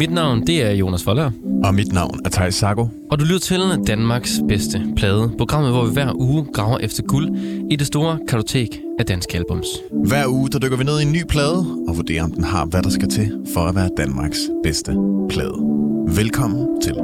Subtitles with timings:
[0.00, 1.30] Mit navn, det er Jonas Folder.
[1.64, 2.86] Og mit navn er Thijs Sago.
[3.10, 5.32] Og du lytter til Danmarks bedste plade.
[5.38, 7.36] Programmet, hvor vi hver uge graver efter guld
[7.70, 9.66] i det store kartotek af danske albums.
[10.06, 11.58] Hver uge, der dykker vi ned i en ny plade
[11.88, 14.96] og vurderer, om den har, hvad der skal til for at være Danmarks bedste
[15.28, 15.54] plade.
[16.16, 16.94] Velkommen til.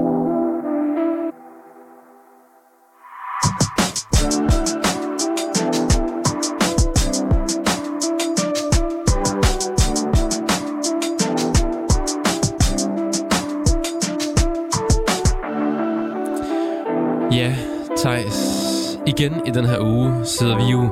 [19.19, 20.91] Igen i den her uge sidder vi jo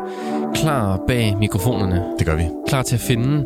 [0.55, 2.03] klar bag mikrofonerne.
[2.19, 2.43] Det gør vi.
[2.69, 3.45] Klar til at finde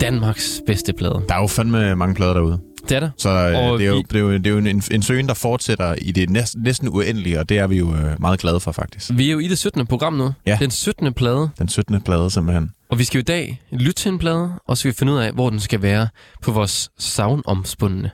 [0.00, 1.22] Danmarks bedste plade.
[1.28, 2.58] Der er jo fandme mange plader derude.
[2.88, 3.10] Det er der.
[3.18, 5.02] Så øh, Og det er jo, vi- det er jo, det er jo en, en
[5.02, 8.40] søgen, der fortsætter i det næsten, næsten uendelige, og det er vi jo øh, meget
[8.40, 9.10] glade for faktisk.
[9.14, 9.86] Vi er jo i det 17.
[9.86, 10.30] program nu.
[10.46, 10.58] Ja.
[10.60, 11.12] Den 17.
[11.14, 11.50] plade.
[11.58, 12.00] Den 17.
[12.00, 12.70] plade simpelthen.
[12.90, 15.12] Og vi skal jo i dag lytte til en plade, og så skal vi finde
[15.12, 16.08] ud af, hvor den skal være
[16.42, 18.10] på vores savnomspundne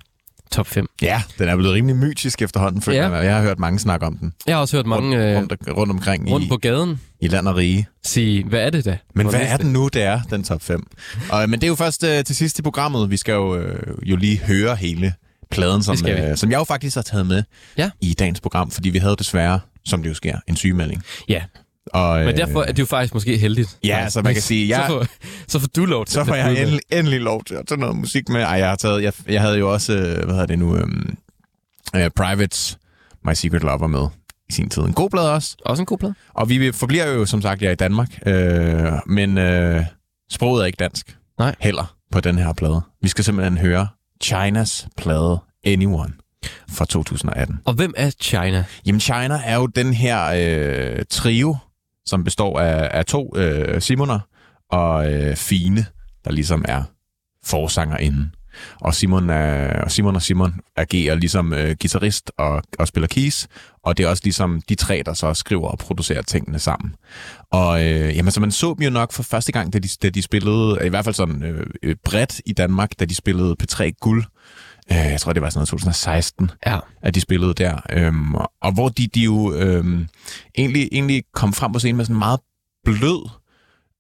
[0.51, 0.87] top 5.
[1.03, 3.12] Ja, den er blevet rimelig mytisk efterhånden, føler Ja.
[3.14, 3.25] jeg.
[3.25, 4.33] Jeg har hørt mange snakke om den.
[4.47, 7.28] Jeg har også hørt mange øh, rundt, rundt, rundt omkring rundt i, på gaden i
[7.28, 7.87] land og rige.
[8.05, 8.98] sige, hvad er det da?
[9.15, 10.87] Men hvad er den nu, det er, den top 5?
[11.31, 13.11] Og, men det er jo først øh, til sidst i programmet.
[13.11, 15.15] Vi skal jo, øh, jo lige høre hele
[15.50, 17.42] pladen, som, øh, som jeg jo faktisk har taget med
[17.78, 17.91] Ja.
[18.00, 21.03] i dagens program, fordi vi havde desværre, som det jo sker, en sygemelding.
[21.28, 21.42] Ja,
[21.95, 23.78] Og, øh, men derfor er det jo faktisk måske heldigt.
[23.84, 25.06] Ja, så man kan sige, jeg- så, får,
[25.48, 27.97] så får du lov til så får jeg endelig, endelig lov til at tage noget
[27.97, 28.41] musik med.
[28.41, 31.17] Ej, jeg har taget, jeg, jeg havde jo også, øh, hvad hedder det nu, øhm,
[31.97, 32.78] øh, Privates
[33.25, 34.06] My Secret Lover med
[34.48, 34.83] i sin tid.
[34.83, 35.56] En god blad også.
[35.65, 36.15] Også en god plade.
[36.34, 39.84] Og vi forbliver jo, som sagt, jeg i Danmark, øh, men øh,
[40.33, 41.17] sproget er ikke dansk.
[41.39, 41.55] Nej.
[41.61, 42.81] Heller på den her plade.
[43.03, 43.89] Vi skal simpelthen høre
[44.22, 46.12] Chinas plade Anyone
[46.70, 47.61] fra 2018.
[47.65, 48.65] Og hvem er China?
[48.87, 51.56] Jamen, China er jo den her øh, trio,
[52.06, 54.20] som består af, af to øh, Simoner
[54.70, 55.86] og øh, Fine,
[56.24, 56.83] der ligesom er
[57.44, 58.34] forsangerinden.
[58.80, 63.47] Og Simon, er, og Simon og Simon agerer ligesom øh, guitarist og, og spiller keys,
[63.82, 66.94] og det er også ligesom de tre, der så skriver og producerer tingene sammen.
[67.50, 70.10] Og øh, jamen, så man så dem jo nok for første gang, da de, da
[70.10, 73.91] de spillede, i hvert fald sådan øh, øh, bredt i Danmark, da de spillede P3
[74.00, 74.25] Guld.
[74.93, 76.78] Øh, jeg tror, det var sådan noget 2016 Ja.
[77.03, 77.77] at de spillede der.
[77.93, 80.06] Øhm, og- hvor de, de jo øhm,
[80.59, 82.41] egentlig, egentlig kom frem på scenen med sådan en meget
[82.84, 83.28] blød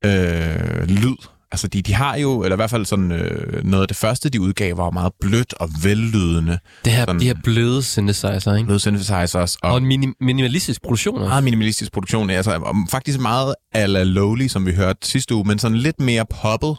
[0.04, 1.16] øh, lyd.
[1.52, 4.28] Altså, de, de har jo, eller i hvert fald sådan øh, noget af det første,
[4.28, 6.58] de udgav, var meget blødt og vellydende.
[6.84, 8.66] Det her, Sådan- de her bløde synthesizer, ikke?
[8.66, 11.14] Bløde synthesizers og, Og en mini- minimalistisk produktion.
[11.18, 11.28] også.
[11.28, 12.30] meget minimalistisk produktion.
[12.30, 16.00] Altså, og faktisk meget a la Lowly, som vi hørte sidste uge, men sådan lidt
[16.00, 16.76] mere poppet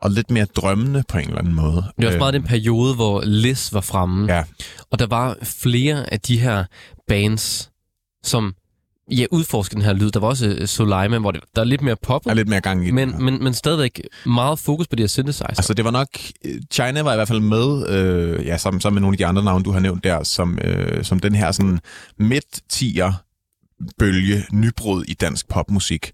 [0.00, 1.84] og lidt mere drømmende på en eller anden måde.
[1.96, 4.34] Det er også meget den periode, hvor Liz var fremme.
[4.34, 4.44] Ja.
[4.90, 6.64] Og der var flere af de her
[7.08, 7.70] bands,
[8.24, 8.54] som
[9.10, 10.10] ja, udforskede den her lyd.
[10.10, 12.60] Der var også øh, Soleima, hvor det, der er lidt mere pop, er lidt mere
[12.60, 12.94] gang i den.
[12.94, 15.46] men, men, men stadigvæk meget fokus på de her synthesizer.
[15.46, 16.08] Altså, det var nok...
[16.44, 19.26] øh, China var i hvert fald med, øh, ja, som, som med nogle af de
[19.26, 21.80] andre navne, du har nævnt der, som, øh, som den her sådan
[22.18, 23.12] midt-tier
[23.98, 26.10] bølge nybrud i dansk popmusik.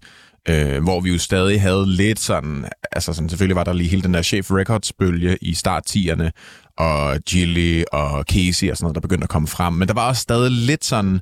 [0.49, 4.01] Øh, hvor vi jo stadig havde lidt sådan, altså sådan, selvfølgelig var der lige hele
[4.01, 6.29] den der Chef Records bølge i start 10'erne,
[6.77, 9.73] og Gilly og Casey og sådan noget, der begyndte at komme frem.
[9.73, 11.19] Men der var også stadig lidt sådan,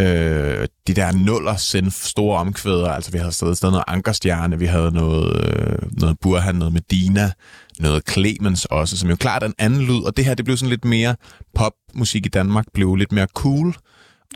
[0.00, 4.66] øh, de der nuller synth store omkvæder, altså vi havde stadig, stadig noget Ankerstjerne, vi
[4.66, 7.32] havde noget, øh, noget Burhan, noget Medina,
[7.78, 10.56] noget Clemens også, som jo klart er en anden lyd, og det her, det blev
[10.56, 11.16] sådan lidt mere
[11.54, 13.74] popmusik i Danmark, blev lidt mere cool,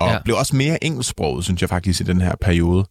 [0.00, 0.18] og Ja.
[0.24, 2.84] blev også mere engelsksproget, synes jeg faktisk, i den her periode,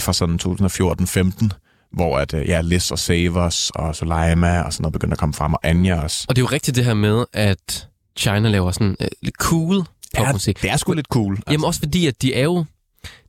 [0.00, 1.48] fra sådan 2014-15,
[1.92, 5.32] hvor at, øh, ja, Liz og Savers og Soleima og sådan noget begyndte at komme
[5.32, 6.26] frem, og Anja også.
[6.28, 9.84] Og det er jo rigtigt det her med, at China laver sådan øh, lidt cool
[10.16, 10.62] popmusik.
[10.62, 11.38] det er sgu lidt cool.
[11.50, 12.64] Jamen også fordi, at de er jo...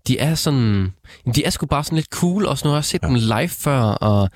[0.08, 0.94] De er sådan...
[1.36, 3.08] De er sgu bare sådan lidt cool, også nu har jeg set ja.
[3.08, 4.30] dem live før, og,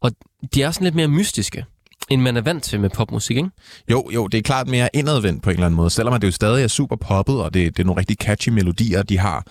[0.00, 0.12] og
[0.54, 1.64] de er sådan lidt mere mystiske,
[2.10, 3.50] end man er vant til med popmusik, ikke?
[3.90, 5.90] Jo, jo, det er klart mere indadvendt på en eller anden måde.
[5.90, 9.02] Selvom det jo stadig er super poppet, og det, det er nogle rigtig catchy melodier,
[9.02, 9.44] de har,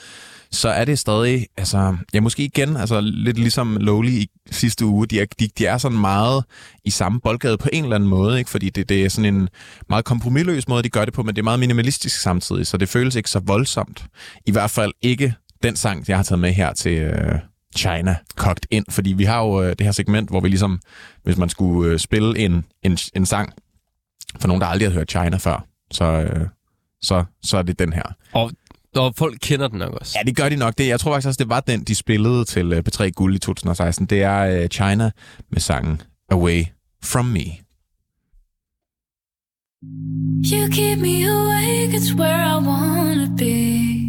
[0.52, 5.08] så er det stadig, altså, ja, måske igen, altså lidt ligesom Lowly i sidste uge,
[5.08, 6.44] de er, de, de er sådan meget
[6.86, 8.50] i samme boldgade på en eller anden måde, ikke?
[8.50, 9.50] fordi det, det er sådan en
[9.90, 12.90] meget kompromilløs måde, de gør det på, men det er meget minimalistisk samtidig, så det
[12.90, 14.06] føles ikke så voldsomt.
[14.46, 15.34] I hvert fald ikke
[15.64, 17.40] den sang, jeg har taget med her til øh,
[17.78, 20.80] China, kogt ind, fordi vi har jo øh, det her segment, hvor vi ligesom,
[21.24, 23.54] hvis man skulle øh, spille en, en, en sang,
[24.40, 26.48] for nogen, der aldrig har hørt China før, så, øh,
[27.02, 28.04] så, så er det den her.
[28.34, 28.52] Og,
[28.98, 30.18] og folk kender den nok også.
[30.20, 30.78] Ja, det gør de nok.
[30.78, 33.40] Det, jeg tror faktisk også, det var den, de spillede til øh, P3 Guld i
[33.40, 34.06] 2016.
[34.06, 35.12] Det er øh, China
[35.52, 36.02] med sangen
[36.32, 36.64] Away
[37.04, 37.68] From Me.
[40.52, 44.08] You keep me awake, it's where I wanna be.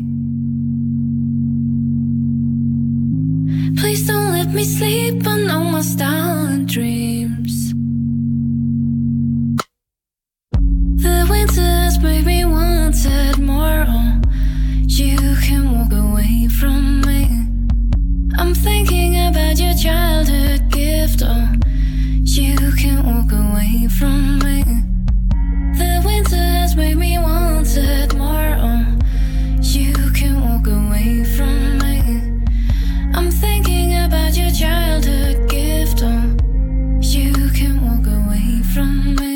[3.76, 7.74] Please don't let me sleep, I know my style and dreams.
[11.02, 11.24] The
[11.60, 14.17] has made me want it more.
[14.98, 17.22] You can walk away from me.
[18.36, 21.22] I'm thinking about your childhood gift.
[21.24, 21.52] Oh,
[22.24, 24.64] you can walk away from me.
[25.78, 28.56] The winter has made me want it more.
[28.58, 28.98] Oh,
[29.62, 32.42] you can walk away from me.
[33.14, 36.02] I'm thinking about your childhood gift.
[36.02, 36.36] Oh,
[37.00, 39.27] you can walk away from me.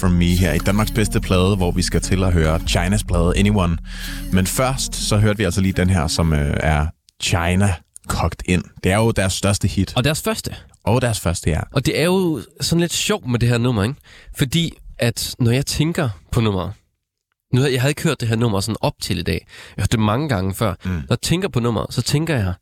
[0.00, 3.32] From Me her i Danmarks bedste plade, hvor vi skal til at høre Chinas plade
[3.36, 3.78] Anyone.
[4.32, 6.86] Men først så hørte vi altså lige den her, som øh, er
[7.22, 7.74] China
[8.08, 8.64] kogt ind.
[8.84, 9.96] Det er jo deres største hit.
[9.96, 10.56] Og deres første.
[10.84, 11.60] Og deres første, ja.
[11.72, 13.94] Og det er jo sådan lidt sjovt med det her nummer, ikke?
[14.38, 16.72] Fordi at når jeg tænker på nummeret,
[17.54, 19.46] nu havde jeg havde ikke hørt det her nummer sådan op til i dag.
[19.76, 20.74] Jeg har det mange gange før.
[20.84, 20.90] Mm.
[20.90, 22.54] Når jeg tænker på nummeret, så tænker jeg,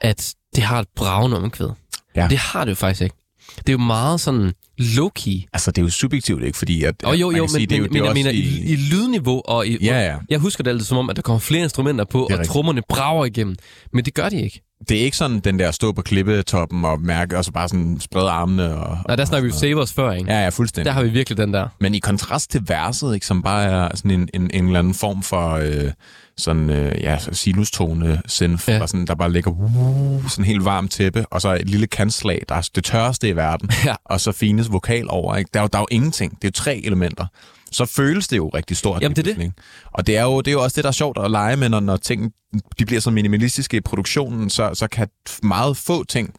[0.00, 1.68] at det har et bravende omkvæd.
[2.16, 2.26] Ja.
[2.30, 3.16] Det har det jo faktisk ikke.
[3.56, 5.48] Det er jo meget sådan low-key.
[5.52, 6.58] Altså, det er jo subjektivt, ikke?
[6.58, 8.06] Fordi at, Og jo, jo, kan sige, men, det er jo- men, det er men
[8.06, 9.84] jeg mener, i, i lydniveau og i...
[9.84, 10.16] Ja, ja.
[10.30, 12.48] Jeg husker det altid som om, at der kommer flere instrumenter på, og rigtigt.
[12.48, 13.56] trommerne brager igennem.
[13.92, 14.62] Men det gør de ikke.
[14.88, 18.00] Det er ikke sådan den der stå på klippetoppen og mærke, og så bare sådan
[18.00, 18.74] sprede armene.
[18.76, 20.32] Og, Nej, der snakker vi jo Savers før, ikke?
[20.32, 20.86] Ja, ja, fuldstændig.
[20.86, 21.68] Der har vi virkelig den der.
[21.80, 24.94] Men i kontrast til verset, ikke, som bare er sådan en, en, en eller anden
[24.94, 25.90] form for øh,
[26.38, 28.76] sådan, øh, ja, sinustone synth, Ja.
[28.76, 28.86] ja.
[28.86, 32.54] sådan, der bare ligger uh, sådan helt varmt tæppe, og så et lille kantslag, der
[32.54, 33.94] er det tørreste i verden, Ja.
[34.04, 35.36] og så fines vokal over.
[35.36, 35.50] Ikke?
[35.54, 36.32] Der, er jo, der er jo ingenting.
[36.32, 37.26] Det er jo tre elementer.
[37.72, 39.02] Så føles det jo rigtig stort.
[39.02, 39.52] Jamen, det er det.
[39.92, 41.68] Og det er, jo, det er jo også det, der er sjovt at lege med,
[41.68, 42.32] når, når ting
[42.78, 45.08] de bliver så minimalistiske i produktionen, så, så kan
[45.42, 46.34] meget få ting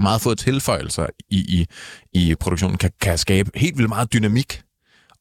[0.00, 1.66] meget få tilføjelser i, i,
[2.12, 4.62] i produktionen kan, kan skabe helt vildt meget dynamik.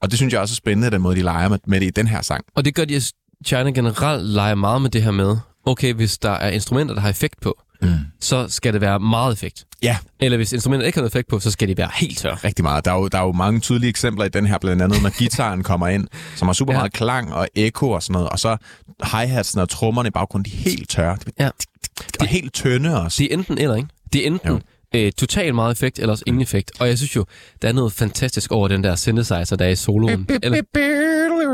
[0.01, 1.89] Og det synes jeg også er spændende, den måde, de leger med, med det i
[1.89, 2.45] den her sang.
[2.55, 3.01] Og det gør de,
[3.45, 7.09] China generelt leger meget med det her med, okay, hvis der er instrumenter, der har
[7.09, 7.89] effekt på, Mm.
[8.21, 9.65] så skal det være meget effekt.
[9.81, 12.43] Ja, Eller hvis instrumentet ikke har noget effekt på, så skal de være helt tør.
[12.43, 12.85] rigtig meget.
[12.85, 15.09] Der er, jo, der er jo mange tydelige eksempler i den her, blandt andet når
[15.19, 16.79] gitaren kommer ind, som har super Ja.
[16.79, 18.57] meget klang og ekko og sådan noget, og så
[19.03, 21.17] hi-hatsen og trommerne i baggrunden, de er helt tørre.
[21.25, 21.49] De, Ja.
[21.97, 23.23] de er helt tynde også.
[23.23, 23.89] Det er enten eller, ikke?
[24.13, 24.61] Det er enten
[24.95, 26.71] øh, totalt meget effekt, eller også ingen effekt.
[26.79, 27.25] Og jeg synes jo,
[27.61, 30.27] der er noget fantastisk over den der synthesizer, der er i soloen.
[30.43, 30.61] Eller,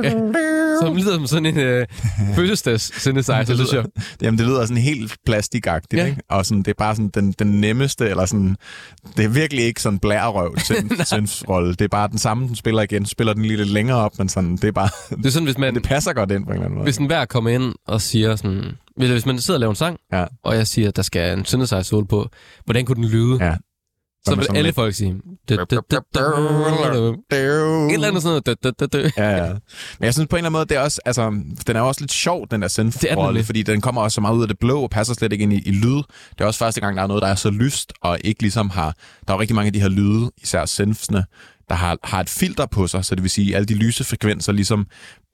[0.04, 0.10] ja,
[0.82, 1.86] som lyder som sådan en øh,
[2.36, 3.86] fødselsdags synthesizer, synes jeg.
[4.22, 6.06] Jamen, det lyder sådan helt plastikagtigt, Ja.
[6.06, 6.22] ikke?
[6.30, 8.56] Og sådan, det er bare sådan den, den nemmeste, eller sådan...
[9.18, 10.56] Det er virkelig ikke sådan blærerøv
[11.50, 11.70] rolle.
[11.74, 13.06] Det er bare den samme, den spiller igen.
[13.06, 14.90] Spiller den lige lidt længere op, men sådan, det er bare...
[15.18, 16.84] Det er sådan, hvis man, Det passer godt ind på en eller anden måde.
[16.84, 18.64] hvis en hver kommer ind og siger sådan...
[18.98, 20.26] Hvis hvis man sidder og laver en sang, Ja.
[20.44, 22.30] og jeg siger, at der skal en synthesizer solo på,
[22.66, 23.46] hvordan kunne den lyde?
[23.46, 23.56] Ja.
[24.26, 25.10] Så vil alle lidt- folk sige...
[27.90, 28.42] Et eller andet sådan
[28.94, 29.14] noget.
[29.18, 29.50] Ja, ja.
[30.00, 31.30] Men jeg synes på en eller anden måde, det er også, altså,
[31.68, 34.36] den er også lidt sjov, den der er synth-rolle, fordi den kommer også så meget
[34.36, 35.96] ud af det blå og passer slet ikke ind i, i lyd.
[36.30, 38.70] Det er også første gang, der er noget, der er så lyst, og ikke ligesom
[38.70, 38.96] har...
[39.28, 41.24] Der er jo rigtig mange af de her lyde, især synthsene,
[41.70, 44.04] der har, har et filter på sig, så det vil sige, at alle de lyse
[44.04, 44.88] frekvenser ligesom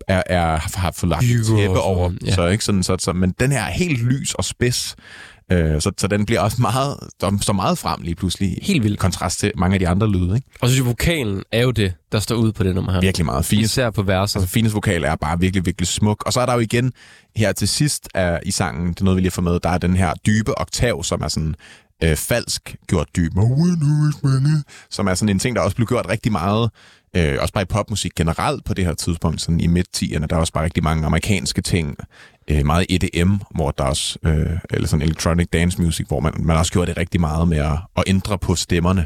[0.07, 2.11] er, er, har fået lagt et Bygger tæppe over.
[2.25, 2.35] ja.
[2.35, 4.95] Så, ikke sådan, så, så, men den her er helt lys og spids,
[5.51, 6.97] øh, så, så den bliver også meget,
[7.41, 8.57] står meget frem lige pludselig.
[8.61, 8.99] Helt vildt.
[8.99, 10.35] Kontrast til mange af de andre lyde.
[10.35, 10.47] Ikke?
[10.61, 13.01] Og så synes jeg, vokalen er jo det, der står ud på det nummer her.
[13.01, 13.61] Virkelig meget fint.
[13.61, 14.39] Især på verset.
[14.39, 16.23] Altså, Fines vokal er bare virkelig, virkelig smuk.
[16.25, 16.91] Og så er der jo igen
[17.35, 19.77] her til sidst af, i sangen, det er noget, vi lige får med, der er
[19.77, 21.55] den her dybe oktav, som er sådan
[22.03, 23.31] øh, falsk gjort dyb.
[24.89, 26.71] Som er sådan en ting, der også blev gjort rigtig meget,
[27.15, 30.25] øh, også bare i popmusik generelt på det her tidspunkt, sådan i midt-10'erne.
[30.25, 31.97] Der er også bare rigtig mange amerikanske ting,
[32.47, 36.57] øh, meget EDM, hvor der også, øh, eller sådan electronic dance music, hvor man, man
[36.57, 39.05] også gjorde det rigtig meget med at, at ændre på stemmerne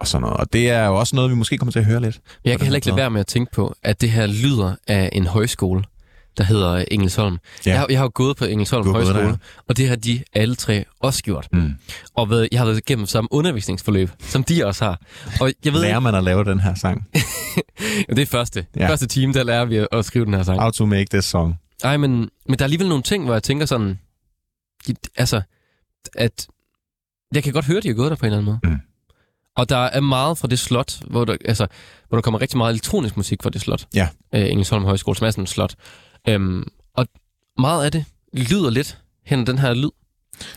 [0.00, 0.36] og sådan noget.
[0.36, 2.20] Og det er jo også noget, vi måske kommer til at høre lidt.
[2.44, 5.08] Jeg kan heller ikke lade være med at tænke på, at det her lyder af
[5.12, 5.82] en højskole,
[6.38, 7.34] der hedder Engelsholm.
[7.34, 7.70] Ja.
[7.70, 7.70] Ja.
[7.70, 9.36] Jeg, har, jeg har jo gået på Engelsholm Højskole, der,
[9.68, 11.48] og det har de alle tre også gjort.
[11.52, 11.74] Mm.
[12.14, 15.00] Og ved, jeg har været igennem samme undervisningsforløb, som de også har.
[15.40, 17.08] Og jeg ved Lærer man at lave den her sang?
[18.08, 18.66] det er første.
[18.76, 18.82] Ja.
[18.82, 18.90] Ja.
[18.90, 20.60] Første time, der lærer vi at, at skrive den her sang.
[20.60, 21.54] How to make this song.
[21.82, 22.10] Nej, men,
[22.48, 23.98] men der er alligevel nogle ting, hvor jeg tænker sådan,
[25.16, 25.40] altså,
[26.14, 26.46] at
[27.34, 28.74] jeg kan godt høre, at de har gået der på en eller anden måde.
[28.74, 28.80] Mm.
[29.56, 31.66] Og der er meget fra det slot, hvor der, altså,
[32.08, 33.86] hvor der kommer rigtig meget elektronisk musik fra det slot.
[33.94, 34.08] Ja.
[34.34, 35.74] Øh, Engelsholm Højskole, som er sådan et slot.
[36.28, 36.64] Øhm,
[36.94, 37.06] og
[37.58, 39.90] meget af det lyder lidt hen den her lyd.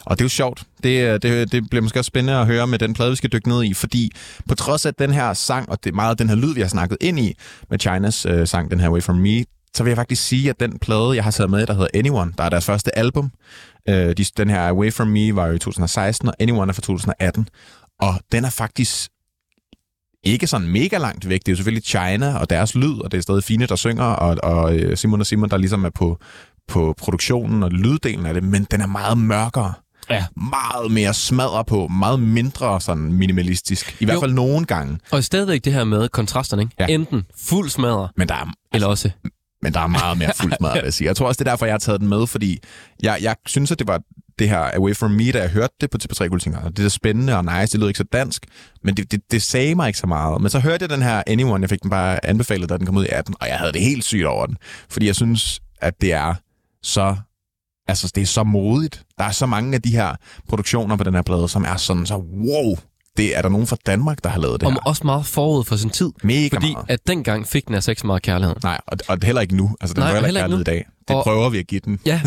[0.06, 0.64] Og det er jo sjovt.
[0.84, 3.16] Det, øh, det, øh, det bliver måske også spændende at høre med den plade, vi
[3.16, 4.12] skal dykke ned i, fordi
[4.48, 6.68] på trods af den her sang, og det meget af den her lyd, vi har
[6.68, 7.34] snakket ind i
[7.70, 10.60] med Chinas øh, sang, den her Way From Me, så vil jeg faktisk sige, at
[10.60, 13.32] den plade, jeg har taget med, der hedder Anyone, der er deres første album,
[13.90, 16.82] øh, de, den her Away From Me var jo i 2016, og Anyone er fra
[16.82, 17.48] 2018,
[18.00, 19.10] og den er faktisk
[20.24, 21.40] ikke sådan mega langt væk.
[21.40, 24.04] Det er jo selvfølgelig China og deres lyd, og det er stadig Fine, der synger,
[24.04, 26.20] og, og øh, Simon og Simon, der ligesom er på,
[26.68, 29.74] på produktionen og lyddelen af det, men den er meget mørkere
[30.10, 30.26] Ja.
[30.36, 33.98] meget mere smadre på, meget mindre sådan minimalistisk.
[34.00, 34.20] I hvert Jo.
[34.22, 35.00] fald nogle gange.
[35.12, 36.76] Og stadigvæk det her med kontrasterne, ikke?
[36.80, 36.86] Ja.
[36.90, 39.10] Enten fuld smadre, Men der er, eller også...
[39.62, 41.08] men der er meget mere fuld smadre, vil jeg sige.
[41.08, 42.60] Jeg tror også, det er derfor, jeg har taget den med, fordi
[43.04, 44.02] jeg, jeg synes, at det var
[44.40, 47.38] det her Away From Me, da jeg hørte det på TV3 Guld, det er spændende
[47.38, 48.46] og nice, det lyder ikke så dansk,
[48.84, 50.42] men det, det, det sagde mig ikke så meget.
[50.42, 52.98] Men så hørte jeg den her Anyone, jeg fik den bare anbefalet, da den kom
[52.98, 54.58] ud i 18, og jeg havde det helt sygt over den,
[54.90, 56.34] fordi jeg synes, at det er
[56.84, 57.16] så
[57.88, 59.04] altså det er så modigt.
[59.18, 60.16] Der er så mange af de her
[60.50, 62.78] produktioner på den her plade, som er sådan så, wow,
[63.20, 64.80] det er der nogen fra Danmark, der har lavet det Og her.
[64.86, 66.12] også meget forud for sin tid.
[66.24, 66.86] Mega Fordi meget.
[66.90, 68.56] at dengang fik den altså ikke så meget kærlighed.
[68.64, 69.76] Nej, og, og heller ikke nu.
[69.82, 70.86] Altså, den Nej, heller ikke kærlighed i dag.
[71.08, 72.00] Det Og- prøver vi at give den.
[72.06, 72.22] Ja,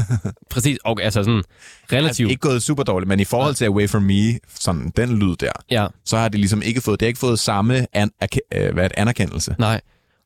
[0.51, 0.79] præcis.
[0.85, 2.31] Og altså sådan Altså, relativt.
[2.31, 5.53] ikke gået super dårligt, men i forhold til Away From Me, sådan den lyd der,
[5.71, 8.11] Ja, så har det ligesom ikke fået, det har ikke fået samme an,
[8.55, 9.55] øh, hvad er anerkendelse.
[9.59, 9.81] nej.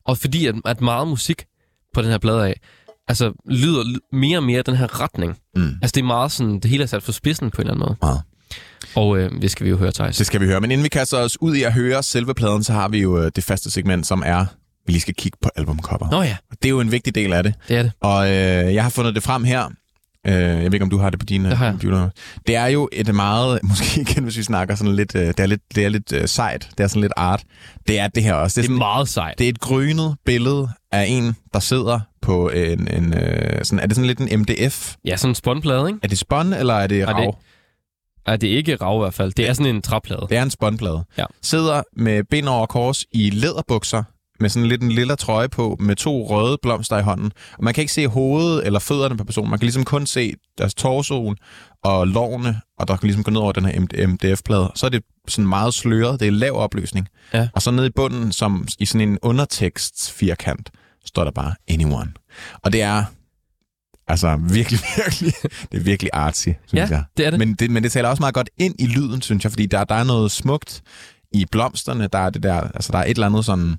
[0.05, 1.45] Og fordi at, at meget musik
[1.93, 2.59] på den her plade af,
[3.07, 5.37] altså lyder ly- mere og mere den her retning.
[5.55, 5.61] Mm.
[5.81, 7.85] Altså det er meget sådan, det hele er sat for spidsen på en eller anden
[7.87, 7.97] måde.
[8.01, 8.21] Meget.
[8.97, 10.17] Og øh, det skal vi jo høre, Thijs.
[10.17, 10.61] Det skal vi høre.
[10.61, 13.19] Men inden vi kaster os ud i at høre selve pladen, så har vi jo
[13.23, 14.45] øh, det faste segment, som er,
[14.85, 16.11] vi lige skal kigge på albumcover.
[16.11, 17.53] Nå ja, Det er jo en vigtig del af det.
[17.67, 17.91] det er det.
[18.01, 19.65] Og øh, jeg har fundet det frem her.
[20.27, 22.09] Øh, jeg ved ikke, om du har det på din Det computer.
[22.47, 25.45] Det er jo et meget, måske igen, hvis vi snakker sådan lidt, øh, det er
[25.45, 27.43] lidt, det er lidt øh, sejt, det er sådan lidt art.
[27.87, 28.61] Det er det her også.
[28.61, 29.37] Det er, Det er sådan, meget sejt.
[29.37, 33.87] det er et grynet billede af en, der sidder på en, en øh, sådan, er
[33.87, 34.95] det sådan lidt en MDF?
[35.05, 35.99] Ja, sådan en spånplade, ikke?
[36.03, 37.37] Er det spån, eller er det Er det- rav?
[38.27, 39.31] Nej, det er ikke rav i hvert fald.
[39.33, 40.27] Det er sådan en træplade.
[40.29, 41.03] Det er en spånplade.
[41.17, 41.25] Ja.
[41.41, 44.03] Sidder med ben over kors i læderbukser,
[44.39, 47.31] med sådan lidt en lille trøje på, med to røde blomster i hånden.
[47.57, 49.49] Og man kan ikke se hovedet eller fødderne på personen.
[49.49, 51.35] Man kan ligesom kun se deres torsoen
[51.83, 54.71] og lårene, og der kan ligesom gå ned over den her MD- MDF-plade.
[54.75, 56.19] Så er det sådan meget sløret.
[56.19, 57.07] Det er lav opløsning.
[57.33, 57.47] Ja.
[57.53, 60.71] Og så nede i bunden, som i sådan en undertekst firkant,
[61.05, 62.11] står der bare anyone.
[62.63, 63.03] Og det er
[64.07, 65.33] Altså virkelig, virkelig,
[65.71, 67.03] det er virkelig artsy, synes Ja, jeg.
[67.17, 67.39] det er det.
[67.39, 69.83] Men det, men det taler også meget godt ind i lyden, synes jeg, fordi der,
[69.83, 70.81] der er noget smukt
[71.31, 73.75] i blomsterne, der er det der, altså der er et eller andet sådan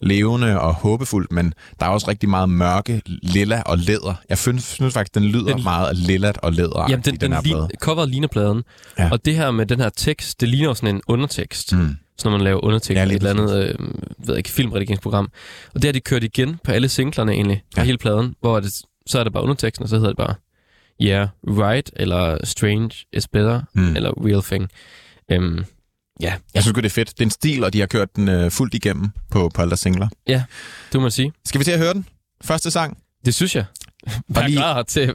[0.00, 4.14] levende og håbefuldt, men der er også rigtig meget mørke, lilla og læder.
[4.28, 7.16] Jeg synes, synes faktisk, den lyder Den- meget af lillat og læder Jamen, den, i
[7.16, 7.56] den, den her plade.
[7.58, 8.62] lign, coveret ligner pladen.
[8.98, 9.08] Ja.
[9.12, 11.72] Og det her med den her tekst, det ligner sådan en undertekst.
[11.72, 11.96] Mm.
[12.18, 13.78] Så når man laver undertekst Ja, et eller andet øh,
[14.18, 15.28] ved jeg ikke, filmredigeringsprogram.
[15.74, 17.84] Og det har de kørt igen på alle singlerne egentlig, på Ja.
[17.84, 18.72] hele pladen, hvor det,
[19.06, 20.34] så er det bare underteksten, og så hedder det bare
[21.02, 23.96] Yeah, right, eller Strange is better, Mm.
[23.96, 24.68] eller Real thing.
[25.30, 25.64] Øhm,
[26.20, 27.10] ja, Jeg synes godt det er fedt.
[27.10, 29.70] Det er en stil, og de har kørt den øh, fuldt igennem på, på alle
[29.70, 30.08] deres singler.
[30.26, 30.44] det
[30.94, 31.32] må man sige.
[31.44, 32.06] Skal vi til at høre den?
[32.44, 32.98] Første sang?
[33.24, 33.64] Det synes jeg.
[34.28, 35.12] Vær lige- klar til...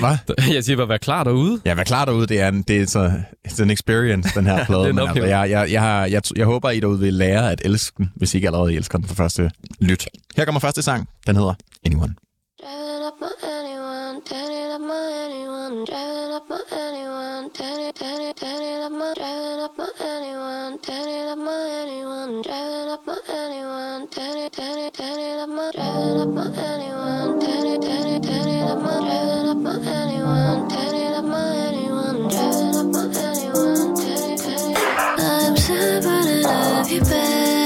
[0.00, 0.16] Hvad?
[0.54, 1.60] jeg siger bare, vær klar derude.
[1.64, 2.26] Ja, vær klar derude.
[2.26, 3.12] Det er en, det er så,
[3.48, 4.80] it's an experience, den her plade.
[4.80, 7.14] Det er en Men altså, jeg, jeg, jeg, har, jeg, jeg håber, I derude vil
[7.14, 10.06] lære at elske den, hvis I ikke allerede elsker den for første lyt.
[10.36, 11.08] Her kommer første sang.
[11.26, 11.54] Den hedder
[11.86, 12.14] Anyone.
[12.60, 18.82] Driving up my anyone, turning up my anyone, driving up my anyone, turning, turning, turning
[18.82, 24.50] up my, driving up my anyone, turning up my anyone, driving up my anyone, turning,
[24.50, 29.56] turning, turning up my, driving up my anyone, turning, turning, turning up my, driving up
[29.56, 34.76] my anyone, turning up my anyone, driving up my anyone, turning, turning.
[35.16, 37.57] I'm sad but I love you, bitch.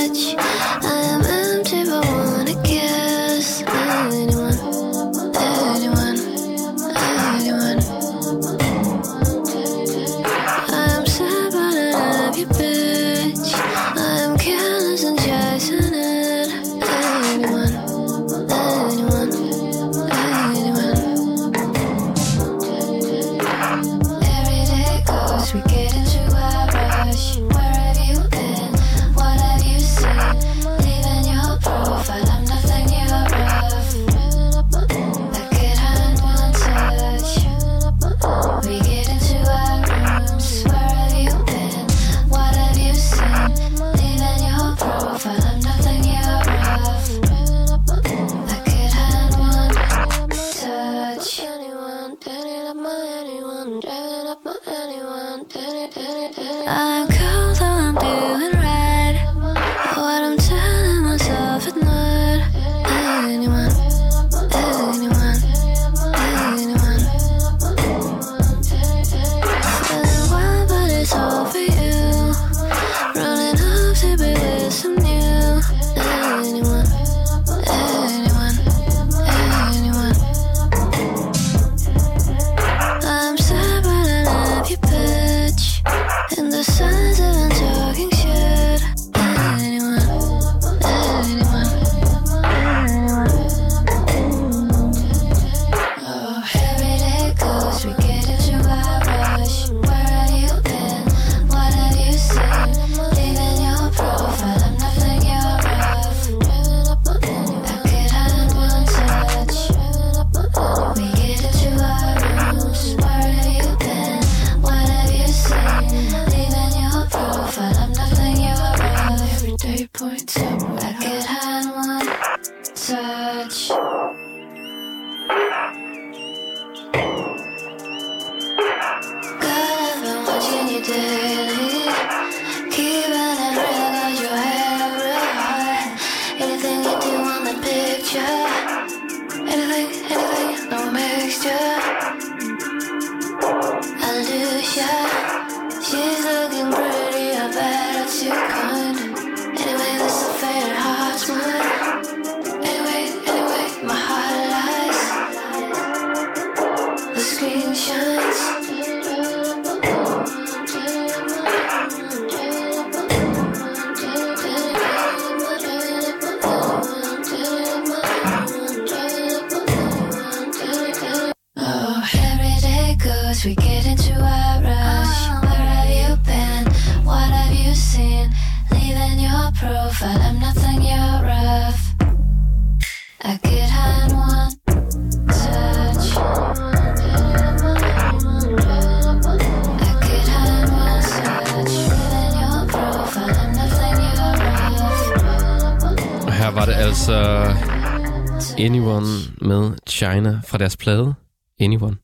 [198.62, 199.06] Anyone
[199.40, 201.14] med China fra deres plade
[201.60, 201.96] Anyone.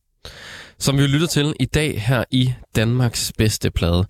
[0.79, 4.05] Som vi lytter til i dag her i Danmarks bedste plade,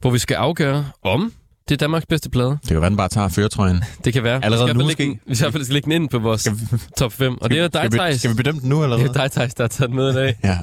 [0.00, 1.32] hvor vi skal afgøre, om
[1.68, 2.50] Det er Danmarks bedste plade.
[2.50, 3.84] Det kan være, den bare tager føretrøjen.
[4.04, 4.44] Det kan være.
[4.44, 6.18] Allerede vi skal nu lægge, den- Vi skal i hvert fald lægge den ind på
[6.18, 6.48] vores
[6.98, 7.38] top 5.
[7.42, 8.18] Og det er dig, skal, vi, Thijs.
[8.18, 10.10] skal vi bedømme den nu, eller Det er dig, Thijs, der har taget den med
[10.10, 10.36] i dag.
[10.44, 10.58] Ja.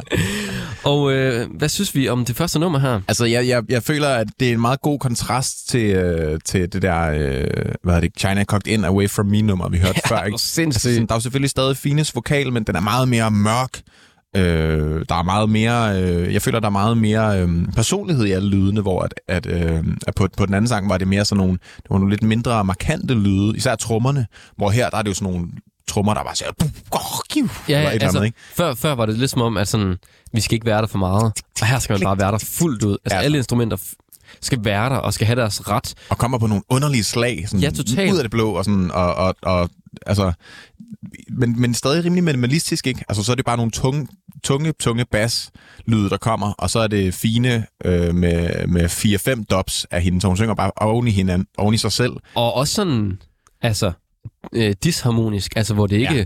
[0.84, 3.02] Og øh, hvad synes vi om det første nummer her?
[3.08, 6.74] Altså, jeg, jeg, jeg føler, at det er en meget god kontrast til, øh, til
[6.74, 7.48] det der, øh,
[7.84, 10.24] hvad hedder det, China Cocked In Away From Me-nummer, vi hørte før.
[10.24, 10.38] Ikke?
[10.38, 10.90] sindssygt.
[10.90, 13.82] Altså, der er jo selvfølgelig stadig Fines vokal, men den er meget mere mørk.
[14.36, 18.32] Øh, der er meget mere, øh, jeg føler, der er meget mere øh, personlighed i
[18.32, 21.26] alle lydene, hvor at, at, øh, at på, på den anden sang var det mere
[21.26, 24.26] sådan nogle, det var nogle lidt mindre markante lyde, især trommerne,
[24.58, 25.48] hvor her der er det jo sådan nogle
[25.88, 26.50] trommer, der bare siger,
[27.70, 28.38] Ja, eller altså, andet, ikke?
[28.56, 29.96] før, før var det lidt som om, at sådan,
[30.34, 31.34] vi skal ikke være der for meget.
[31.62, 32.98] Og her skal man bare være der fuldt ud.
[33.06, 33.22] Altså Ja.
[33.24, 33.78] alle instrumenter
[34.42, 35.94] skal være der og skal have deres ret.
[36.10, 38.12] og kommer på nogle underlige slag, sådan Ja, totalt.
[38.14, 39.70] ud af det blå, og sådan, og, og, og
[40.06, 40.32] altså,
[41.30, 43.04] men, men stadig rimelig minimalistisk, ikke?
[43.10, 44.08] Altså, så er det bare nogle tunge,
[44.44, 48.86] tunge, tunge bass-lyde, der kommer, og så er det fine øh, med, med
[49.40, 52.14] 4-5 dubs af hende, så hun synger bare oven i, hinanden, oven i sig selv.
[52.36, 53.20] Og også sådan,
[53.62, 53.92] altså,
[54.54, 56.26] øh, disharmonisk, altså hvor det ikke ja.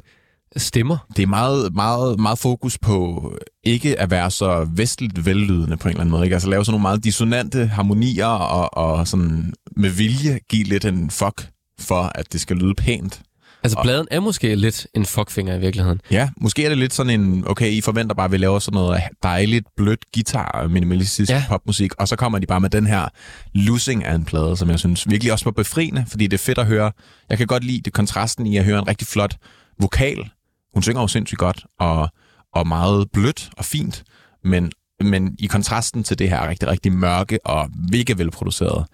[0.58, 0.97] stemmer.
[1.17, 3.31] Det er meget, meget, meget fokus på
[3.63, 6.36] ikke at være så vestligt vellydende på en eller anden måde, ikke?
[6.36, 11.10] Altså lave sådan nogle meget dissonante harmonier, og, og sådan med vilje give lidt en
[11.10, 13.21] fuck for, at det skal lyde pænt.
[13.65, 16.01] Altså pladen er måske lidt en fuckfinger i virkeligheden.
[16.12, 18.75] Ja, måske er det lidt sådan en, okay, I forventer bare, at vi laver sådan
[18.78, 21.43] noget dejligt, blødt guitar, minimalistisk Ja.
[21.49, 23.08] popmusik, og så kommer de bare med den her
[23.54, 26.58] losing af en plade, som jeg synes virkelig også var befriende, fordi det er fedt
[26.58, 26.91] at høre.
[27.30, 29.36] Jeg kan godt lide det kontrasten i at høre en rigtig flot
[29.80, 30.30] vokal.
[30.73, 32.10] Hun synger jo sindssygt godt, og,
[32.54, 34.04] og meget blødt og fint,
[34.43, 34.71] men,
[35.04, 38.86] men i kontrasten til det her rigtig, rigtig mørke og mega velproducerede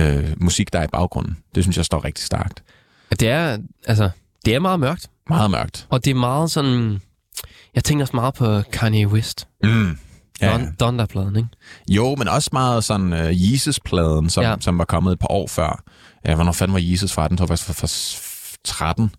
[0.00, 2.62] øh, musik, der er i baggrunden, det synes jeg står rigtig stærkt.
[3.10, 4.10] Det er, altså,
[4.44, 5.06] det er meget mørkt.
[5.28, 5.86] Meget mørkt.
[5.90, 7.00] Og det er meget sådan...
[7.74, 9.48] Jeg tænker også meget på Kanye West.
[9.62, 9.98] Mm.
[10.40, 10.52] Ja.
[10.52, 11.48] Don, Donda-pladen, ikke?
[11.90, 14.54] Jo, men også meget sådan uh, Jesus-pladen, som, Ja.
[14.60, 15.82] som var kommet et par år før.
[16.26, 17.28] Ja, hvornår fanden var Jesus fra?
[17.28, 19.10] Den tror jeg faktisk fra, fra 13.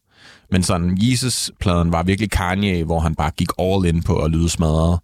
[0.52, 4.50] Men sådan, Jesus-pladen var virkelig Kanye, hvor han bare gik all in på at lyde
[4.50, 5.00] smadret.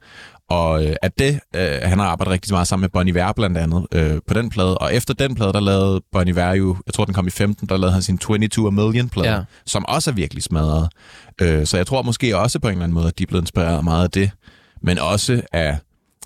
[0.52, 3.58] Og øh, at det, øh, han har arbejdet rigtig meget sammen med Bon Iver blandt
[3.58, 4.78] andet øh, på den plade.
[4.78, 7.68] Og efter den plade, der lavede Bon Iver jo, jeg tror den kom i 15,
[7.70, 9.42] der lavede han sin 22 A Million plade, Ja.
[9.66, 10.90] som også er virkelig smadret.
[11.42, 13.44] Øh, så jeg tror måske også på en eller anden måde, at de er blevet
[13.44, 14.32] inspireret meget af det.
[14.82, 15.78] Men også af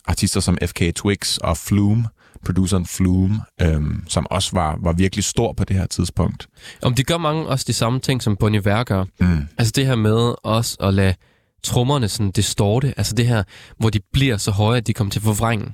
[0.08, 2.06] artister som FK Twix og Flume,
[2.46, 6.48] produceren Flume, øhm, som også var, var virkelig stor på det her tidspunkt.
[6.82, 9.04] Om de gør mange også de samme ting, som Bon Iver gør.
[9.20, 9.48] Mm.
[9.58, 11.14] Altså det her med også at lade
[11.66, 12.94] trommerne sådan distorte.
[12.98, 13.44] Altså det her,
[13.78, 15.74] hvor de bliver så høje, at de kommer til at forvrænge.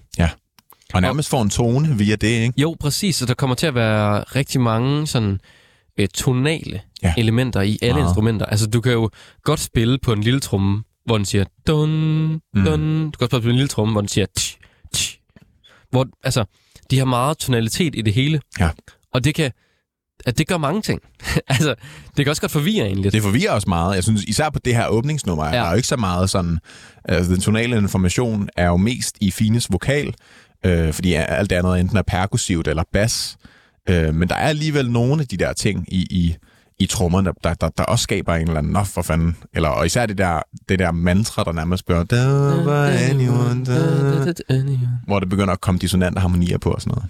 [0.94, 2.62] Og nærmest får en tone via det, ikke?
[2.62, 3.16] Jo, præcis.
[3.16, 5.40] Så der kommer til at være rigtig mange sådan
[6.00, 7.08] øh, tonale ja.
[7.08, 7.14] Ja.
[7.18, 8.08] elementer i alle Meget.
[8.08, 8.46] instrumenter.
[8.46, 9.10] Altså du kan jo
[9.44, 13.12] godt spille på en lille tromme, hvor den siger dun, dun.
[13.12, 14.58] Du kan også spille på en lille tromme, hvor den siger tch,
[14.94, 15.18] tch.
[15.90, 16.46] Hvor, altså,
[16.92, 18.42] de har meget tonalitet i det hele.
[18.60, 18.70] Ja.
[19.14, 19.52] Og det kan,
[20.26, 21.02] at det gør mange ting.
[21.48, 21.76] altså,
[22.18, 23.14] det kan også godt forvirre en lidt.
[23.14, 23.96] Det forvirrer os meget.
[23.96, 25.52] Jeg synes, især på det her åbningsnummer, ja.
[25.52, 26.58] Der er jo ikke så meget sådan...
[27.06, 30.14] Altså, den tonale information er jo mest i Fines vokal,
[30.66, 33.38] øh, fordi alt det andet enten er perkussivt eller bas.
[33.90, 36.36] Øh, men der er alligevel nogle af de der ting i, i,
[36.80, 39.36] i trommerne, der, der, der også skaber en eller anden, nå for fanden.
[39.54, 44.96] Eller, og især det der, det der mantra, der nærmest spørger, der var anyone der,
[45.06, 47.10] hvor det begynder at komme dissonante harmonier på og sådan noget.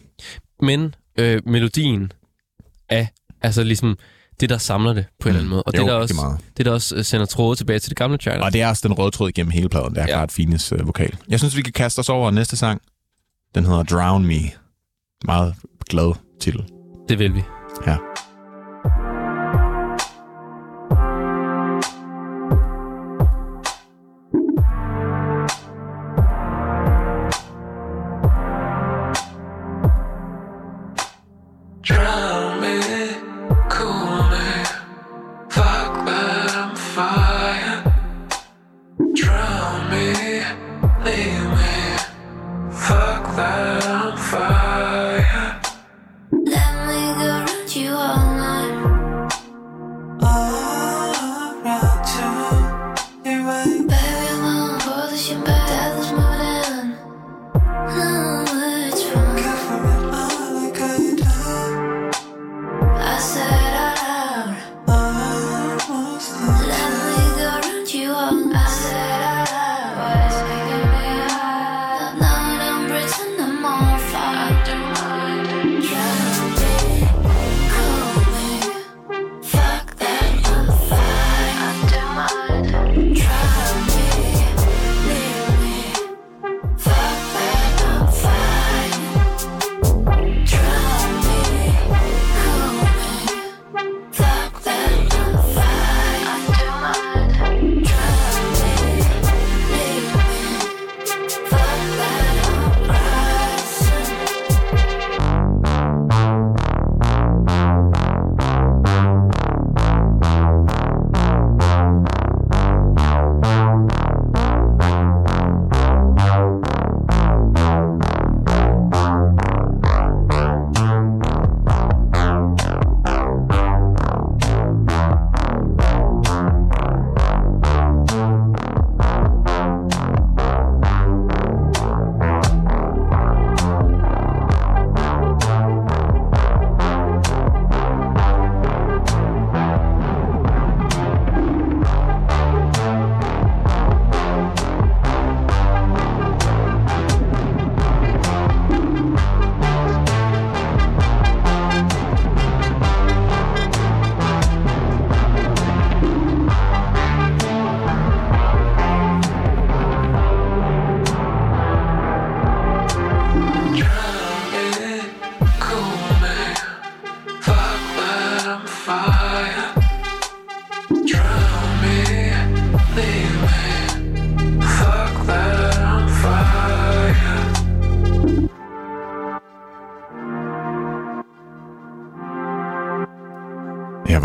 [0.62, 2.12] Men øh, melodien
[2.92, 3.06] er
[3.42, 3.98] altså ligesom
[4.40, 5.64] det, der samler det på en eller anden måde.
[5.64, 5.80] Og Mm.
[5.80, 6.40] Jo, det, der også, meget.
[6.58, 8.40] det, der også øh, sender tråde tilbage til det gamle China.
[8.44, 9.90] Og det er også den røde tråd igennem hele pladen.
[9.96, 10.08] Det er ja.
[10.08, 11.18] klart Fines øh, vokal.
[11.30, 12.82] Jeg synes, vi kan kaste os over næste sang.
[13.56, 14.40] Den hedder Drown Me.
[15.26, 15.56] Meget
[15.90, 16.64] glad titel.
[17.10, 17.42] Det vil vi.
[17.88, 17.98] Ja.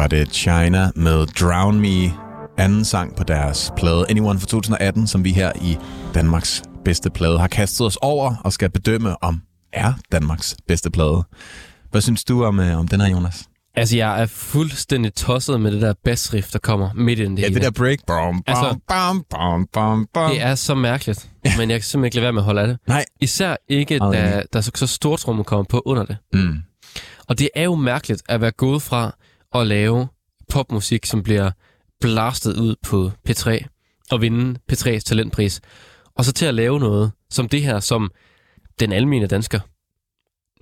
[0.07, 2.13] Var det China med Drown Me,
[2.59, 5.77] anden sang på deres plade Anyone for 2018, som vi her i
[6.15, 9.43] Danmarks bedste plade har kastet os over og skal bedømme, om
[9.73, 11.25] er Danmarks bedste plade.
[11.91, 13.45] Hvad synes du om, øh, om den her, Jonas?
[13.75, 17.43] Altså, jeg er fuldstændig tosset med det der bassriff, der kommer midt i det Ja,
[17.43, 17.55] hele.
[17.55, 17.99] det der break.
[18.07, 20.31] Bum, bum, Altså- bum, bum, bum, bum.
[20.31, 22.67] Det er så mærkeligt, men jeg kan simpelthen ikke lade være med at holde af
[22.67, 22.79] det.
[22.89, 23.05] Nej.
[23.21, 26.17] Især ikke, da er så, så stortrummen kommer på under det.
[26.33, 26.55] Mm.
[27.29, 29.17] Og det er jo mærkeligt at være gået fra
[29.61, 30.09] at lave
[30.49, 31.51] popmusik, som bliver
[32.01, 33.65] blastet ud på P3
[34.11, 35.61] og vinde P3's talentpris,
[36.15, 38.11] og så til at lave noget som det her, som
[38.81, 39.61] den almene dansker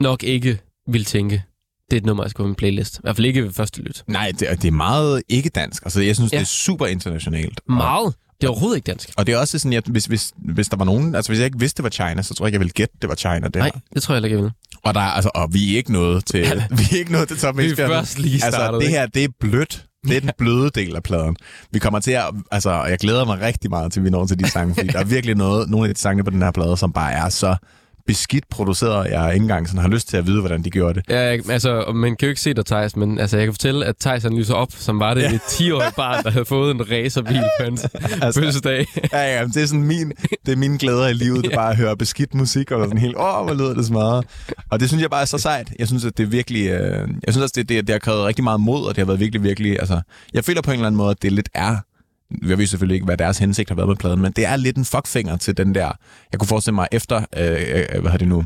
[0.02, 1.42] nok ikke vil tænke,
[1.90, 2.96] det er et nummer, jeg skal på min playlist.
[2.96, 4.04] I hvert fald ikke ved første lyt.
[4.06, 5.82] Nej, det, er- det er meget ikke dansk.
[5.84, 6.36] Altså, jeg synes, ja.
[6.36, 7.60] Det er super internationalt.
[7.68, 8.14] Meget.
[8.40, 9.10] Det er overhovedet ikke dansk.
[9.16, 11.14] og det er også sådan, at hvis, hvis, hvis der var nogen...
[11.14, 12.94] Altså, hvis jeg ikke vidste, det var China, så tror jeg ikke, jeg ville gætte,
[13.02, 13.40] det var China.
[13.40, 13.80] Det Nej, her.
[13.94, 14.52] det tror jeg ikke, jeg vil.
[14.82, 16.40] Og, der er, altså, og vi er ikke nået til,
[16.78, 18.98] vi er ikke nået til top Vi er først lige Altså, startet, det ikke?
[18.98, 19.84] her, det er blødt.
[20.08, 21.36] Det er den bløde del af pladen.
[21.70, 22.24] Vi kommer til at...
[22.50, 24.98] Altså, jeg glæder mig rigtig meget til, at vi når til de sange, fordi der
[24.98, 27.56] er virkelig noget, nogle af de sange på den her plade, som bare er så
[28.06, 31.02] beskidt produceret, jeg ikke engang sådan har lyst til at vide, hvordan de gjorde det.
[31.08, 33.86] Ja, jeg- altså, man kan jo ikke se dig, Thijs, men altså, jeg kan fortælle,
[33.86, 35.32] at Thijs han lyser op, som var det ja.
[35.32, 37.84] et 10-årigt barn, der havde fået en racerbil på hans
[38.22, 38.86] altså, fødselsdag.
[39.12, 40.12] Ja, ja, det er sådan min,
[40.46, 42.98] det er mine glæder i livet, det er bare at høre beskidt musik, og sådan
[42.98, 44.24] helt, åh, hvor lyder det smadret.
[44.70, 45.72] Og det synes jeg bare er så sejt.
[45.78, 48.24] Jeg synes, at det er virkelig, øh, jeg synes også, det, det, det har krævet
[48.24, 50.00] rigtig meget mod, og det har været virkelig, virkelig, altså,
[50.34, 51.76] jeg føler på en eller anden måde, at det lidt er,
[52.46, 54.76] jeg ved selvfølgelig ikke, hvad deres hensigt har været med pladen, men det er lidt
[54.76, 55.92] en fuckfinger til den der,
[56.32, 58.44] jeg kunne forestille mig efter, øh, øh, hvad har det nu,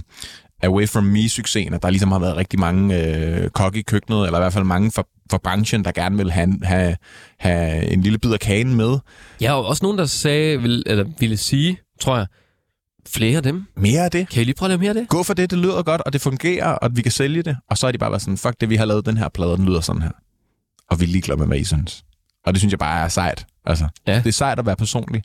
[0.63, 4.39] Away From Me-succesen, at der ligesom har været rigtig mange øh, kok i køkkenet, eller
[4.39, 6.97] i hvert fald mange for, for branchen, der gerne vil have, have,
[7.39, 8.99] have en lille bid af kagen med.
[9.41, 12.27] Jeg har også nogen, der sagde, vil, eller ville sige, tror jeg,
[13.09, 13.65] flere af dem.
[13.77, 14.29] Mere af det.
[14.29, 15.09] Kan I lige prøve at lave mere af det?
[15.09, 17.57] gå for det, det lyder godt, og det fungerer, og vi kan sælge det.
[17.71, 19.57] Og så er de bare været sådan, fuck det, vi har lavet den her plade,
[19.57, 20.11] den lyder sådan her.
[20.91, 22.05] Og vi er ligeglade med, hvad I synes.
[22.47, 23.47] Og det synes jeg bare er sejt.
[23.69, 24.19] Altså, Ja.
[24.19, 25.23] Det er sejt at være personlig,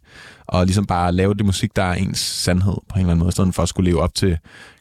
[0.48, 3.30] og ligesom bare lave det musik, der er ens sandhed på en eller anden måde,
[3.30, 4.38] i stedet for at skulle leve op til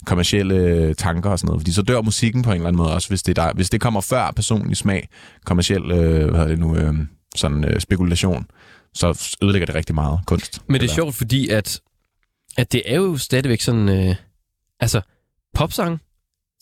[0.07, 1.61] kommersielle tanker og sådan noget.
[1.61, 3.81] Fordi så dør musikken på en eller anden måde også, hvis det, der, hvis det
[3.81, 5.09] kommer før personlig smag,
[5.45, 6.95] kommersiel, øh, hvad det nu, øh,
[7.37, 8.47] sådan øh, spekulation,
[8.95, 10.63] så ødelægger det rigtig meget kunst.
[10.69, 11.81] Men det er sjovt, fordi at,
[12.57, 14.15] at det er jo stadigvæk sådan, øh,
[14.81, 15.01] altså,
[15.55, 16.01] popsang.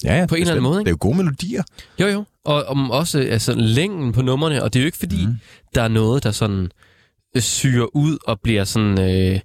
[0.04, 0.88] ja, ja, på en eller anden måde, ikke?
[0.88, 1.62] Det er jo gode melodier.
[2.00, 2.24] Jo, jo.
[2.44, 5.34] Og om også altså, længden på numrene, og det er jo ikke fordi, mm.
[5.74, 6.70] der er noget, der sådan
[7.36, 9.40] syrer ud og bliver sådan, øh,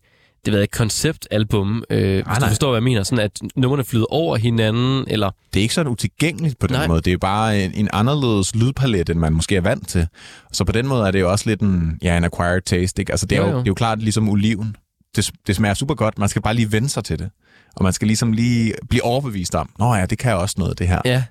[0.45, 2.49] det ved jeg, et konceptalbum, øh, hvis du nej.
[2.49, 3.03] forstår, hvad jeg mener.
[3.03, 6.87] Sådan at numrene flyder over hinanden, eller det er ikke sådan utilgængeligt på den Nej.
[6.87, 7.01] måde.
[7.01, 10.07] Det er bare en, en anderledes lydpalet, end man måske er vant til.
[10.51, 13.01] Så på den måde er det jo også lidt en, ja, en acquired taste.
[13.01, 13.11] Ikke?
[13.11, 13.57] Altså, det, er Jo, jo, jo.
[13.59, 14.75] det er jo klart ligesom oliven.
[15.15, 16.19] Det, det smager super godt.
[16.19, 17.29] Man skal bare lige vende sig til det.
[17.75, 20.87] Og man skal ligesom lige blive overbevist om, nå ja, det kan også noget, det
[20.87, 21.01] her.
[21.05, 21.23] ja,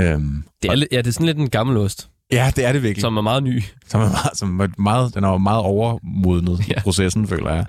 [0.00, 2.72] Øhm, det er, og, ja, det er sådan lidt en gammel ost, ja, det er
[2.72, 3.00] det virkelig.
[3.00, 3.62] Som, er meget ny.
[3.88, 6.80] som er meget, som er meget, den er jo meget overmodnet ja.
[6.80, 7.64] Processen, føler jeg.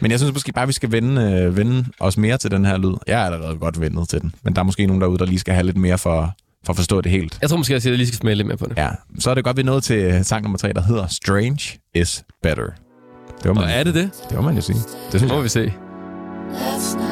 [0.00, 2.78] Men jeg synes måske bare, vi skal vende, øh, vende os mere til den her
[2.78, 2.94] lyd.
[3.06, 4.34] Jeg er allerede godt vendet til den.
[4.42, 6.34] Men der er måske nogen derude, der lige skal have lidt mere for,
[6.66, 7.38] for at forstå det helt.
[7.42, 8.76] Jeg tror måske, at jeg lige skal smage lidt mere på det.
[8.78, 11.78] Ja, så er det godt, vi er nået til sang nummer tre, der hedder Strange
[11.94, 12.64] is Better.
[13.42, 14.10] Det var man, Og er det det?
[14.28, 14.78] det var man jo sige.
[15.12, 15.44] Det synes Må jeg.
[15.44, 15.72] vi se.
[16.52, 17.07] That's not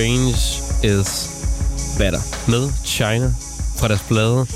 [0.00, 0.28] Strange
[0.84, 1.10] is
[1.98, 3.28] Better med China
[3.78, 4.46] fra deres plade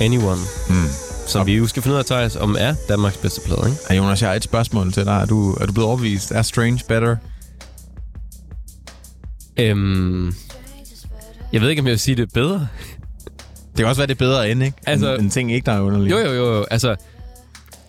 [0.00, 0.40] Anyone.
[0.68, 0.88] Mm.
[1.26, 3.80] Som vi jo skal finde ud af, Thijs, om er Danmarks bedste plade, ikke?
[3.90, 5.12] Ja, Jonas, jeg har et spørgsmål til dig.
[5.12, 6.30] Er du, er du blevet overbevist?
[6.32, 7.16] Er Strange better?
[9.60, 10.34] Øhm,
[11.52, 12.68] jeg ved ikke, om jeg vil sige, det er bedre.
[13.50, 14.76] Det kan også være, det er bedre end, ikke?
[14.86, 16.10] Altså- en, en ting ikke, der er underlig.
[16.10, 16.64] Jo, jo, jo, jo.
[16.70, 16.96] Altså,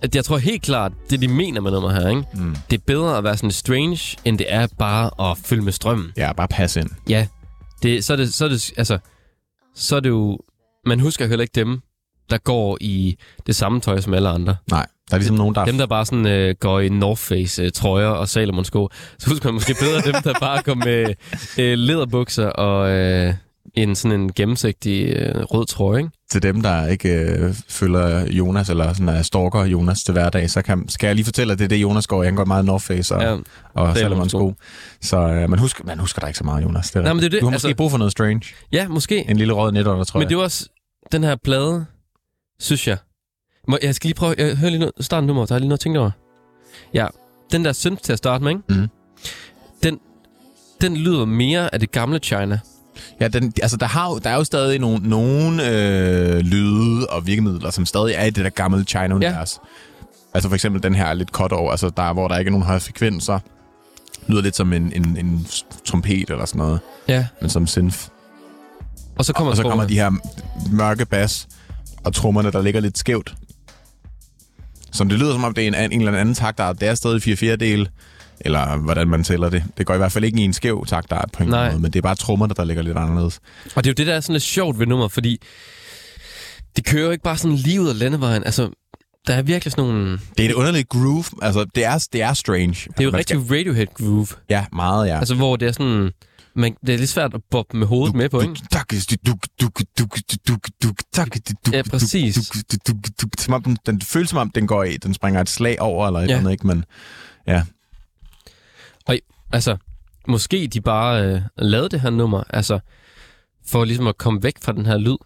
[0.02, 2.24] at jeg tror helt klart, det de mener med nummer her, ikke?
[2.34, 2.56] Mm.
[2.72, 6.12] Det er bedre at være sådan strange, end det er bare at følge med strømmen.
[6.18, 6.90] Ja, bare pas ind.
[7.10, 7.28] Ja,
[7.84, 8.98] det, så, er det, så er det, altså,
[9.76, 10.40] så er det jo,
[10.86, 11.82] man husker heller ikke dem,
[12.30, 14.56] der går i det samme tøj som alle andre.
[14.72, 15.66] Nej, der er ligesom nogen, der...
[15.66, 19.30] Dem, der bare sådan øh, går i North Face øh, trøjer og Salomon sko, så
[19.30, 21.16] husker man måske bedre dem, der bare går med
[21.60, 23.34] øh, læderbukser og øh,
[23.76, 26.10] en sådan en gennemsigtig øh, rød trøje, ikke?
[26.30, 30.62] Til dem, der ikke øh, følger Jonas, eller sådan er stalker Jonas til hverdag, så
[30.62, 32.26] kan, skal jeg lige fortælle, at det er det, Jonas går i.
[32.26, 33.32] Han går meget North Face og, Ja.
[33.34, 33.42] og
[33.74, 34.54] Salomon Salomon sko.
[35.02, 36.92] Så øh, man, husker, man husker der ikke så meget, Jonas.
[36.92, 38.42] Det er Nej, men det er det, du har måske altså- brug for noget strange.
[38.72, 39.30] Ja, måske.
[39.30, 40.30] En lille rød netter, tror Men jeg.
[40.30, 40.70] det er også
[41.12, 41.86] den her plade,
[42.60, 42.98] synes jeg.
[43.68, 45.78] Må, jeg skal lige prøve, jeg hører lige noget, start nummer, der er lige noget
[45.78, 46.12] at tænke over.
[46.94, 47.08] Ja,
[47.52, 48.64] den der synth til at starte med, ikke?
[48.70, 48.88] Mhm.
[49.84, 50.00] Den,
[50.82, 52.60] den lyder mere af det gamle China.
[53.22, 57.70] Ja, den, altså der, har, der er jo stadig nogle, nogle øh, lyde og virkemidler,
[57.72, 59.60] som stadig er i det der gamle China-univers.
[59.64, 59.68] Ja.
[60.34, 62.52] Altså for eksempel den her er lidt cut over, altså der, hvor der ikke er
[62.52, 63.40] nogen høje frekvenser.
[64.28, 65.48] Lyder lidt som en, en, en
[65.86, 67.26] trompet eller sådan noget, Ja.
[67.42, 67.98] men som synth.
[69.18, 70.12] Og så kommer, Og så kommer de her
[70.72, 71.48] mørke bas
[72.04, 73.34] og trommerne, der ligger lidt skævt.
[74.92, 76.82] Som det lyder som om, det er en, en eller anden taktart.
[76.82, 77.90] Det er stadig 4 fjerdedel,
[78.42, 79.64] eller hvordan man tæller det.
[79.78, 81.70] Det går i hvert fald ikke i en skæv taktart på en Nej.
[81.70, 83.40] måde, men det er bare trommerne, der ligger lidt anderledes.
[83.76, 85.42] Og det er jo det, der er sådan lidt sjovt ved nummeret, fordi
[86.76, 88.44] det kører jo ikke bare sådan lige ud af landevejen.
[88.44, 88.70] Altså,
[89.28, 90.20] der er virkelig sådan nogle...
[90.38, 91.24] Det er et underligt groove.
[91.42, 92.74] Altså, det er, det er strange.
[92.74, 94.28] Det er jo Man rigtig Radiohead groove.
[94.50, 95.18] Ja, meget, ja.
[95.20, 96.12] Altså, hvor det er sådan...
[96.56, 98.56] Man, det er lidt svært at boppe med hovedet med på, ikke?
[101.74, 102.36] Ja, præcis.
[103.66, 106.24] Den, den føles som om, den går i, den springer et slag over, eller et
[106.24, 106.28] Ja.
[106.28, 106.68] eller andet, ikke?
[106.68, 106.86] Men
[107.48, 107.64] ja,
[109.10, 109.16] Og
[109.54, 109.78] altså,
[110.28, 112.80] måske de bare øh, lavede det her nummer, altså,
[113.68, 115.18] for ligesom at komme væk fra den her lyd.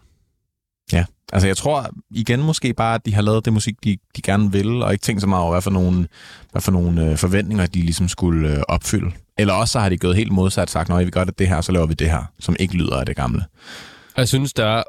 [0.92, 4.22] Ja, altså jeg tror igen måske bare, at de har lavet det musik, de, de
[4.22, 6.08] gerne vil, og ikke tænkt så meget over, hvad for nogle,
[6.52, 9.12] hvad for nogle øh, forventninger, de ligesom skulle øh, opfylde.
[9.38, 11.60] Eller også så har de gået helt modsat sagt, når vi gør det, det her,
[11.60, 13.44] så laver vi det her, som ikke lyder af det gamle.
[14.14, 14.82] Og jeg synes, der er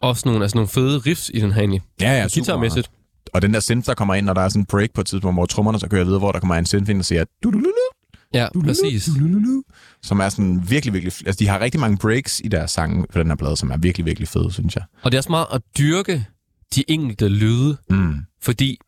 [0.00, 1.82] også nogle, altså nogle fede riffs i den her egentlig.
[2.00, 2.90] Ja, ja, Guitarmæssigt.
[3.34, 5.06] Og den der synth, der kommer ind, når der er sådan en break på et
[5.06, 7.99] tidspunkt, hvor trommerne så kører videre, hvor der kommer en synth ind og siger, "Du-du-lu-lu,
[8.34, 9.04] Ja, præcis.
[9.04, 9.62] du-lu-lu-lu",
[10.02, 11.12] som er sådan virkelig, virkelig...
[11.26, 13.76] Altså, de har rigtig mange breaks i deres sange på den her plade, som er
[13.76, 14.84] virkelig, virkelig fede, synes jeg.
[15.02, 16.26] Og det er også meget at dyrke
[16.74, 18.14] de enkelte lyde, Mm.
[18.42, 18.78] fordi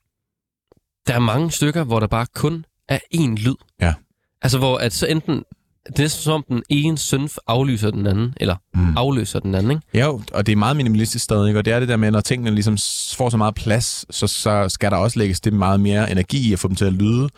[1.07, 3.55] der er mange stykker, hvor der bare kun er én lyd.
[3.81, 3.95] Ja.
[4.43, 5.43] Altså, hvor at så enten...
[5.87, 8.97] Det er næsten som om den ene synth aflyser den anden, eller Mm.
[8.97, 9.83] afløser den anden, ikke?
[9.95, 11.61] Ja, jo, og det er meget minimalistisk stadig, ikke?
[11.61, 12.79] og det er det der med, når tingene ligesom
[13.17, 16.53] får så meget plads, så, så skal der også lægges det meget mere energi i
[16.53, 17.29] at få dem til at lyde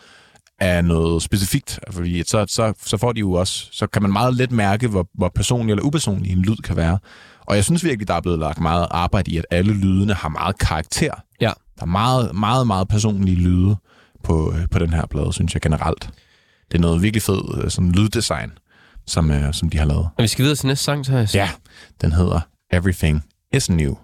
[0.59, 1.79] af noget specifikt.
[1.91, 5.07] Fordi så, så, så får de jo også, så kan man meget let mærke, hvor,
[5.13, 6.97] hvor personlig eller upersonlig en lyd kan være.
[7.45, 10.29] Og jeg synes virkelig, der er blevet lagt meget arbejde i, at alle lydene har
[10.29, 11.11] meget karakter.
[11.41, 11.51] Ja.
[11.75, 13.75] Der er meget, meget, meget personlige lyde
[14.23, 16.09] på, øh, på den her plade, synes jeg generelt.
[16.71, 18.51] Det er noget virkelig fed øh, sådan lyddesign,
[19.07, 20.09] som, øh, som de har lavet.
[20.17, 21.35] Og vi skal videre til næste sang, Thijs.
[21.35, 21.49] Ja,
[22.01, 22.39] den hedder
[22.71, 23.95] Everything is New.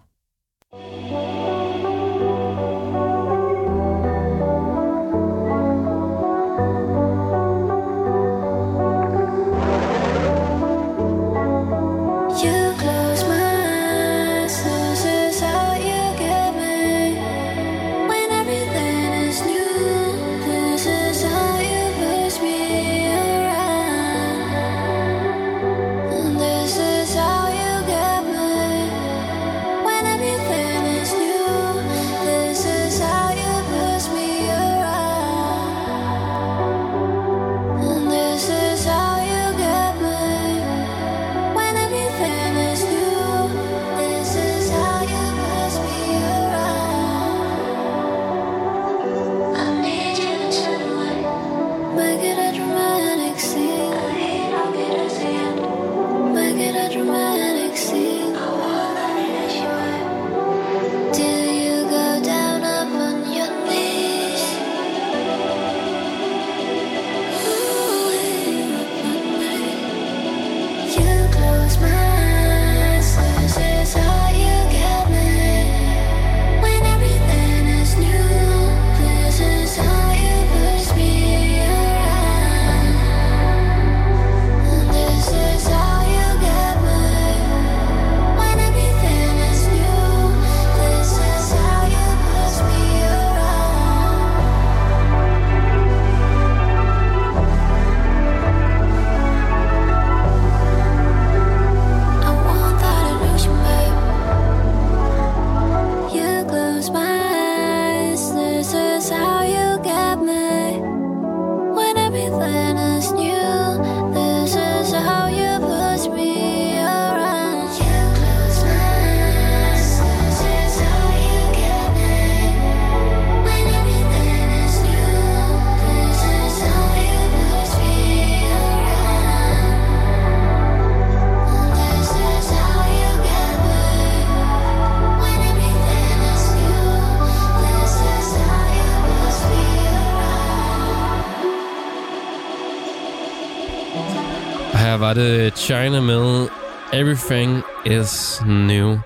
[145.61, 146.47] China med
[146.93, 148.97] Everything is New.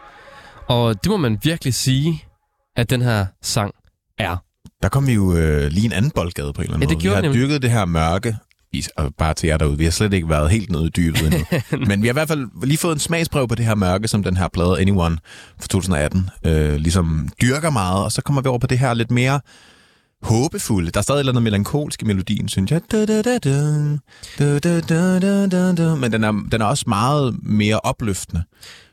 [0.68, 2.24] Og det må man virkelig sige,
[2.76, 3.74] at den her sang
[4.20, 4.38] er.
[4.84, 6.98] Der kom vi jo øh, lige en anden boldgade på en eller anden Ja, det
[6.98, 7.10] måde.
[7.10, 7.42] vi har nemlig.
[7.42, 8.36] dyrket det her mørke,
[8.74, 11.22] i, og bare til jer derude, vi har slet ikke været helt nede i dybet
[11.24, 11.40] endnu.
[11.90, 14.24] Men vi har i hvert fald lige fået en smagsprøve på det her mørke, som
[14.24, 15.18] den her plade Anyone
[15.60, 19.12] fra 2018 øh, ligesom dyrker meget, og så kommer vi over på det her lidt
[19.12, 19.40] mere
[20.26, 20.92] håbefulde.
[20.92, 22.82] Der er stadig et eller andet melankolsk i melodien, synes jeg.
[22.92, 23.56] Da, da, da, da.
[25.96, 28.44] Men den er, den er også meget mere opløftende.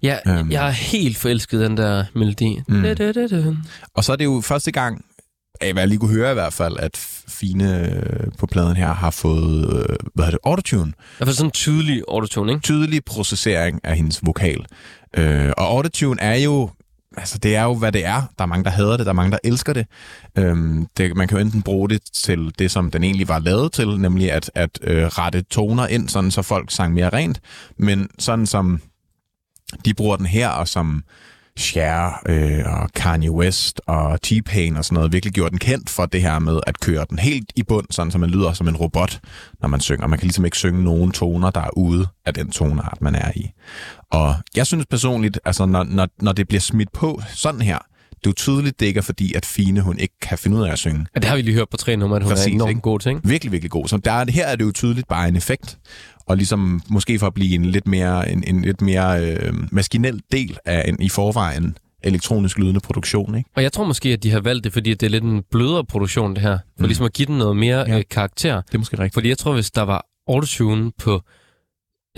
[0.02, 0.50] Ja, Øhm.
[0.50, 2.60] jeg er helt forelsket i den der melodi.
[2.68, 2.82] Mm.
[2.82, 3.54] Da, da, da, da.
[3.94, 5.04] Og så er det jo første gang,
[5.60, 6.96] af hvad jeg lige kunne høre i hvert fald, at
[7.28, 10.88] Fine øh, på pladen her har fået, øh, hvad hedder det, autotune.
[10.90, 12.62] I hvert fald sådan en tydelig autotune, ikke?
[12.62, 14.64] Tydelig processering af hendes vokal.
[15.16, 16.70] Øh, og autotune er jo,
[17.16, 18.22] altså det er jo, hvad det er.
[18.38, 19.86] Der er mange, der hader det, der er mange, der elsker det.
[20.38, 23.72] Øhm, det man kan jo enten bruge det til det, som den egentlig var lavet
[23.72, 27.40] til, nemlig at, at øh, rette toner ind, sådan så folk sang mere rent.
[27.76, 28.80] Men sådan som
[29.84, 31.02] de bruger den her, og som
[31.58, 36.06] Cher øh, og Kanye West og T-Pain og sådan noget virkelig gjort den kendt for
[36.06, 38.76] det her med at køre den helt i bund, sådan så man lyder som en
[38.76, 39.20] robot,
[39.60, 40.06] når man synger.
[40.06, 43.30] Man kan ligesom ikke synge nogen toner, der er ude af den toneart, man er
[43.36, 43.50] i.
[44.10, 47.78] Og jeg synes personligt, altså når, når, når det bliver smidt på sådan her,
[48.24, 50.62] det er jo tydeligt, det ikke er fordi, at Fine hun ikke kan finde ud
[50.62, 51.06] af at synge.
[51.14, 52.80] Ja, det har vi lige hørt på tre numre, at hun Præcis, er enormt ikke?
[52.80, 53.20] god ikke?
[53.24, 53.88] Virkelig, virkelig god.
[53.88, 55.78] Så der, er- her er det jo tydeligt bare en effekt,
[56.26, 60.20] og ligesom måske for at blive en lidt mere, en, en lidt mere øh, maskinel
[60.32, 63.50] del af en i forvejen elektronisk lydende produktion, ikke?
[63.56, 65.84] Og jeg tror måske, at de har valgt det, fordi det er lidt en blødere
[65.84, 66.58] produktion, det her.
[66.58, 66.84] For Mm.
[66.86, 67.96] ligesom at give den noget mere Ja.
[67.96, 68.02] ja.
[68.10, 68.60] karakter.
[68.60, 69.14] Det er måske rigtigt.
[69.14, 71.22] Fordi jeg tror, hvis der var autotune på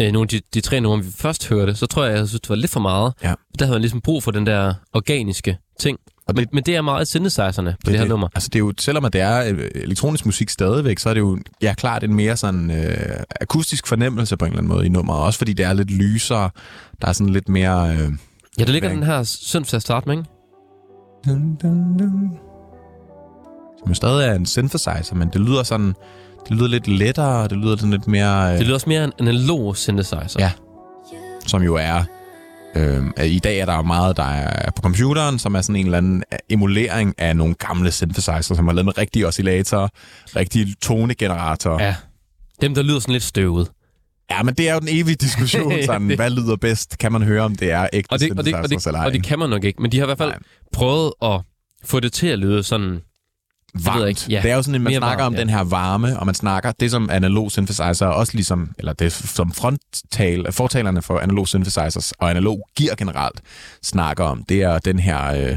[0.00, 2.40] øh, nogle af de, de tre numre, vi først hørte, så tror jeg, jeg synes,
[2.40, 3.12] det var lidt for meget.
[3.22, 3.34] Ja.
[3.58, 5.98] Der havde man ligesom brug for den der organiske ting.
[6.28, 8.28] Og Men, men det er meget synthesizerne på det, her nummer.
[8.34, 11.20] Altså det er jo, selvom at det er øh, elektronisk musik stadigvæk, så er det
[11.20, 12.96] jo ja, klart en mere sådan øh,
[13.40, 15.20] akustisk fornemmelse på en eller anden måde i nummeret.
[15.22, 16.50] Også fordi det er lidt lysere.
[17.02, 17.92] Der er sådan lidt mere...
[17.96, 18.12] Øh,
[18.58, 20.30] Ja, der ligger den her synth til at starte med, ikke?
[21.26, 22.38] dun, dun, dun,
[23.78, 25.94] som jo stadig er en synthesizer, men det lyder sådan...
[26.48, 28.52] Det lyder lidt lettere, det lyder sådan lidt mere...
[28.52, 30.36] Øh, Det lyder også mere en analog synthesizer.
[30.38, 30.50] Ja.
[31.46, 32.04] som jo er...
[32.76, 35.84] Øh, I dag er der jo meget, der er på computeren, som er sådan en
[35.86, 39.88] eller anden emulering af nogle gamle synthesizer, som er lavet med rigtige oscillatorer,
[40.36, 41.84] rigtige tonegeneratorer.
[41.84, 41.94] ja.
[42.60, 43.70] Dem, der lyder sådan lidt støvet.
[44.30, 46.98] Ja, men det er jo den evige diskussion, sådan, det- hvad lyder bedst?
[46.98, 49.06] Kan man høre, om det er ægte Og det, og, det, og, det, eller ej?
[49.06, 49.82] og det kan man nok ikke.
[49.82, 50.38] Men de har i hvert fald Nej.
[50.72, 51.40] prøvet at
[51.84, 53.00] få det til at lyde sådan...
[53.74, 54.00] varmt.
[54.00, 54.20] jeg ikke.
[54.28, 55.40] Ja, det er jo sådan, at man mere snakker varmt, om ja.
[55.40, 59.12] den her varme, og man snakker det som analog synthesizer, er også ligesom, eller det
[59.12, 63.40] som fronttal, fortalerne for analog synthesizers og analog gear generelt
[63.82, 65.56] snakker om, det er den her øh,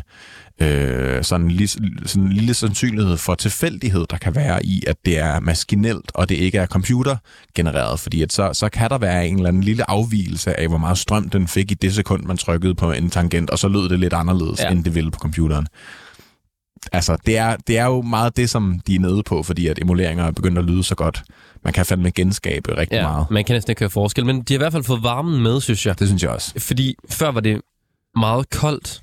[0.61, 5.20] øh, sådan, lig, sådan en lille sandsynlighed for tilfældighed, der kan være i, at det
[5.20, 9.36] er maskinelt, og det ikke er computergenereret, fordi at så, så kan der være en
[9.36, 12.76] eller anden lille afvielse af, hvor meget strøm den fik i det sekund, man trykkede
[12.76, 14.59] på en tangent, og så lød det lidt anderledes.
[14.59, 14.70] Ja.
[14.70, 15.68] end det ville på computeren
[16.91, 19.80] altså, det er, det er jo meget det, som de er nede på, fordi at
[19.82, 21.23] emuleringer er begyndt at lyde så godt.
[21.63, 23.32] Man kan fandme genskabe rigtig Ja, meget.
[23.32, 24.25] man kan næsten ikke høre forskel.
[24.25, 25.99] Men de har i hvert fald fået varmen med, synes jeg.
[25.99, 26.53] Det synes jeg også.
[26.59, 27.61] Fordi før var det
[28.15, 29.01] meget koldt.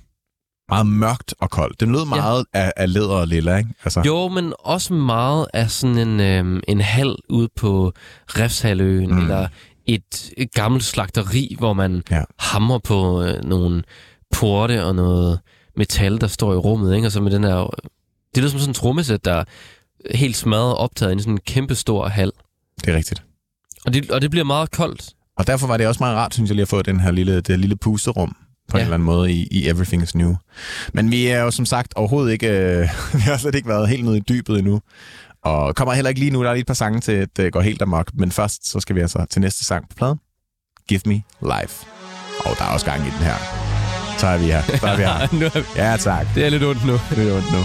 [0.69, 1.81] Meget mørkt og koldt.
[1.81, 2.61] Den lød meget ja.
[2.61, 3.71] af, af læder og lilla, ikke?
[3.85, 7.93] Altså, Jo, men også meget af sådan en, øhm, en hal ude på
[8.29, 9.19] Refshaløen, Mm.
[9.19, 9.49] eller
[9.87, 12.23] et, et gammelt slagteri, hvor man ja.
[12.39, 13.83] hammer på øh, nogle
[14.35, 15.41] porte og noget
[15.77, 17.09] metal, der står i rummet, ikke?
[17.09, 17.75] Og så med den her...
[18.35, 19.45] Det lyder som sådan en trommesæt, der er
[20.15, 22.33] helt smadret optaget i en sådan en kæmpe stor hal.
[22.81, 23.23] Det er rigtigt.
[23.85, 25.11] Og det, og det bliver meget koldt.
[25.39, 27.37] Og derfor var det også meget rart, synes jeg, lige at få den her lille,
[27.37, 28.37] det her lille pusterum
[28.69, 28.83] på ja.
[28.83, 30.35] en eller anden måde i, i Everything is New.
[30.93, 32.49] Men vi er jo som sagt overhovedet ikke...
[32.49, 34.81] Øh, vi har slet ikke været helt nede i dybet endnu.
[35.43, 36.43] Og kommer heller ikke lige nu.
[36.43, 38.11] Der er lige et par sange til, at det går helt amok.
[38.15, 40.19] Men først så skal vi altså til næste sang på pladen.
[40.89, 41.87] Give Me Life.
[42.45, 43.74] Og der er også gang i den her.
[44.19, 44.63] Så er vi her.
[44.81, 45.51] Så er vi her.
[45.55, 46.27] er, Ja, tak.
[46.35, 46.93] det er lidt ondt nu.
[47.11, 47.59] Det er ondt nu.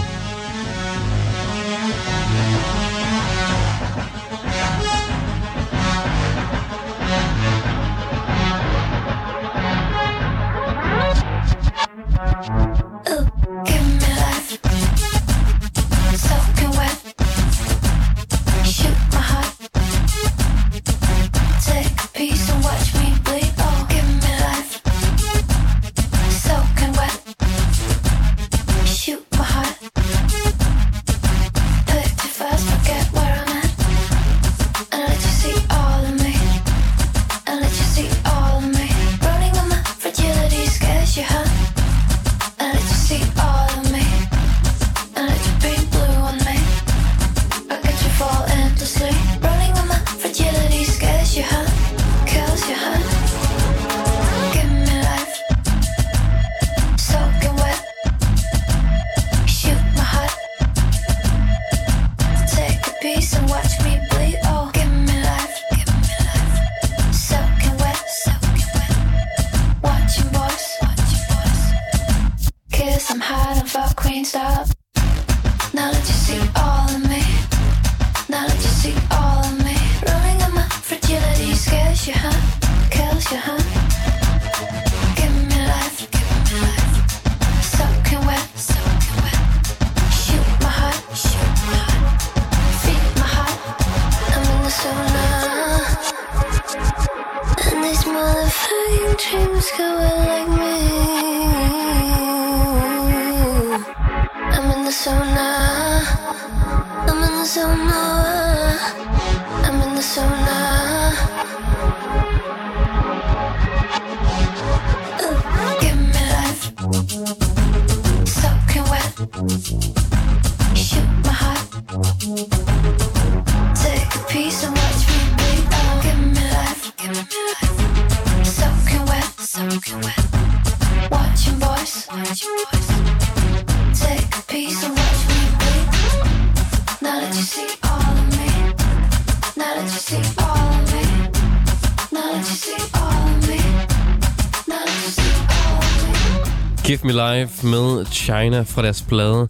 [147.40, 149.48] Life med China fra deres plade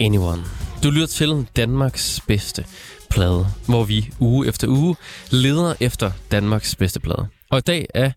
[0.00, 0.42] Anyone.
[0.82, 2.64] Du lytter til Danmarks bedste
[3.10, 4.96] plade, hvor vi uge efter uge
[5.30, 7.26] leder efter Danmarks bedste plade.
[7.50, 8.10] Og i dag er,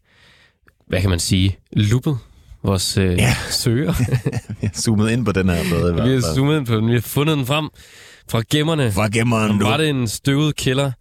[0.87, 2.17] hvad kan man sige, luppet
[2.63, 3.35] vores øh, Ja.
[3.49, 3.93] søger.
[4.61, 6.93] Jeg har zoomet ind på den her plade vi har zoomet ind på den, vi
[6.93, 7.69] har fundet den frem
[8.29, 8.91] fra gemmerne.
[8.91, 9.65] Fra gemmeren, du.
[9.65, 10.91] Var det en støvet kælder,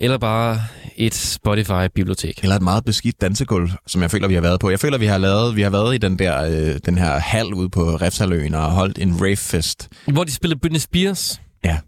[0.00, 0.60] eller bare
[0.96, 2.38] et Spotify-bibliotek?
[2.42, 4.70] Eller et meget beskidt dansegulv, som jeg føler, vi har været på.
[4.70, 7.54] Jeg føler, vi har lavet, vi har været i den der, øh, den her hal
[7.54, 9.88] ude på Refsaløen og holdt en ravefest.
[10.12, 11.40] Hvor de spiller Britney Spears.
[11.64, 11.78] Ja.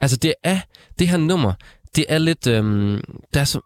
[0.00, 0.58] Altså, det er
[0.98, 1.52] det her nummer,
[1.96, 2.46] det er lidt...
[2.46, 3.00] Øhm,
[3.34, 3.60] der, er så,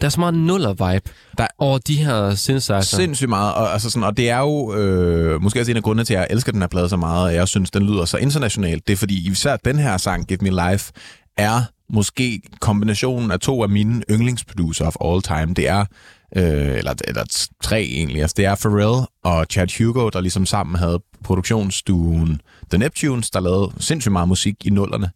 [0.00, 2.80] der er så meget nuller-vibe Der- over de her synthesizer.
[2.80, 6.04] Sindssygt meget, og, altså sådan, og det er jo øh, måske også en af grundene
[6.04, 8.16] til, at jeg elsker den her plade så meget, og jeg synes, den lyder så
[8.16, 8.86] internationalt.
[8.86, 10.92] Det er fordi, især den her sang, Give Me Life,
[11.36, 11.60] er
[11.90, 15.54] måske kombinationen af to af mine yndlingsproducer of all time.
[15.54, 15.84] Det er,
[16.36, 20.76] øh, eller, eller tre egentlig, altså det er Pharrell og Chad Hugo, der ligesom sammen
[20.76, 25.10] havde produktionsstuen The Neptunes, der lavede sindssygt meget musik i nullerne.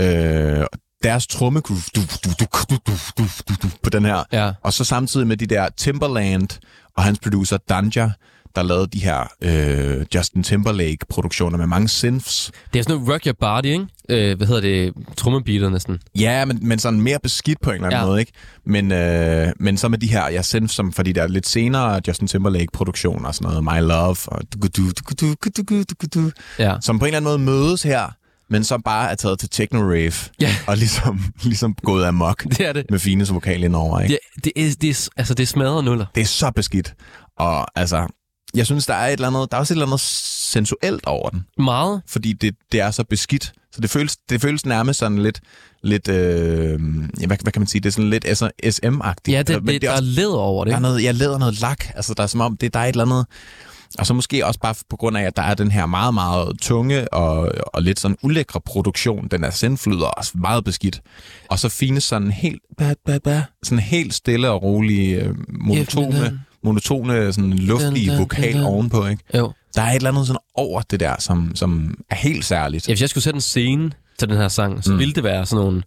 [0.00, 0.66] Øh,
[1.02, 4.24] deres tromme du, du, du, du, du, du, du, du, du, på den her.
[4.32, 4.52] Ja.
[4.62, 6.48] Og så samtidig med de der Timberland
[6.96, 8.10] og hans producer Danja,
[8.56, 12.50] der lavede de her øh, Justin Timberlake-produktioner med mange synths.
[12.72, 13.86] Det er sådan noget Rock Your Body, ikke?
[14.08, 14.92] Øh, hvad hedder det?
[15.16, 15.98] Trummebeater næsten.
[16.18, 18.06] Ja, men, men sådan mere beskidt på en eller anden ja.
[18.06, 18.32] måde, ikke?
[18.66, 22.00] Men, øh, men så med de her ja, synths, som fordi der er lidt senere
[22.08, 24.40] Justin Timberlake-produktioner, og sådan noget My Love, og
[26.58, 26.74] ja.
[26.80, 28.14] som på en eller anden måde mødes her,
[28.50, 30.54] men som bare er taget til techno-rave ja.
[30.66, 32.86] og ligesom, ligesom gået amok det er det.
[32.90, 34.00] med fine vokal indover.
[34.00, 34.12] Ikke?
[34.12, 36.06] Ja, det, er, det, er, altså, det smadrer nuller.
[36.14, 36.94] Det er så beskidt.
[37.38, 38.06] Og altså,
[38.54, 41.30] jeg synes, der er, et eller andet, der er også et eller andet sensuelt over
[41.30, 41.44] den.
[41.58, 42.02] Meget.
[42.06, 43.52] Fordi det, det er så beskidt.
[43.72, 45.40] Så det føles, det føles nærmest sådan lidt,
[45.82, 46.80] lidt øh,
[47.26, 49.32] hvad, hvad kan man sige, det er sådan lidt SM-agtigt.
[49.32, 50.70] Ja, det, Men det, det der er også, læder over det.
[50.70, 51.84] der er noget, jeg leder noget lak.
[51.94, 53.26] Altså, der er som om, det, der er et eller andet...
[53.98, 56.58] Og så måske også bare på grund af, at der er den her meget, meget
[56.60, 59.28] tunge og, og lidt sådan ulækre produktion.
[59.30, 61.00] Den er sendflyder også meget beskidt.
[61.48, 66.40] Og så fine sådan helt, ba, ba, ba, sådan helt stille og rolige, øh, monotone,
[66.64, 68.64] monotone sådan dun, vokal dun, dun.
[68.72, 69.06] ovenpå.
[69.06, 69.22] Ikke?
[69.38, 69.52] Jo.
[69.74, 72.88] Der er et eller andet sådan over det der, som, som er helt særligt.
[72.88, 74.98] Ja, hvis jeg skulle sætte en scene til den her sang, så mm.
[74.98, 75.82] ville det være sådan nogle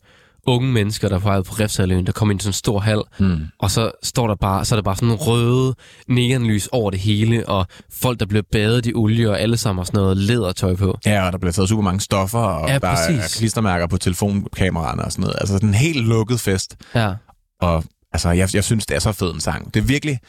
[0.47, 3.39] unge mennesker, der er på Refsaløen, der kommer ind i sådan en stor hal, Mm.
[3.59, 5.75] og så står der bare, så er der bare sådan en røde
[6.07, 9.83] neonlys over det hele, og folk, der bliver badet i olie, og alle sammen har
[9.85, 10.97] sådan noget lædertøj på.
[11.05, 13.37] Ja, og der bliver taget super mange stoffer, og Ja, der er præcis.
[13.37, 15.35] klistermærker på telefonkameraerne og sådan noget.
[15.39, 16.75] Altså sådan en helt lukket fest.
[16.95, 17.13] Ja.
[17.61, 19.73] Og altså, jeg, jeg synes, det er så fed en sang.
[19.73, 20.19] Det er virkelig...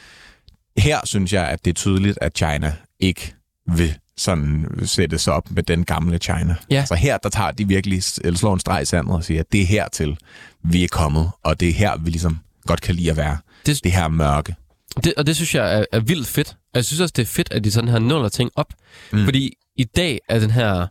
[0.77, 3.33] Her synes jeg, at det er tydeligt, at China ikke
[3.75, 6.55] vil sådan sætte sig op med den gamle China.
[6.71, 6.75] Ja.
[6.79, 9.51] Altså her, der tager de virkelig, eller slår en streg i sandet og siger, at
[9.51, 10.17] det er hertil,
[10.63, 13.37] vi er kommet, og det er her, vi ligesom godt kan lide at være.
[13.65, 14.55] Det- Det her mørke.
[15.03, 16.49] Det, og det synes jeg er, er vildt fedt.
[16.49, 18.73] Og jeg synes også, det er fedt, at de sådan her nuller ting op.
[19.11, 19.23] Mm.
[19.25, 20.87] Fordi i dag er den her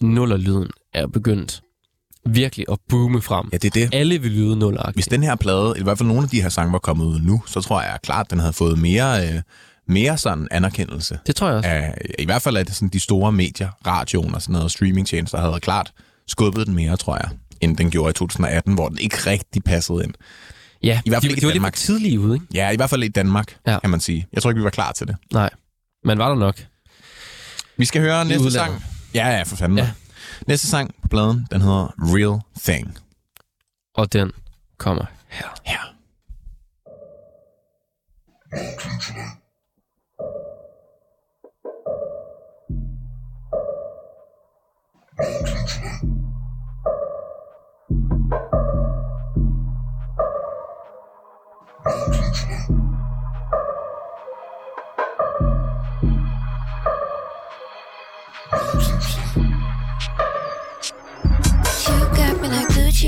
[0.00, 1.62] nullerlyden er begyndt
[2.26, 3.48] virkelig at boome frem.
[3.52, 3.94] Ja, det er det.
[3.94, 6.48] Alle vil lyde nuller Hvis den her plade, i hvert fald nogle af de her
[6.48, 9.40] sange var kommet ud nu, så tror jeg klart, at den havde fået mere, øh,
[9.88, 11.18] mere sådan anerkendelse.
[11.26, 11.68] Det tror jeg også.
[11.68, 15.38] Af, I hvert fald er det sådan de store medier, radioen og sådan noget, streamingtjenester
[15.40, 15.92] havde klart
[16.28, 17.28] skubbet den mere, tror jeg,
[17.60, 20.14] end den gjorde i 2018, hvor den ikke rigtig passede ind.
[20.82, 21.74] Ja, I hvert fald de, ikke de var i lidt Danmark.
[21.74, 22.46] tidlige ude, ikke?
[22.54, 23.78] Ja, i hvert fald i Danmark, Ja.
[23.78, 24.26] kan man sige.
[24.32, 25.16] Jeg tror ikke, vi var klar til det.
[25.32, 25.50] Nej.
[26.04, 26.66] Men var der nok?
[27.76, 28.70] Vi skal høre næste udlandet.
[28.80, 28.84] sang.
[29.14, 29.78] Ja, ja, for fanden.
[29.78, 29.90] Ja.
[30.46, 32.98] Næste sang på pladen, den hedder Real Thing.
[33.94, 34.32] Og den
[34.78, 35.48] kommer her.
[35.66, 35.80] Ja.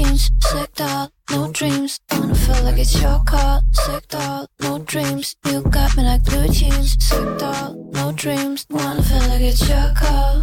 [0.03, 2.01] Sick doll, no dreams.
[2.11, 5.37] Wanna feel like it's your call, sick doll, no dreams.
[5.47, 8.67] You got me like blue jeans, sick doll, no dreams.
[8.69, 10.43] Wanna feel like it's your call.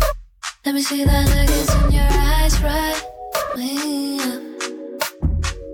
[0.65, 2.95] Let me see that nuggets in your eyes, right?
[3.01, 4.41] Up.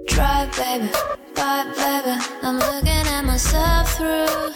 [0.08, 0.90] Drive, baby,
[1.36, 2.16] bye, baby.
[2.42, 4.54] I'm looking at myself through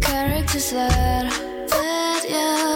[0.00, 1.32] characters that
[1.70, 2.75] fit you.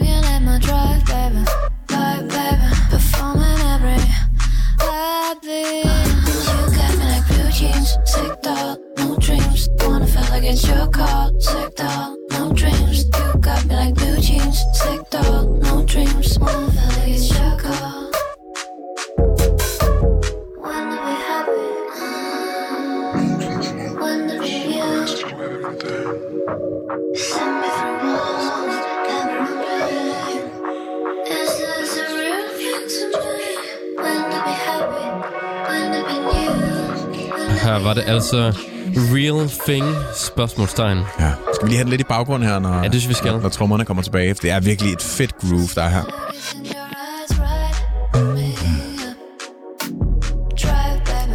[37.91, 38.53] var det altså
[38.95, 39.85] Real Thing,
[40.15, 40.97] spørgsmålstegn.
[40.97, 41.31] Ja.
[41.53, 43.31] Skal vi lige have den lidt i baggrund her, når, Ja, det synes vi skal.
[43.31, 44.35] når, når trommerne kommer tilbage?
[44.35, 46.03] For det er virkelig et fedt groove, der er her.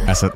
[0.07, 0.29] Altså,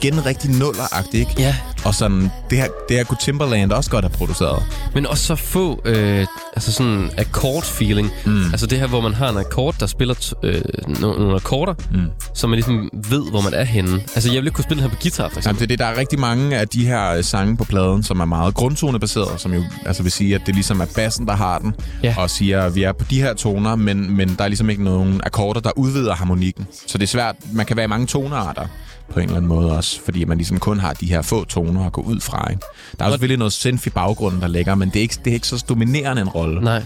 [0.00, 1.32] igen rigtig nulleragtigt, ikke?
[1.38, 1.56] Ja.
[1.84, 4.62] Og sådan, det her, det her kunne Timberland også godt have produceret.
[4.94, 6.26] Men også så få øh,
[6.56, 8.10] altså sådan akkord-feeling.
[8.26, 8.44] Mm.
[8.44, 12.06] Altså det her, hvor man har en akkord, der spiller øh, no- nogle akkorder, mm.
[12.34, 13.92] så man ligesom ved, hvor man er henne.
[14.14, 15.58] Altså jeg ville ikke kunne spille den her på guitar, for Jamen, eksempel.
[15.60, 18.20] det er det, der er rigtig mange af de her øh, sange på pladen, som
[18.20, 21.58] er meget grundtonebaseret, som jo altså vil sige, at det ligesom er bassen, der har
[21.58, 22.14] den, Ja.
[22.18, 24.84] og siger, at vi er på de her toner, men, men der er ligesom ikke
[24.84, 26.66] nogen akkorder, der udvider harmonikken.
[26.86, 27.34] Så det er svært.
[27.52, 28.66] Man kan være i mange tonearter
[29.08, 31.86] på en eller anden måde også, fordi man ligesom kun har de her få toner
[31.86, 32.50] at gå ud fra.
[32.50, 32.62] Ikke?
[32.98, 35.30] Der er jo selvfølgelig noget synth i baggrunden, der ligger, men det er ikke, det
[35.30, 36.60] er ikke så dominerende en rolle.
[36.60, 36.82] Nej.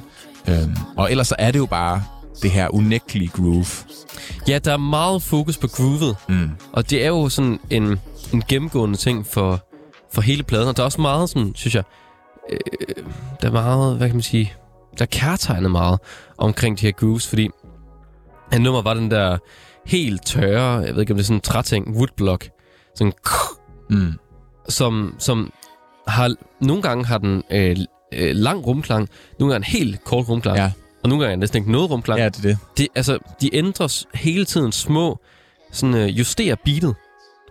[0.49, 2.03] Øhm, og ellers så er det jo bare
[2.43, 3.67] det her unægtelige groove.
[4.49, 6.17] Ja, der er meget fokus på groovet.
[6.29, 6.51] Mm.
[6.73, 8.01] Og det er jo sådan en,
[8.33, 9.67] en gennemgående ting for,
[10.13, 10.69] for hele pladen.
[10.69, 11.83] Og der er også meget sådan, synes jeg,
[12.53, 12.59] øh,
[13.43, 14.53] der er meget, hvad kan man sige,
[14.99, 15.99] der er kærtegnet meget
[16.39, 17.51] omkring de her grooves, fordi
[18.53, 19.39] en nummer var den der
[19.87, 22.49] helt tørre, jeg ved ikke om det er sådan en træting, woodblock,
[22.95, 23.13] sådan
[23.91, 24.13] Mm.
[24.69, 25.53] som, som
[26.09, 27.77] har, nogle gange har den øh,
[28.15, 29.09] øh, lang rumklang,
[29.39, 30.73] nogle gange en helt kort rumklang, Ja.
[31.03, 32.21] og nogle gange er næsten ikke noget rumklang.
[32.21, 32.59] Ja, det er det.
[32.79, 35.19] Det, altså, de ændres hele tiden små,
[35.73, 36.95] sådan øh, justerer beatet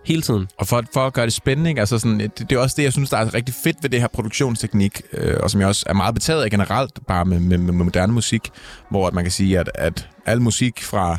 [0.04, 0.48] hele tiden.
[0.58, 1.80] Og for, for at gøre det spændende, ikke?
[1.80, 4.00] Altså sådan, det, det er også det, jeg synes, der er rigtig fedt ved det
[4.00, 7.58] her produktionsteknik, øh, og som jeg også er meget betaget af generelt, bare med, med,
[7.58, 8.50] med moderne musik,
[8.90, 11.18] hvor at man kan sige, at, at al musik fra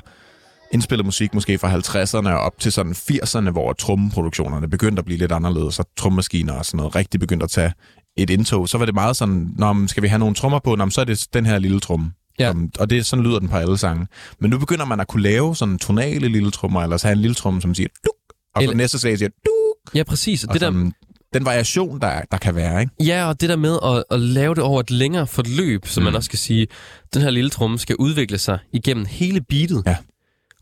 [0.71, 5.17] indspillet musik, måske fra 50'erne og op til sådan 80'erne, hvor trommeproduktionerne begyndte at blive
[5.17, 7.73] lidt anderledes, og trommemaskiner og sådan noget rigtig begyndte at tage
[8.17, 10.75] et indtog, så var det meget sådan, Nå, skal vi have nogle trommer på?
[10.75, 12.11] Nå, så er det den her lille tromme.
[12.39, 12.51] Ja.
[12.51, 14.07] Som, og det, sådan lyder den på alle sange.
[14.39, 17.21] Men nu begynder man at kunne lave sådan tonale lille trommer, eller så have en
[17.21, 18.13] lille tromme, som siger duk,
[18.55, 20.43] og Eller- næste slag siger duk, Ja, præcis.
[20.43, 20.93] Og og det der, sådan,
[21.33, 22.91] den variation, der, der kan være, ikke?
[23.05, 26.03] ja, og det der med at, at lave det over et længere forløb, så mm.
[26.03, 26.67] man også skal sige,
[27.13, 29.83] den her lille tromme skal udvikle sig igennem hele beatet.
[29.85, 29.95] Ja.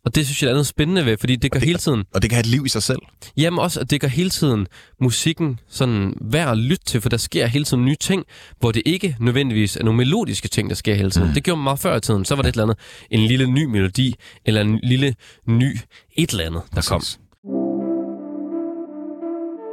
[0.06, 2.22] Og det synes jeg er noget spændende ved, fordi det gør det- hele tiden, Og
[2.22, 3.00] det kan have et liv i sig selv.
[3.38, 4.68] jamen også, at det gør hele tiden
[5.02, 8.24] musikken sådan værd at lytte til, for der sker hele tiden nye ting,
[8.60, 11.28] hvor det ikke nødvendigvis er nogle melodiske ting, der sker hele tiden.
[11.28, 11.34] Mm.
[11.34, 12.26] Det gjorde man meget før i tiden.
[12.26, 12.78] Så var det et eller andet,
[13.12, 15.16] en lille ny melodi, eller en lille
[15.48, 15.78] ny
[16.18, 17.00] et eller andet, der kom.
[17.00, 17.20] Præcis.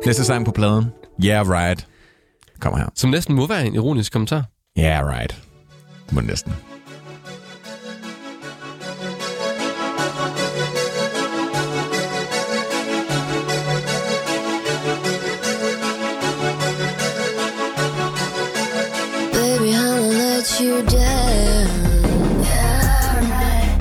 [0.06, 0.84] Næste sang på pladen.
[1.24, 1.86] Yeah, right.
[2.60, 2.86] Kommer her.
[2.94, 4.44] Som næsten må være en ironisk kommentar.
[4.78, 5.42] Yeah, right.
[6.12, 6.52] Må næsten.
[20.62, 21.66] you down.
[22.44, 23.74] Yeah, right.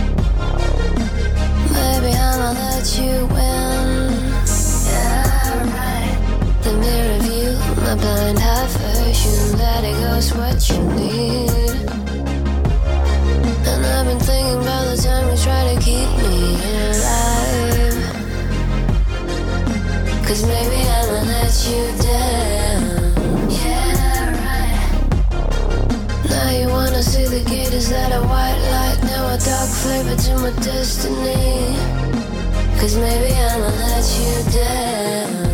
[1.69, 3.88] Maybe I'ma let you win.
[4.89, 6.17] Yeah, right.
[6.65, 7.51] Let me review
[7.84, 9.59] my blind half version.
[9.59, 11.51] Letting go's what you need.
[13.69, 16.36] And I've been thinking about the time you try to keep me
[16.89, 17.97] alive.
[20.25, 22.00] Cause maybe I'ma let you
[27.01, 28.99] wanna see the gate, is that a white light?
[29.03, 31.75] Now a dark flavor to my destiny.
[32.79, 35.50] Cause maybe I'ma let you down.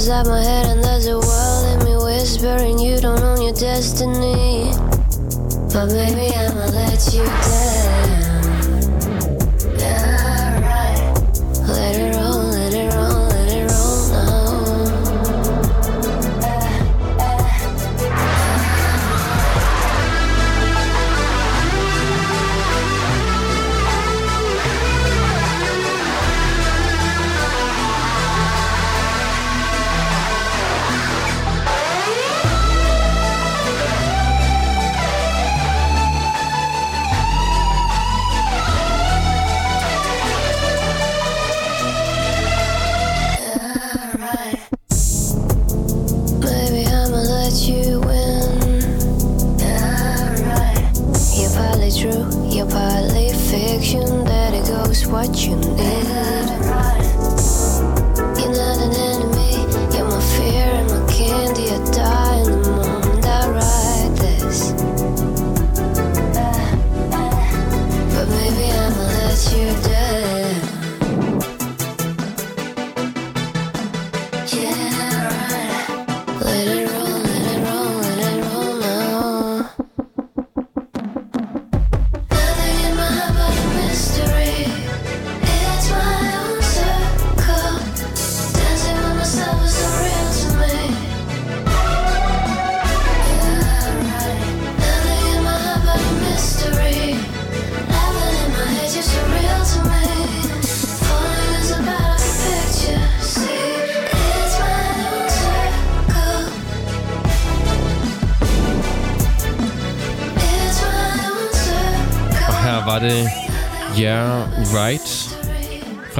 [0.00, 4.72] Outside my head, and there's a world in me whispering you don't own your destiny.
[5.74, 7.69] But baby, I'ma let you down.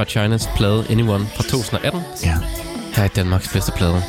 [0.05, 2.01] Chinas plade Anyone fra 2018.
[2.23, 2.37] Ja.
[2.95, 4.01] Her er Danmarks bedste plade.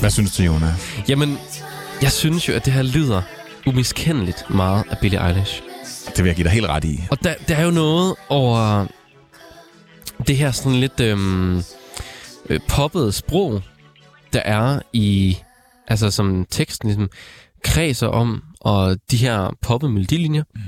[0.00, 0.72] Hvad synes du, Jonas?
[1.08, 1.38] Jamen,
[2.02, 3.22] jeg synes jo, at det her lyder
[3.66, 5.62] umiskendeligt meget af Billie Eilish.
[6.16, 7.04] Det vil jeg give dig helt ret i.
[7.10, 8.86] Og der, der er jo noget over
[10.26, 11.62] det her sådan lidt øhm,
[12.48, 13.62] øh, poppede sprog,
[14.32, 15.38] der er i,
[15.88, 17.10] altså som teksten ligesom
[17.64, 20.60] kredser om, og de her poppede melodilinjer, mm.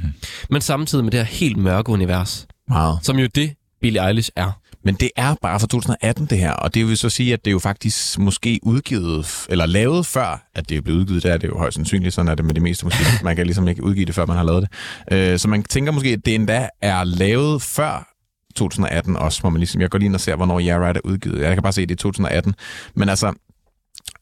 [0.50, 2.98] men samtidig med det her helt mørke univers, Meget.
[3.02, 4.52] som jo det Billie Eilish er.
[4.84, 6.52] Men det er bare fra 2018, det her.
[6.52, 10.50] Og det vil så sige, at det er jo faktisk måske udgivet, eller lavet før,
[10.54, 11.22] at det er blevet udgivet.
[11.22, 13.22] Der er det jo højst sandsynligt, sådan er det med det meste musik.
[13.24, 14.70] Man kan ligesom ikke udgive det, før man har lavet det.
[15.12, 18.08] Øh, så man tænker måske, at det endda er lavet før
[18.56, 21.00] 2018 også, hvor man ligesom, jeg går lige ind og ser, hvornår Yeah Right er
[21.04, 21.40] udgivet.
[21.40, 22.54] Jeg kan bare se, at det er 2018.
[22.94, 23.32] Men altså,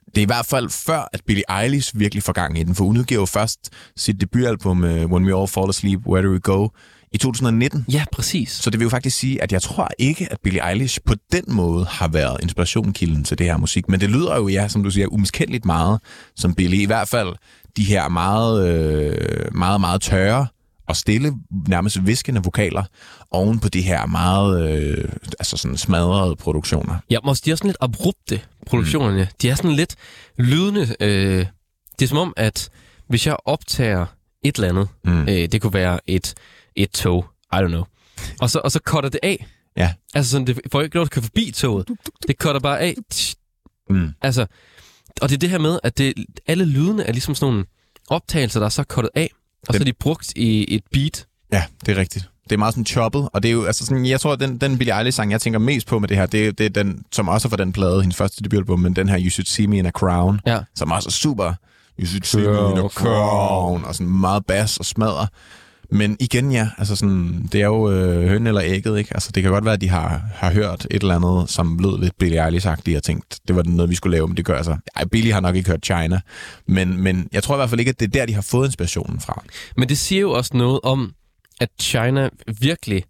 [0.07, 2.85] det er i hvert fald før, at Billie Eilish virkelig får gang i den, for
[2.85, 6.41] hun udgiver jo først sit debutalbum øh, When We All Fall Asleep, Where Do We
[6.41, 6.69] Go,
[7.13, 7.85] i 2019.
[7.93, 8.51] Ja, præcis.
[8.51, 11.45] Så det vil jo faktisk sige, at jeg tror ikke, at Billie Eilish på den
[11.49, 13.89] måde har været inspirationskilden til det her musik.
[13.89, 16.01] Men det lyder jo, ja, som du siger, umiskendeligt meget
[16.37, 16.83] som Billie.
[16.83, 17.29] I hvert fald
[17.77, 20.47] de her meget, øh, meget, meget tørre
[20.89, 21.33] og stille,
[21.69, 22.85] nærmest viskende vokaler
[23.31, 25.09] oven på de her meget øh,
[25.39, 26.97] altså sådan smadrede produktioner.
[27.11, 29.23] Ja, måske de er sådan lidt abrupte, produktionerne.
[29.23, 29.29] Mm.
[29.43, 29.95] De er sådan lidt
[30.39, 30.97] lydende.
[31.01, 31.47] Øh,
[31.99, 32.71] det er som om, at
[33.09, 34.07] hvis jeg optager
[34.45, 35.23] et eller andet, mm.
[35.23, 36.35] øh, det kunne være et,
[36.77, 37.85] et tog, I don't know,
[38.41, 39.47] og så, og så cutter det af.
[39.77, 39.93] Ja.
[40.15, 41.89] Altså sådan, det får ikke lov at køre forbi toget.
[42.29, 42.95] Det cutter bare af.
[43.91, 44.09] Mm.
[44.23, 44.47] Altså,
[45.23, 46.15] og det er det her med, at det,
[46.47, 47.67] alle lydene er ligesom sådan nogle
[48.09, 49.31] optagelser, der er så cuttet af,
[49.69, 51.27] og så Dem- er de brugt i et beat.
[51.53, 52.31] Ja, det er rigtigt.
[52.45, 54.59] Det er meget sådan choppet, og det er jo, altså sådan, jeg tror, at den,
[54.59, 57.05] den Billie Eilish-sang, jeg tænker mest på med det her, det, er- det er den,
[57.13, 59.67] som også er fra den plade, hendes første debutalbum, men den her You Should See
[59.67, 60.59] Me in a Crown, Ja.
[60.75, 61.55] som også er super
[62.01, 63.85] You should see me in a crown.
[63.85, 65.27] Og sådan meget bas og smadre.
[65.93, 69.15] Men igen, ja, altså sådan, det er jo øh, høn eller ægget, ikke?
[69.15, 72.01] Altså, det kan godt være, at de har, har hørt et eller andet, som lød
[72.01, 74.77] lidt Billie Eilish-agtigt, og tænkt, det var noget, vi skulle lave, men det gør altså.
[74.97, 76.21] Ej, Billie har nok ikke hørt China,
[76.67, 78.67] men, men jeg tror i hvert fald ikke, at det er der, de har fået
[78.67, 79.43] inspirationen fra.
[79.77, 81.13] Men det siger jo også noget om,
[81.61, 82.29] at China
[82.61, 83.05] virkelig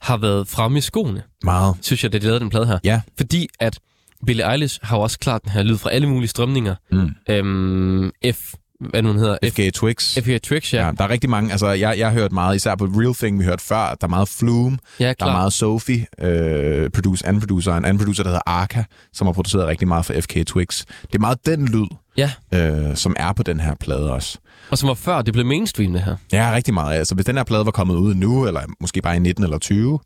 [0.00, 1.76] har været fremme i skoene, Meget.
[1.80, 2.78] synes jeg, da de lavede den plade her.
[2.84, 3.00] Ja.
[3.16, 3.78] Fordi at
[4.26, 6.74] Billie Eilish har jo også klart den her lyd fra alle mulige strømninger.
[6.92, 7.10] Mm.
[7.28, 8.54] Øhm, F,
[8.90, 9.38] hvad nu den hedder?
[9.44, 10.14] FG Twix.
[10.18, 10.86] FG Tricks, ja.
[10.86, 13.38] Ja, der er rigtig mange, altså jeg, jeg har hørt meget, især på Real Thing,
[13.38, 17.40] vi hørte før, der er meget Flume, Ja, der er meget Sophie, øh, produce, anden
[17.40, 20.84] producer, en anden producer, der hedder Arca, som har produceret rigtig meget for FK Twix.
[21.02, 24.38] Det er meget den lyd, Ja, øh, som er på den her plade også.
[24.70, 26.16] og som var før det blev mainstream, det her.
[26.32, 26.98] Ja, rigtig meget.
[26.98, 29.58] Altså, hvis den her plade var kommet ud nu, eller måske bare i 19 eller
[29.58, 29.98] 20,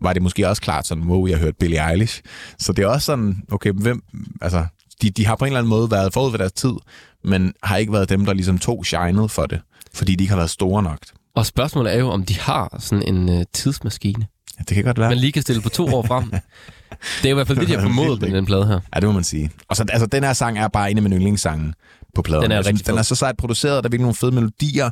[0.00, 2.22] var det måske også klart sådan, wow, jeg har hørt Billie Eilish.
[2.58, 4.02] Så det er også sådan, okay, hvem,
[4.42, 4.64] altså,
[5.02, 6.72] de, de har på en eller anden måde været forud for deres tid,
[7.24, 9.60] men har ikke været dem, der ligesom tog shined for det,
[9.94, 10.98] fordi de ikke har været store nok.
[11.34, 14.26] Og spørgsmålet er jo, om de har sådan en øh, tidsmaskine,
[14.58, 15.08] Ja, det kan godt være.
[15.08, 16.24] man lige kan stille på to år frem.
[17.22, 18.80] Det er jo i hvert fald det, de har formodet med den plade her.
[18.94, 19.50] Ja, det må man sige.
[19.68, 21.72] Og så, altså, den her sang er bare en af mine yndlingssange
[22.14, 22.42] på pladen.
[22.42, 24.90] Den er Jeg synes, den er så sejt produceret, der er virkelig nogle fede melodier,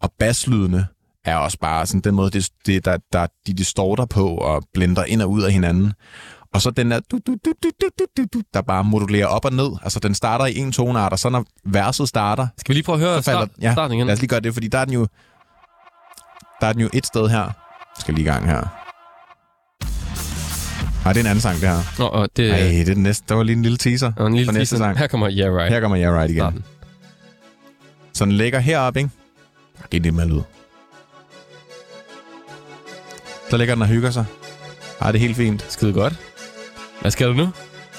[0.00, 0.86] og basslydene
[1.24, 5.04] er også bare sådan den måde, det, det, der, der, de distorter på og blender
[5.04, 5.92] ind og ud af hinanden.
[6.54, 9.44] Og så den der, du, du, du, du, du, du, du, der bare modulerer op
[9.44, 9.70] og ned.
[9.82, 12.46] Altså, den starter i en toneart, og så når verset starter...
[12.58, 14.06] Skal vi lige prøve at høre falder, start, ja, starten igen?
[14.06, 15.06] lad os lige gøre det, fordi der er den jo...
[16.60, 17.42] Der er den jo et sted her.
[17.42, 17.52] Jeg
[17.98, 18.60] skal lige i gang her.
[21.04, 21.78] Nej, det er en anden sang, det her.
[21.98, 22.50] Nå, og det...
[22.50, 23.24] Ej, det er den næste.
[23.28, 24.76] Der var lige en lille teaser en lille for teaser.
[24.76, 24.98] sang.
[24.98, 25.72] Her kommer Yeah Right.
[25.72, 26.40] Her kommer Yeah Right igen.
[26.40, 26.64] Starten.
[28.12, 29.10] Så den ligger heroppe, ikke?
[29.92, 30.40] Det er det med lyd.
[33.50, 34.24] Så ligger den og hygger sig.
[35.00, 35.66] Ej, det er helt fint.
[35.68, 36.20] Skide godt.
[37.00, 37.42] Hvad skal du nu?
[37.44, 37.52] Det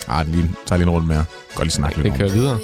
[0.08, 1.26] er lige, tager lige en runde mere.
[1.56, 2.18] Godt lige snakke lidt Vi om.
[2.18, 2.60] kører videre.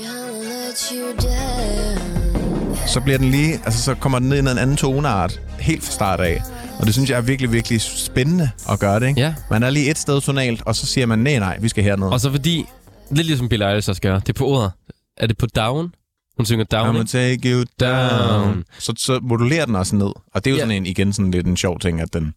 [2.88, 5.92] Så bliver den lige, altså så kommer den ned i en anden toneart, helt fra
[5.92, 6.42] start af.
[6.80, 9.22] Og det synes jeg er virkelig, virkelig spændende at gøre det, ikke?
[9.22, 9.34] Ja.
[9.50, 12.08] Man er lige et sted tonalt, og så siger man, nej, nej, vi skal herned.
[12.08, 12.66] Og så fordi,
[13.12, 14.72] lidt ligesom Billie Eilish også gør, det er på ordet.
[15.18, 15.94] Er det på down?
[16.38, 17.10] Hun synger down, I'ma ikke?
[17.12, 18.44] take you down.
[18.44, 18.64] Down.
[18.80, 20.12] Så, så modulerer den også ned.
[20.34, 20.62] Og det er jo Ja.
[20.62, 22.34] sådan en, igen sådan lidt en sjov ting, at den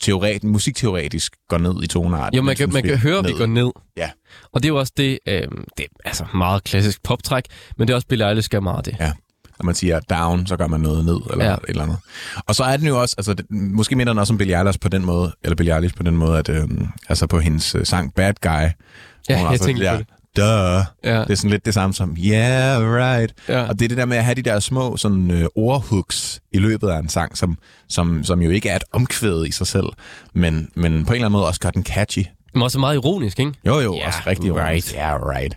[0.00, 2.34] teoret, musikteoretisk går ned i toneart.
[2.34, 3.70] Jo, man kan, man kan høre, at vi går ned.
[3.96, 4.10] Ja.
[4.52, 5.48] Og det er jo også det, øh, det
[5.78, 7.44] er altså meget klassisk poptræk,
[7.78, 8.96] men det er også Billie Eilish gør meget det.
[9.00, 9.12] Ja.
[9.58, 11.54] Når man siger down, så gør man noget ned, eller Ja.
[11.54, 11.98] et eller andet.
[12.46, 14.80] Og så er den jo også, altså det, måske minder den også om Billie Eilish
[14.80, 17.86] på den måde, eller Billie Eilish på den måde, at øhm, altså på hendes øh,
[17.86, 20.06] sang Bad Guy, Ja, jeg også tænkte på det.
[20.36, 20.44] Duh.
[21.04, 21.20] Ja.
[21.20, 23.34] Det er sådan lidt det samme som, yeah, right.
[23.48, 23.62] Ja.
[23.62, 26.58] Og det er det der med at have de der små sådan, øh, ordhooks i
[26.58, 27.58] løbet af en sang, som,
[27.88, 29.86] som, som jo ikke er et omkvæd i sig selv,
[30.34, 32.24] men, men på en eller anden måde også gør den catchy.
[32.54, 33.52] Men også meget ironisk, ikke?
[33.66, 34.94] Jo, jo, Yeah, også rigtig right.
[34.94, 35.56] Ja, yeah, right.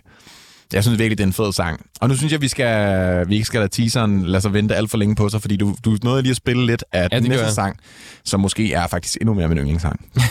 [0.72, 1.86] Jeg synes virkelig, det er en fed sang.
[2.00, 4.90] Og nu synes jeg, vi skal, vi ikke skal lade teaseren lade sig vente alt
[4.90, 7.28] for længe på sig, fordi du, du nåede lige at spille lidt af Ja, den
[7.28, 7.52] næste jeg.
[7.52, 7.76] sang,
[8.24, 10.00] som måske er faktisk endnu mere min yndlingssang.
[10.14, 10.30] den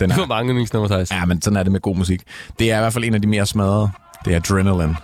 [0.00, 2.20] Du har er, mange yndlingsnummer, ja, men sådan er det med god musik.
[2.58, 3.88] Det er i hvert fald en af de mere smadrede.
[4.24, 4.96] Det er Adrenaline.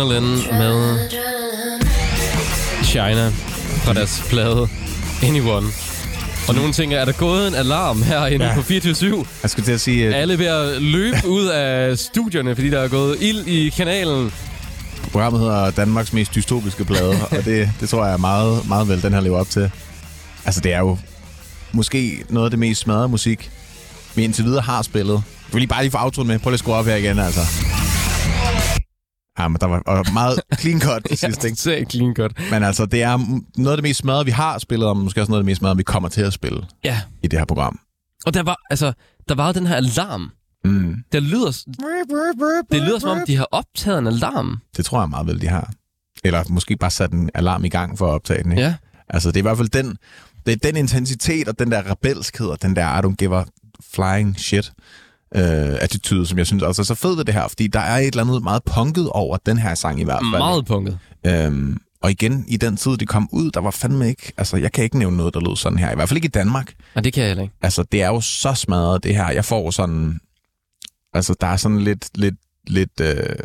[0.00, 0.98] Adrenaline med
[2.84, 3.28] China
[3.84, 4.68] fra deres plade
[5.22, 5.66] Anyone.
[6.48, 8.54] Og nogle tænker, er der gået en alarm herinde Ja.
[8.54, 12.54] på 24 Jeg skulle til at sige, at Alle ved at løbe ud af studierne,
[12.54, 14.32] fordi der er gået ild i kanalen.
[15.12, 19.02] programmet hedder Danmarks mest dystopiske plade, og det, det tror jeg er meget, meget vel,
[19.02, 19.70] den her lever op til.
[20.44, 20.98] Altså, det er jo
[21.72, 23.50] måske noget af det mest smadrede musik,
[24.14, 25.14] vi indtil videre har spillet.
[25.14, 26.38] Jeg vil lige bare lige få outroen med.
[26.38, 27.40] Prøv lige at skrue op her igen, altså.
[29.44, 31.80] Ja, men der var og meget clean cut til sidst, ikke?
[31.80, 32.32] Er clean cut.
[32.50, 33.16] Men altså, det er
[33.56, 35.58] noget af det mest smadrede, vi har spillet, og måske også noget af det mest
[35.58, 37.00] smadrede, vi kommer til at spille Ja.
[37.22, 37.78] i det her program.
[38.26, 38.92] Og der var, altså,
[39.28, 40.30] der var den her alarm.
[40.64, 40.96] Mm.
[41.12, 41.62] Det lyder,
[42.72, 44.58] det lyder som om, de har optaget en alarm.
[44.76, 45.72] Det tror jeg meget vel, de har.
[46.24, 48.62] Eller måske bare sat en alarm i gang for at optage den, ikke?
[48.62, 48.74] Ja.
[49.08, 49.96] Altså, det er i hvert fald den,
[50.46, 53.44] det er den intensitet og den der rebelskhed og den der I don't give a
[53.94, 54.72] flying shit
[55.36, 57.98] øh, attitude, som jeg synes også er så fed ved det her, fordi der er
[57.98, 60.38] et eller andet meget punket over den her sang i hvert fald.
[60.38, 60.98] Meget punket.
[61.26, 64.32] Øhm, og igen, i den tid, det kom ud, der var fandme ikke...
[64.36, 65.92] Altså, jeg kan ikke nævne noget, der lød sådan her.
[65.92, 66.74] I hvert fald ikke i Danmark.
[66.94, 67.54] Og det kan jeg heller ikke.
[67.62, 69.30] Altså, det er jo så smadret, det her.
[69.30, 70.20] Jeg får sådan...
[71.14, 72.08] Altså, der er sådan lidt...
[72.14, 72.34] lidt,
[72.66, 73.36] lidt øh,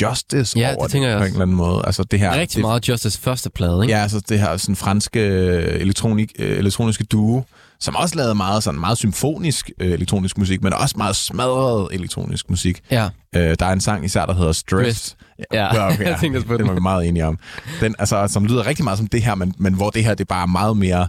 [0.00, 1.82] justice Ja, over det tænker jeg på en eller anden måde.
[1.86, 3.94] Altså, det her, Rigtig det, meget Justice første plade, ikke?
[3.94, 7.42] Ja, altså det her sådan franske øh, elektronik, øh, elektroniske duo,
[7.82, 12.50] som også lavede meget, sådan, meget symfonisk øh, elektronisk musik, men også meget smadret elektronisk
[12.50, 12.80] musik.
[12.90, 13.08] Ja.
[13.36, 14.98] Øh, der er en sang især, der hedder Stress.
[14.98, 15.16] Stressed.
[15.52, 15.66] Ja,
[16.10, 16.68] jeg tænkte også på det den.
[16.68, 17.38] var vi meget enige om.
[17.80, 20.20] Den, altså, som lyder rigtig meget som det her, men, men hvor det her det
[20.20, 21.08] er bare meget mere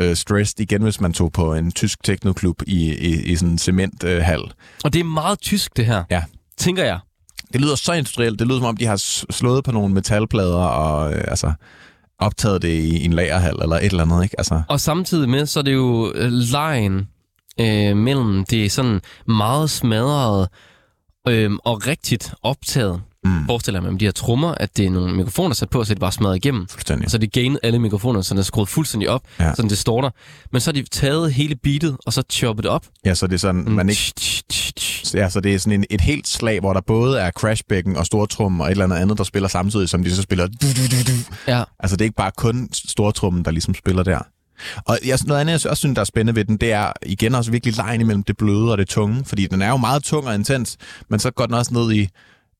[0.00, 3.58] øh, stressed igen, hvis man tog på en tysk teknoklub i, i, i sådan en
[3.58, 4.40] cementhal.
[4.40, 4.50] Øh.
[4.84, 6.04] Og det er meget tysk, det her.
[6.10, 6.22] ja,
[6.56, 6.98] Tænker jeg.
[7.52, 8.38] det lyder så industrielt.
[8.38, 8.96] Det lyder som om, de har
[9.32, 11.52] slået på nogle metalplader og øh, altså,
[12.22, 14.22] optaget det i en lagerhal eller et eller andet.
[14.22, 14.34] Ikke?
[14.40, 17.08] Altså, Og samtidig med, så er det jo øh, lejen
[17.60, 20.48] øh, mellem det sådan meget smadrede
[21.28, 23.02] øh, og rigtigt optaget.
[23.24, 23.46] Mm.
[23.46, 25.94] Forestiller jeg mig med de her trommer, at det er nogle mikrofoner sat på, så
[25.94, 26.68] det bare smadret igennem.
[26.68, 27.10] fuldstændig.
[27.10, 29.54] Så det gainet alle mikrofoner, så den er skruet fuldstændig op, Ja.
[29.54, 30.10] så den distorter.
[30.52, 32.86] Men så har de taget hele beatet, og så choppet det op.
[33.04, 34.12] Ja, så det er sådan, man ikke...
[35.14, 38.06] Ja, så det er sådan en, et helt slag, hvor der både er crashbækken og
[38.06, 40.48] stortrum og et eller andet andet, der spiller samtidig, som de så spiller...
[41.48, 41.64] Ja.
[41.80, 44.18] Altså, det er ikke bare kun stortrummen, der ligesom spiller der.
[44.86, 47.34] Og jeg, noget andet, jeg også synes, der er spændende ved den, det er igen
[47.34, 50.26] også virkelig lejen imellem det bløde og det tunge, fordi den er jo meget tung
[50.26, 50.76] og intens,
[51.08, 52.08] men så går den også ned i,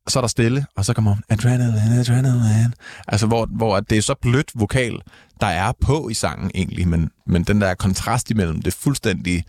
[0.08, 2.72] så er der stille, og så kommer adrenaline, adrenaline.
[3.08, 5.00] Altså, hvor, hvor det er så blødt vokal,
[5.40, 9.44] der er på i sangen egentlig, men, men den der kontrast imellem det fuldstændig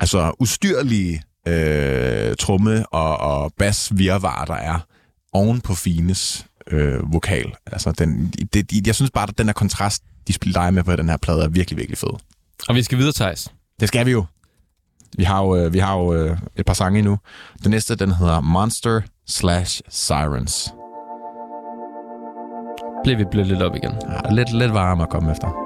[0.00, 4.78] altså ustyrlige øh, tromme og, og bas virvar, der er
[5.32, 7.52] oven på Fines øh, vokal.
[7.66, 10.96] Altså, den, det, de- jeg synes bare, at den her kontrast, de spiller med på
[10.96, 12.18] den her plade, er virkelig, virkelig fed.
[12.68, 13.52] Og vi skal videre, Thijs.
[13.80, 14.24] Det skal vi jo.
[15.16, 17.18] Vi har jo, øh, vi har jo øh, et par sange endnu.
[17.62, 20.74] Den næste, den hedder Monster slash Sirens.
[23.02, 23.92] Bliver vi blødt lidt op igen.
[24.08, 25.63] Ja, lidt, lidt varm at komme efter.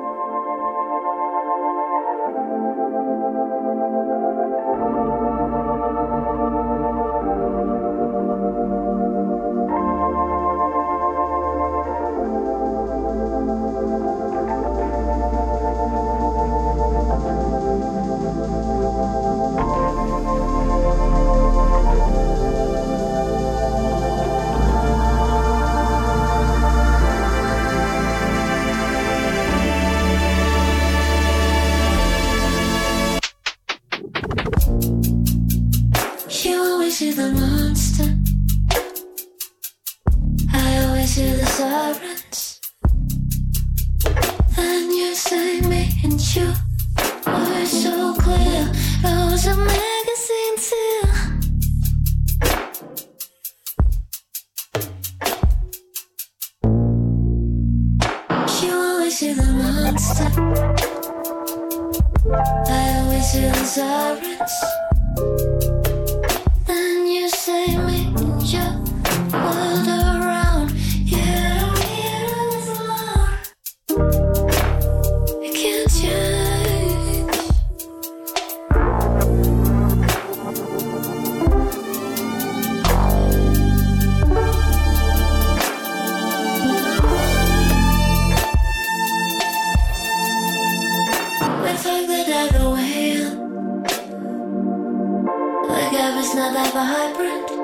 [96.51, 97.58] love a hybrid.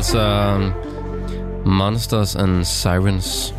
[0.00, 3.54] Altså um, Monsters and Sirens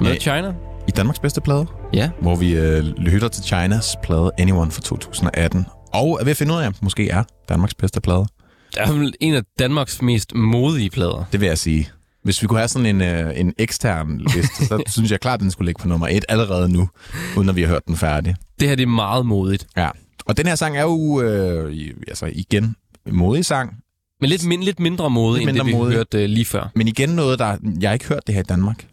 [0.00, 0.18] med Ja.
[0.18, 0.54] China.
[0.88, 5.66] I Danmarks bedste plade, Ja, hvor vi øh, lytter til Chinas plade Anyone fra 2018.
[5.92, 8.26] Og er ved at finde ud af, om det måske er Danmarks bedste plade.
[8.74, 11.24] det er en af Danmarks mest modige plader.
[11.32, 11.88] Det vil jeg sige.
[12.24, 15.40] Hvis vi kunne have sådan en, øh, en ekstern liste, så synes jeg klart, at
[15.40, 16.88] den skulle ligge på nummer et allerede nu,
[17.36, 18.36] uden at vi har hørt den færdig.
[18.60, 19.66] Det her det er meget modigt.
[19.76, 19.88] Ja.
[20.26, 21.76] Og den her sang er jo øh,
[22.08, 22.76] altså igen
[23.06, 23.74] en modig sang,
[24.22, 25.96] Men lidt, min, lidt mindre modig, Lidt end det, mindre vi modig.
[25.96, 26.70] hørte uh, lige før.
[26.74, 27.56] men igen noget, der...
[27.80, 28.86] Jeg har ikke hørt det her i Danmark.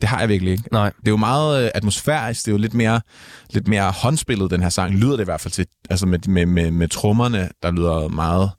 [0.00, 0.64] Det har jeg virkelig ikke.
[0.72, 0.92] Nej.
[1.00, 3.00] Det er jo meget øh, atmosfærisk, det er jo lidt mere,
[3.50, 4.94] lidt mere håndspillet, den her sang.
[4.94, 8.50] Lyder det i hvert fald til, altså med, med, med, med trommerne, der lyder meget,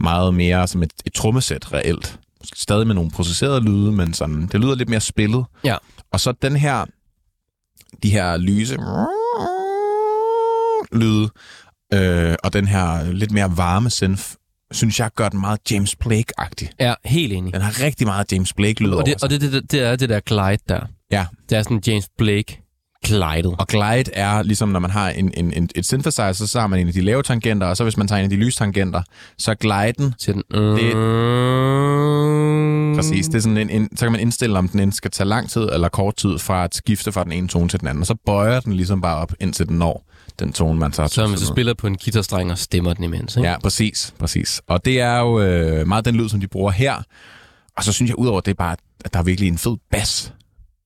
[0.00, 2.18] meget mere som et, et trommesæt reelt.
[2.40, 5.44] Måske stadig med nogle processerede lyde, men sådan, det lyder lidt mere spillet.
[5.64, 5.76] Ja.
[6.12, 6.84] Og så den her,
[8.02, 8.76] de her lyse
[10.92, 11.30] lyde,
[11.94, 14.22] øh, og den her lidt mere varme synth,
[14.72, 16.68] synes jeg gør den meget James Blake-agtig.
[16.80, 17.54] Ja, helt enig.
[17.54, 19.26] Den har rigtig meget James Blake-lyd over Og det, sig.
[19.26, 20.80] og det, det, det er det der glide der.
[21.10, 22.62] Ja, Det er sådan James Blake
[23.04, 23.52] glided.
[23.58, 26.80] Og glide er ligesom, når man har en, en, en, et synthesizer, så har man
[26.80, 29.02] en af de lave tangenter, og så hvis man tager en af de lyse tangenter,
[29.38, 30.42] så gliden, Til den.
[30.52, 32.96] Det- Mm.
[32.96, 35.50] præcis, det er sådan en, en, så kan man indstille, om den skal tage lang
[35.50, 38.06] tid eller kort tid fra at skifte fra den ene tone til den anden, og
[38.06, 40.04] så bøjer den ligesom bare op, indtil den når
[40.38, 43.36] den tone, man har Så man så spiller på en guitarstreng og stemmer den imens.
[43.36, 43.48] Ikke?
[43.48, 44.62] Ja, præcis, præcis.
[44.66, 47.02] Og det er jo øh, meget den lyd, som de bruger her.
[47.76, 50.32] Og så synes jeg udover det bare, at der er virkelig en fed bas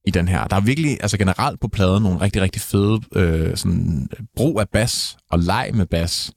[0.07, 0.45] i den her.
[0.45, 4.69] Der er virkelig, altså generelt på pladen, nogle rigtig, rigtig fede øh, sådan, brug af
[4.69, 6.31] bas og leg med bas.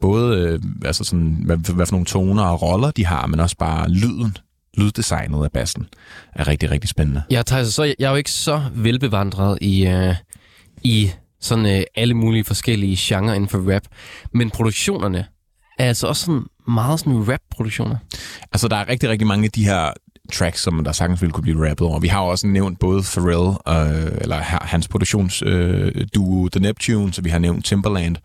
[0.00, 3.56] Både øh, altså sådan, hvad, hvad for nogle toner og roller de har, men også
[3.56, 4.36] bare lyden,
[4.76, 5.86] lyddesignet af bassen
[6.34, 7.22] er rigtig, rigtig spændende.
[7.30, 10.14] Jeg, tager, så, jeg er jo ikke så velbevandret i, øh,
[10.82, 11.10] i
[11.40, 13.82] sådan øh, alle mulige forskellige genrer inden for rap.
[14.32, 15.26] Men produktionerne
[15.78, 17.96] er altså også sådan meget sådan rap-produktioner.
[18.52, 19.92] Altså, der er rigtig, rigtig mange af de her
[20.32, 22.00] tracks, som der sagtens ville kunne blive rappet over.
[22.00, 27.30] Vi har også nævnt både Pharrell, øh, eller hans produktionsduo øh, The Neptunes, og vi
[27.30, 28.16] har nævnt Timberland,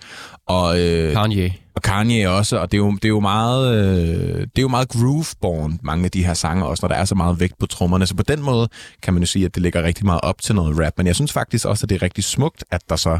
[0.47, 1.53] og, øh, Kanye.
[1.75, 4.67] og Kanye også, og det er jo, det er jo meget, øh, det er jo
[4.67, 7.65] meget grooveborn, mange af de her sange også, når der er så meget vægt på
[7.65, 8.05] trommerne.
[8.05, 8.69] Så på den måde
[9.03, 11.15] kan man jo sige, at det ligger rigtig meget op til noget rap, men jeg
[11.15, 13.19] synes faktisk også, at det er rigtig smukt, at der så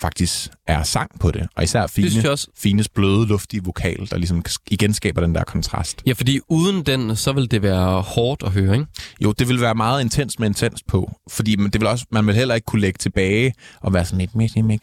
[0.00, 2.48] faktisk er sang på det, og især fine, jeg også.
[2.58, 6.02] Fines bløde, luftige vokal, der ligesom igen skaber den der kontrast.
[6.06, 8.86] Ja, fordi uden den, så vil det være hårdt at høre, ikke?
[9.20, 12.26] Jo, det vil være meget intens med intens på, fordi man- det vil også, man
[12.26, 14.20] vil heller ikke kunne lægge tilbage og være sådan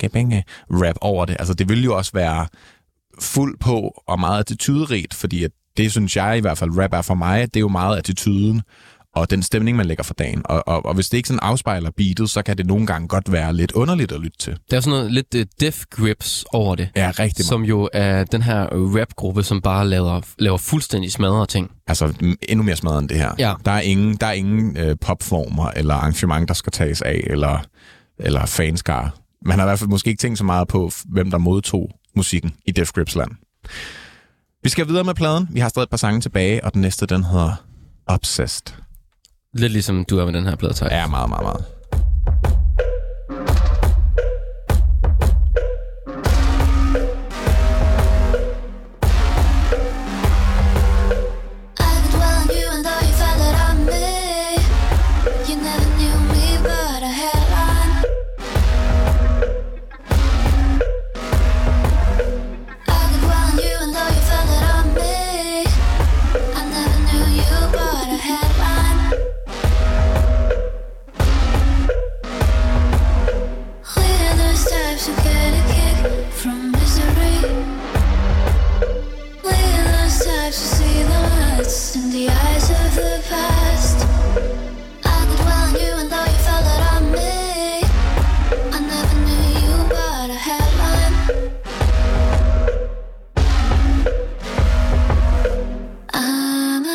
[0.09, 1.35] benge rap over det.
[1.39, 2.47] Altså det vil jo også være
[3.19, 7.01] fuld på og meget attityderigt, fordi at det synes jeg i hvert fald, rap er
[7.01, 8.61] for mig, det er jo meget attituden
[9.15, 10.41] og den stemning, man lægger for dagen.
[10.45, 13.31] Og, og, og hvis det ikke sådan afspejler beatet, så kan det nogle gange godt
[13.31, 14.57] være lidt underligt at lytte til.
[14.71, 16.89] Der er sådan noget lidt uh, Death Grips over det.
[16.95, 17.45] Ja, rigtig meget.
[17.45, 21.71] Som jo er den her rap-gruppe, som bare laver, laver fuldstændig smadrede ting.
[21.87, 22.13] Altså
[22.49, 23.31] endnu mere smadret end det her.
[23.39, 23.53] Ja.
[23.65, 27.65] Der er ingen, der er ingen øh, popformer eller arrangement, der skal tages af, eller,
[28.19, 29.15] eller fanskar.
[29.45, 32.51] Man har i hvert fald måske ikke tænkt så meget på, hvem der modtog musikken
[32.65, 33.31] i Def Grips land.
[34.63, 35.47] Vi skal videre med pladen.
[35.51, 37.65] Vi har stadig et par sange tilbage, og den næste, den hedder
[38.07, 38.82] Obsessed.
[39.53, 41.65] Lidt ligesom du er med den her plade, Ja, meget, meget, meget.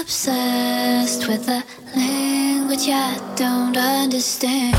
[0.08, 1.62] obsessed with a
[1.94, 4.74] language I don't understand.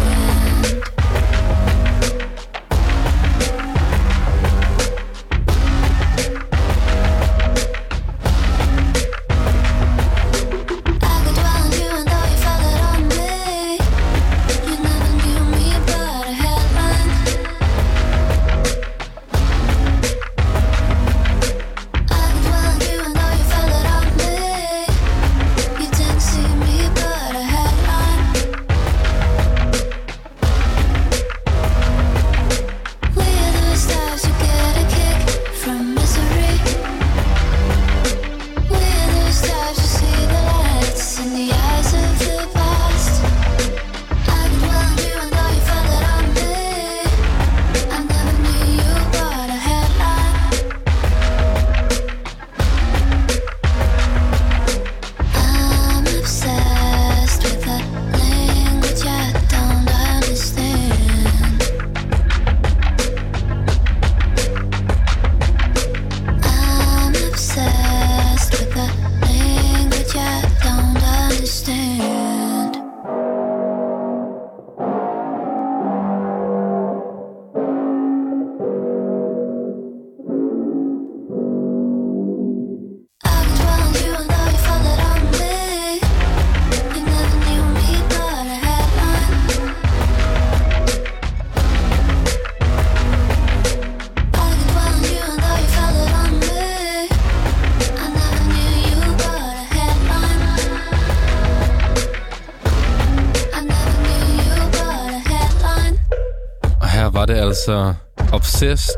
[107.59, 107.93] Altså
[108.33, 108.95] Obsessed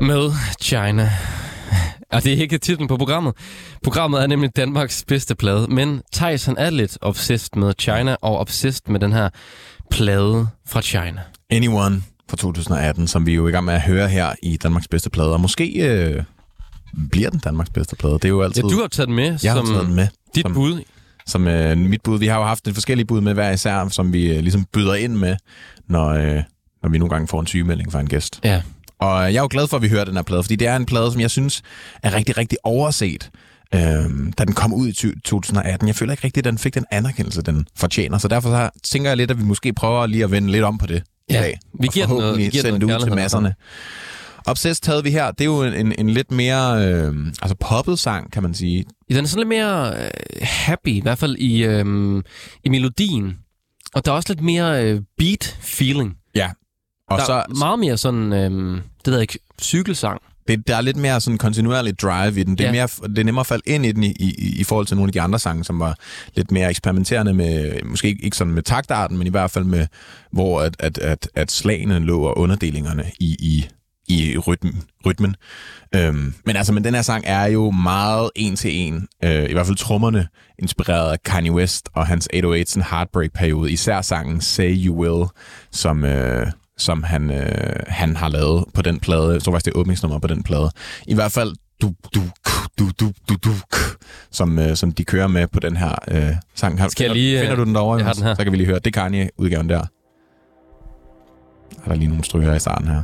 [0.00, 0.32] med
[0.62, 1.10] China.
[2.12, 3.34] Og det er ikke titlen på programmet.
[3.84, 8.38] Programmet er nemlig Danmarks bedste plade, men Thijs han er lidt obsessed med China og
[8.38, 9.28] obsessed med den her
[9.90, 11.20] plade fra China.
[11.50, 14.88] Anyone fra 2018, som vi er jo i gang med at høre her i Danmarks
[14.88, 15.32] bedste plade.
[15.32, 16.22] Og måske øh,
[17.10, 18.14] bliver den Danmarks bedste plade.
[18.14, 18.62] Det er jo Ja, altid...
[18.62, 20.08] du har taget den med jeg har som taget den med.
[20.34, 20.82] dit som, bud.
[21.26, 22.18] Som øh, mit bud.
[22.18, 24.94] Vi har jo haft en forskellige bud med hver især, som vi øh, ligesom byder
[24.94, 25.36] ind med,
[25.88, 26.42] når, øh,
[26.82, 28.40] når vi nogle gange får en sygemelding fra en gæst.
[28.44, 28.62] Ja.
[29.00, 30.76] Og jeg er jo glad for, at vi hører den her plade, fordi det er
[30.76, 31.62] en plade, som jeg synes
[32.02, 33.30] er rigtig, rigtig overset,
[33.74, 35.88] øhm, da den kom ud i 2018.
[35.88, 38.18] Jeg føler ikke rigtigt, at den fik den anerkendelse, den fortjener.
[38.18, 40.78] Så derfor så tænker jeg lidt, at vi måske prøver lige at vende lidt om
[40.78, 41.58] på det i Ja, dag.
[41.80, 43.54] vi og giver den noget- vi giver den sende det noget ud til masserne.
[44.46, 45.30] Obsessed havde vi her.
[45.30, 48.84] Det er jo en, en, en lidt mere øh, altså poppet sang, kan man sige.
[49.10, 50.10] Ja, Den er sådan lidt mere øh,
[50.42, 52.22] happy, i hvert fald i, øh,
[52.64, 53.36] i melodien.
[53.94, 56.30] Og der er også lidt mere øh, beat-feeling.
[56.34, 56.50] Ja.
[57.10, 60.20] Og Der så, er meget mere sådan, øh, det ved jeg ikke, cykelsang.
[60.48, 62.58] det, der er lidt mere sådan kontinuerligt drive i den.
[62.58, 62.72] Det er, Ja.
[62.72, 65.08] mere, det er nemmere at falde ind i den i, i, i forhold til nogle
[65.08, 65.96] af de andre sange, som var
[66.34, 69.86] lidt mere eksperimenterende med, måske ikke, ikke sådan med taktarten, men i hvert fald med,
[70.32, 73.68] hvor at, at, at, at slagene lå og underdelingerne i, i,
[74.08, 74.82] i rytmen.
[75.06, 75.36] rytmen.
[75.94, 79.52] Øhm, men altså, men den her sang er jo meget en til en, øh, i
[79.52, 80.28] hvert fald trommerne,
[80.58, 83.72] inspireret af Kanye West og hans 808's en Heartbreak-periode.
[83.72, 85.28] Især sangen Say You Will,
[85.72, 86.46] som, øh,
[86.78, 89.32] som han, øh, han har lavet på den plade.
[89.32, 90.70] Jeg tror faktisk, det er åbningsnummer på den plade.
[91.06, 91.52] I hvert fald
[91.82, 92.20] du, du,
[92.78, 93.50] du, du, du, du,
[94.30, 96.80] som, øh, som de kører med på den her øh, sang.
[96.80, 97.96] Her, Skal jeg finder, lige, finder du den derovre?
[97.96, 98.34] jeg har den her.
[98.34, 98.78] Så kan vi lige høre.
[98.78, 99.78] Det er Kanye-udgaven der.
[101.84, 103.02] Er der lige nogle stryger i starten her.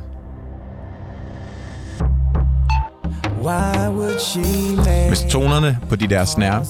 [3.43, 6.65] Why would she make Hvis tonerne på de der snare,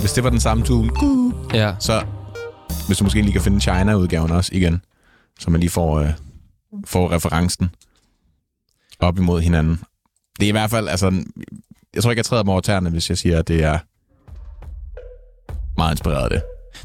[0.00, 0.90] hvis det var den samme tone,
[1.54, 1.74] Ja.
[1.78, 2.02] så
[2.86, 4.82] hvis du måske lige kan finde China-udgaven også igen,
[5.40, 6.08] så man lige får, øh,
[6.86, 7.70] får referencen
[9.00, 9.80] op imod hinanden.
[10.40, 11.24] Det er i hvert fald, altså,
[11.94, 13.78] jeg tror ikke, jeg træder mig over tæerne, hvis jeg siger, at det er
[15.76, 16.42] meget inspireret af det.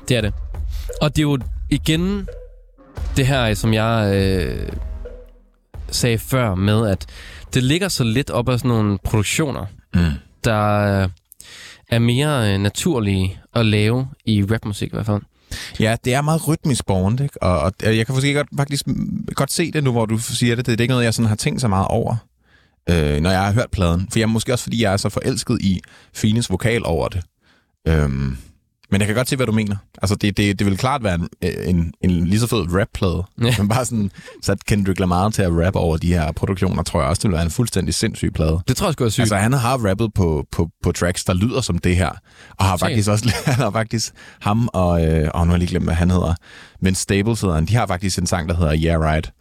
[0.10, 0.34] Det er det.
[1.02, 1.38] Og det er jo
[1.70, 2.28] igen
[3.18, 4.70] det her, som jeg øh,
[5.91, 7.06] sagde før med, at
[7.53, 10.02] det ligger så lidt op af sådan nogle produktioner, Mm.
[10.44, 10.88] der
[11.90, 15.22] er mere øh, naturlige at lave i rapmusik i hvert fald.
[15.80, 17.44] Ja, det er meget rytmisk borgent, ikke?
[17.44, 18.86] Og, og jeg kan måske godt, faktisk
[19.36, 20.66] godt se det nu, hvor du siger det.
[20.66, 22.16] Det er ikke noget, jeg sådan har tænkt så meget over,
[22.90, 24.08] øh, når jeg har hørt pladen.
[24.12, 25.82] For jeg er måske også, fordi jeg er så forelsket i
[26.14, 27.22] Fines vokal over det.
[27.88, 28.38] Øhm,
[28.91, 29.76] men jeg kan godt se, hvad du mener.
[30.02, 33.24] Altså, det, det, det vil klart være en, en, en lige så fed rap-plade.
[33.41, 33.56] Ja.
[33.57, 34.11] Men bare sådan
[34.41, 37.36] sat Kendrick Lamar til at rappe over de her produktioner, tror jeg også, det vil
[37.36, 38.60] være en fuldstændig sindssyg plade.
[38.68, 39.20] Det tror jeg sgu er sygt.
[39.20, 42.10] Altså, han har rappet på, på, på tracks, der lyder som det her.
[42.57, 42.82] Og har Se.
[42.86, 45.95] faktisk også, han har faktisk ham og, øh, og nu har jeg lige glemt, hvad
[45.95, 46.34] han hedder.
[46.82, 47.66] Vince Staples hedder han.
[47.66, 49.32] De har faktisk en sang, der hedder Yeah Right.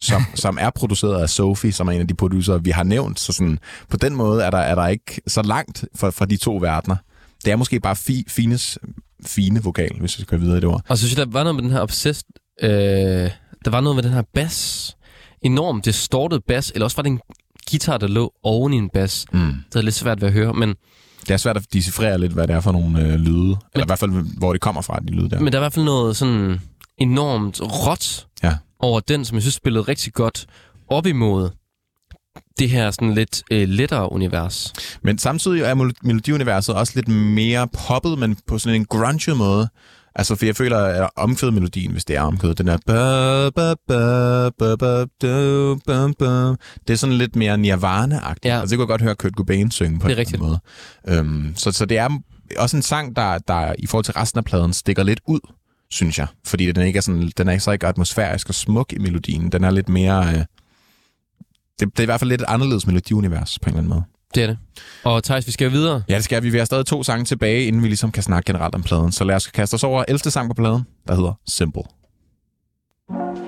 [0.00, 3.20] Som, som er produceret af Sophie, som er en af de producer, vi har nævnt.
[3.20, 3.58] Så sådan,
[3.90, 6.96] på den måde er der, er der ikke så langt fra, fra de to verdener.
[7.44, 8.78] Det er måske bare fi, fines
[9.26, 10.82] fine vokal, hvis vi skal videre i det ord.
[10.88, 12.24] Og så synes jeg, der var noget med den her obsessed...
[12.62, 12.70] Øh,
[13.64, 14.96] der var noget med den her bass.
[15.42, 16.70] Enormt distorted bass.
[16.74, 17.20] Eller også var det en
[17.70, 19.26] guitar, der lå oven i en bass.
[19.32, 19.54] Mm.
[19.72, 20.54] Det er lidt svært ved at høre.
[20.54, 20.68] Men,
[21.20, 23.56] Det er svært at decifrere lidt, hvad det er for nogle øh, lyde.
[23.74, 25.40] Eller i hvert fald, hvor det kommer fra, de lyde der.
[25.40, 26.60] men der er i hvert fald noget sådan
[26.98, 28.56] enormt råt Ja.
[28.80, 30.46] over den, som jeg synes spillede rigtig godt
[30.90, 31.50] op imod
[32.58, 34.72] det her sådan lidt øh, lettere univers.
[35.02, 39.68] Men samtidig er mel- melodiuniverset også lidt mere poppet, men på sådan en grunge måde.
[40.16, 42.76] Altså, for jeg føler, at omkvædmelodien, hvis det er omkvædet, den er...
[46.86, 48.48] Det er sådan lidt mere nirvana-agtigt.
[48.48, 48.60] Ja.
[48.60, 50.58] Altså, det kunne jeg godt høre Kurt Cobain synge på Det er en måde.
[51.08, 52.08] Øhm, så, så det er
[52.58, 55.40] også en sang, der, der i forhold til resten af pladen stikker lidt ud,
[55.90, 56.26] synes jeg.
[56.46, 59.52] Fordi den ikke er, sådan, den er ikke så ikke atmosfærisk og smuk i melodien.
[59.52, 60.34] Den er lidt mere...
[60.34, 60.44] Øh,
[61.80, 64.04] det, det er i hvert fald lidt et anderledes melodiunivers på en eller anden måde.
[64.34, 64.58] Det er det.
[65.04, 66.02] Og Thijs, vi skal videre.
[66.08, 66.50] Ja, det skal vi.
[66.50, 69.12] Vi har stadig to sange tilbage, inden vi ligesom kan snakke generelt om pladen.
[69.12, 70.18] Så lad os kaste os over 11.
[70.18, 71.82] sang på pladen, der hedder Simple.
[73.10, 73.43] If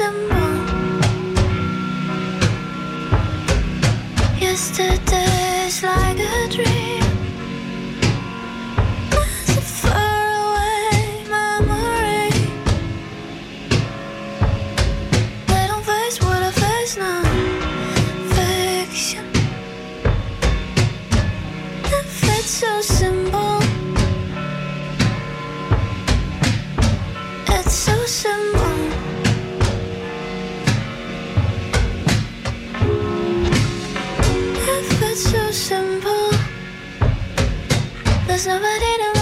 [0.00, 0.34] 什么
[4.40, 5.29] ？Yesterday。
[38.40, 39.19] Cause nobody knows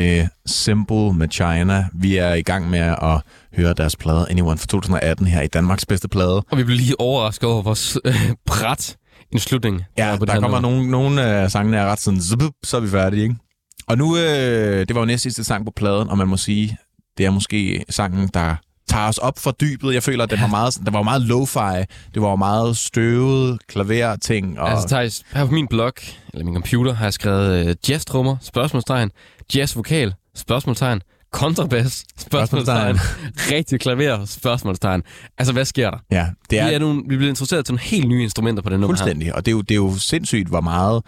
[0.00, 1.86] det Simple med China.
[1.94, 3.22] Vi er i gang med at
[3.56, 6.42] høre deres plade Anyone fra 2018 her i Danmarks bedste plade.
[6.50, 8.14] Og vi blev lige overrasket over, hvor øh,
[8.46, 8.96] bræt
[9.32, 9.82] en slutning.
[9.98, 12.88] Ja, på der kommer nogle, nogle af sangene er ret sådan, zup, så er vi
[12.88, 13.34] færdige, ikke?
[13.86, 16.76] Og nu, øh, det var jo næst sidste sang på pladen, og man må sige,
[17.18, 18.56] det er måske sangen, der
[18.90, 19.94] tager os op fra dybet.
[19.94, 21.84] Jeg føler, at den var meget, den var meget lo-fi.
[22.14, 24.60] Det var meget støvet klaver-ting.
[24.60, 24.70] Og...
[24.70, 25.92] Altså Thijs, her på min blog,
[26.32, 29.10] eller min computer, har jeg skrevet øh, jazz-trummer, spørgsmålstegn,
[29.54, 32.96] jazz-vokal, spørgsmålstegn, kontrabas, spørgsmålstegn,
[33.50, 35.02] rigtig klaver, spørgsmålstegn.
[35.38, 35.98] Altså, hvad sker der?
[36.10, 38.68] ja, det er Vi, er nogle, vi bliver introduceret til nogle helt nye instrumenter på
[38.68, 39.02] den nummer her.
[39.04, 39.34] fuldstændig.
[39.34, 41.02] Og det er, jo, det er jo sindssygt, hvor meget...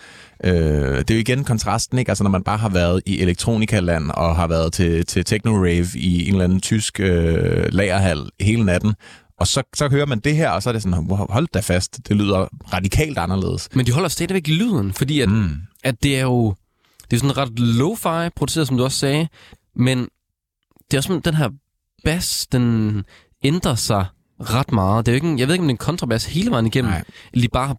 [0.44, 0.52] Øh,
[0.98, 2.10] det er jo igen kontrasten, ikke?
[2.10, 6.26] Altså, når man bare har været i elektronikaland og har været til, til techno-rave i
[6.28, 8.94] en eller anden tysk øh, lagerhal hele natten,
[9.40, 11.60] og så, så hører man det her, og så er det sådan, "Wow, hold da
[11.60, 13.68] fast, det lyder radikalt anderledes.
[13.74, 15.48] Men de holder stadigvæk lyden, fordi at, Mm.
[15.84, 16.54] at det er jo
[17.10, 19.28] det er sådan ret lo-fi produceret, som du også sagde,
[19.76, 19.98] men
[20.90, 21.48] det er også den her
[22.04, 23.04] bass, den
[23.44, 24.06] ændrer sig
[24.40, 25.06] ret meget.
[25.06, 26.66] Det er jo ikke en, jeg ved ikke, om det er en kontrabas hele vejen
[26.66, 27.04] igennem, Nej.
[27.34, 27.76] de bare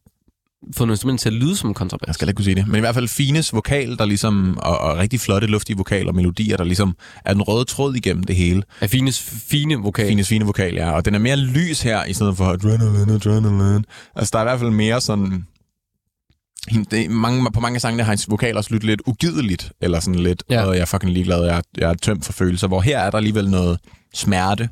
[0.75, 2.15] fået noget instrument til at lyde som en Jeg kontrabas.
[2.15, 2.67] skal ikke kunne sige det.
[2.67, 6.15] Men i hvert fald Fines vokal, der ligesom, og, og rigtig flotte, luftige vokaler og
[6.15, 6.95] melodier, der ligesom
[7.25, 8.63] er den røde tråd igennem det hele.
[8.81, 10.07] Af Fines fine vokal.
[10.07, 10.91] Fines fine vokal, ja.
[10.91, 13.83] Og den er mere lys her, i stedet for adrenaline, adrenaline.
[14.15, 15.47] Altså, der er i hvert fald mere sådan...
[16.91, 20.43] Det mange, på mange sange har hans vokal også lyttet lidt ugideligt, eller sådan lidt,
[20.49, 20.63] Ja.
[20.65, 23.17] og jeg er fucking ligeglad, jeg, jeg er tømt for følelser, hvor her er der
[23.17, 23.79] alligevel noget
[24.13, 24.69] smerte,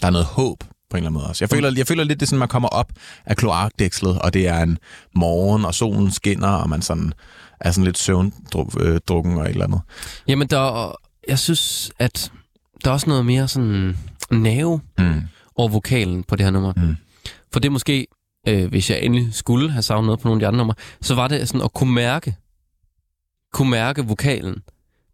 [0.00, 1.44] der er noget håb på en eller anden måde også.
[1.44, 2.92] Jeg føler, jeg føler lidt, det er sådan, man kommer op
[3.26, 4.78] af kloakdækslet, og det er en
[5.14, 7.12] morgen, og solen skinner, og man sådan
[7.60, 9.80] er sådan lidt søvndrukken og et eller andet.
[10.28, 10.92] Jamen, der,
[11.28, 12.32] jeg synes, at
[12.84, 13.96] der er også noget mere sådan
[14.30, 15.22] nerve Mm.
[15.56, 16.72] over vokalen på det her nummer.
[16.76, 16.96] Mm.
[17.52, 18.06] For det er måske,
[18.48, 21.14] øh, hvis jeg endelig skulle have savnet noget på nogle af de andre numre, så
[21.14, 22.36] var det sådan at kunne mærke,
[23.52, 24.54] kunne mærke vokalen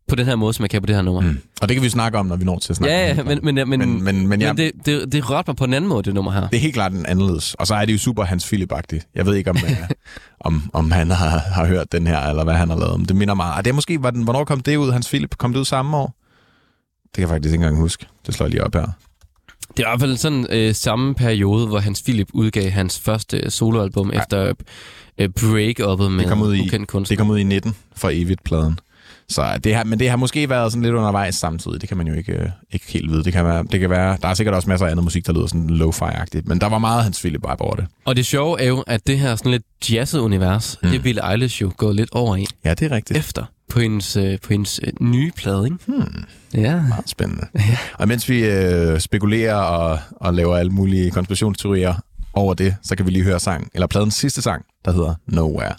[0.08, 1.20] på den her måde, som jeg kan på det her nummer.
[1.20, 1.38] Mm.
[1.62, 3.26] Og det kan vi snakke om, når vi når til at snakke Ja, om det.
[3.26, 5.74] men, men, men, men, men, men, jeg, men det, det, det rørte mig på en
[5.74, 6.48] anden måde, det nummer her.
[6.48, 7.54] det er helt klart en anderledes.
[7.54, 9.10] Og så er det jo super Hans philip -agtigt.
[9.14, 9.88] Jeg ved ikke, om, øh,
[10.40, 12.98] om, om han har, har hørt den her, eller hvad han har lavet.
[13.00, 13.56] Men det minder meget.
[13.56, 15.36] Og det er måske, var den, hvornår kom det ud, Hans Philip?
[15.38, 16.14] Kom det ud samme år?
[17.02, 18.06] Det kan jeg faktisk ikke engang huske.
[18.26, 18.86] Det slår jeg lige op her.
[19.76, 23.36] Det er i hvert fald sådan øh, samme periode, hvor Hans Philip udgav hans første
[23.36, 24.18] øh, soloalbum Ja.
[24.20, 24.52] efter
[25.18, 27.14] øh, break-uppet med Det kom ud i- ukendt kunstner.
[27.14, 28.78] Det kom ud i 19 for evigt-pladen.
[29.30, 31.80] Så det har, men det har måske været sådan lidt undervejs samtidig.
[31.80, 33.24] Det kan man jo ikke, øh, ikke helt vide.
[33.24, 35.32] Det kan, være, det kan være, der er sikkert også masser af andet musik, der
[35.32, 36.42] lyder sådan lo-fi-agtigt.
[36.46, 37.86] Men der var meget Hans Philip vibe over det.
[38.04, 39.62] Og det sjove er jo, at det her sådan lidt
[39.92, 40.90] jazzet univers, mm.
[40.90, 43.18] det ville Eilish jo gå lidt over i Ja, det er rigtigt.
[43.18, 45.76] efter på hendes, øh, på hendes øh, nye plade, ikke?
[45.86, 46.24] Hmm.
[46.54, 46.82] Ja.
[46.88, 47.46] Meget spændende.
[47.98, 51.94] Og mens vi øh, spekulerer og, og laver alle mulige konspirationsteorier
[52.32, 55.74] over det, så kan vi lige høre sang, eller pladens sidste sang, der hedder Nowhere.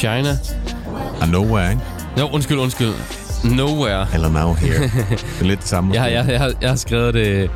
[0.00, 0.38] China.
[1.20, 1.82] Og Nowhere, ikke?
[2.18, 2.92] Jo, undskyld, undskyld.
[3.56, 4.06] Nowhere.
[4.14, 4.82] Eller Now Here.
[4.82, 5.94] det er lidt det samme.
[5.94, 6.14] Jeg, måske.
[6.14, 7.50] jeg, jeg, har, jeg har skrevet det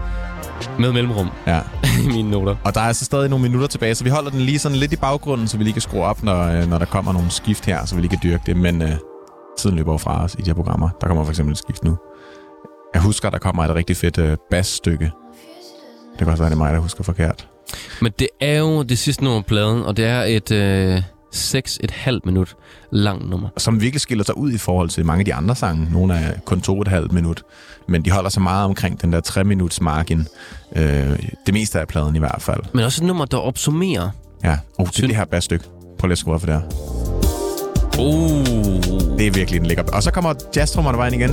[0.78, 1.60] med mellemrum Ja.
[2.04, 2.56] i mine noter.
[2.64, 4.92] Og der er altså stadig nogle minutter tilbage, så vi holder den lige sådan lidt
[4.92, 7.66] i baggrunden, så vi lige kan skrue op, når, øh, når der kommer nogle skift
[7.66, 8.56] her, så vi lige kan dyrke det.
[8.56, 8.92] Men øh,
[9.58, 10.88] tiden løber jo fra os i de her programmer.
[11.00, 11.96] Der kommer for eksempel et skift nu.
[12.94, 15.04] Jeg husker, der kommer et rigtig fedt øh, bassstykke.
[15.04, 17.48] Det kan også være, det er mig, der husker forkert.
[18.00, 21.02] Men det er jo det sidste nummer på pladen, og det er et øh,
[21.34, 22.56] 6,5 minut
[22.90, 23.48] langt nummer.
[23.56, 25.88] Som virkelig skiller sig ud i forhold til mange af de andre sange.
[25.92, 27.42] Nogle er kun to og et halvt minut.
[27.88, 30.26] Men de holder sig meget omkring den der tre minuts margin.
[30.76, 32.60] Øh, det meste af pladen i hvert fald.
[32.74, 34.10] Men også et nummer, der opsummerer.
[34.44, 34.58] Ja.
[34.78, 35.64] Oh, det er det her bassstykke.
[35.98, 36.62] Prøv lige at skrue for det her.
[37.98, 39.18] Uh.
[39.18, 39.84] Det er virkelig en lækker.
[39.92, 41.30] Og så kommer jazztrummerne vejen igen.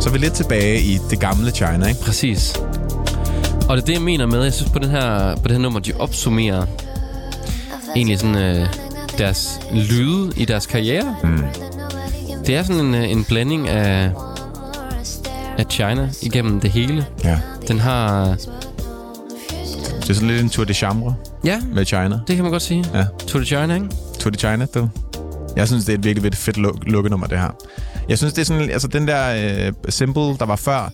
[0.00, 2.00] Så er vi lidt tilbage i det gamle China, ikke?
[2.00, 2.52] Præcis.
[3.68, 5.58] Og det er det, jeg mener med, jeg synes på, den her, på det her
[5.58, 6.66] nummer, de opsummerer
[7.96, 8.66] egentlig sådan øh,
[9.18, 11.16] deres lyde i deres karriere.
[11.22, 11.42] Mm.
[12.46, 14.10] Det er sådan en, øh, en blanding af,
[15.58, 17.06] af China igennem det hele.
[17.24, 17.38] Ja.
[17.68, 18.36] Den har...
[20.00, 21.14] Det er sådan lidt en tour de chambre
[21.44, 22.18] Ja, med China.
[22.28, 22.84] det kan man godt sige.
[22.94, 23.04] Ja.
[23.26, 23.86] Tour de China, ikke?
[24.18, 24.88] Tour de China, du.
[25.56, 27.48] Jeg synes, det er et virkelig, virkelig fedt luk- lukkenummer, det her.
[28.08, 30.90] Jeg synes, det er sådan, altså den der øh, simple, der var før,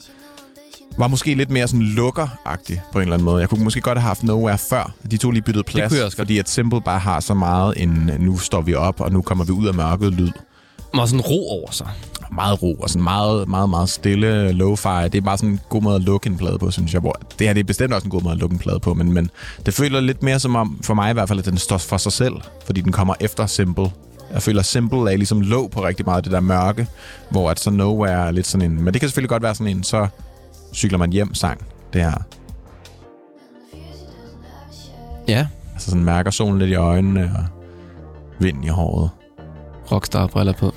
[0.98, 3.40] var måske lidt mere sådan lukker-agtig på en eller anden måde.
[3.40, 4.92] Jeg kunne måske godt have haft Nowhere før.
[5.10, 8.10] De to lige byttede plads, jeg også fordi at Simple bare har så meget en,
[8.18, 10.30] nu står vi op, og nu kommer vi ud af mørket lyd.
[10.94, 11.88] Og sådan ro over sig.
[12.32, 15.04] meget ro og sådan meget, meget, meget stille lo-fi.
[15.04, 17.00] Det er bare sådan en god måde at lukke en plade på, synes jeg.
[17.00, 18.94] Hvor det her det er bestemt også en god måde at lukke en plade på,
[18.94, 19.30] men, men
[19.66, 21.96] det føler lidt mere som om, for mig i hvert fald, at den står for
[21.96, 22.34] sig selv,
[22.66, 23.90] fordi den kommer efter Simple.
[24.32, 26.86] Jeg føler, Simple er ligesom lå på rigtig meget af det der mørke,
[27.30, 28.84] hvor at så Nowhere er lidt sådan en...
[28.84, 30.06] Men det kan selvfølgelig godt være sådan en, så
[30.72, 31.60] cykler man hjem sang,
[31.92, 32.22] det her.
[35.28, 37.44] Ja, Altså sådan mærker solen lidt i øjnene og
[38.38, 39.10] vind i håret.
[39.92, 40.74] rockstar-briller på.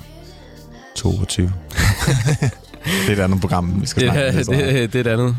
[0.96, 1.46] 22.
[3.06, 4.44] det er et andet program, vi skal Det, snakke er, om.
[4.44, 4.72] senere.
[4.82, 5.36] det, det er et andet.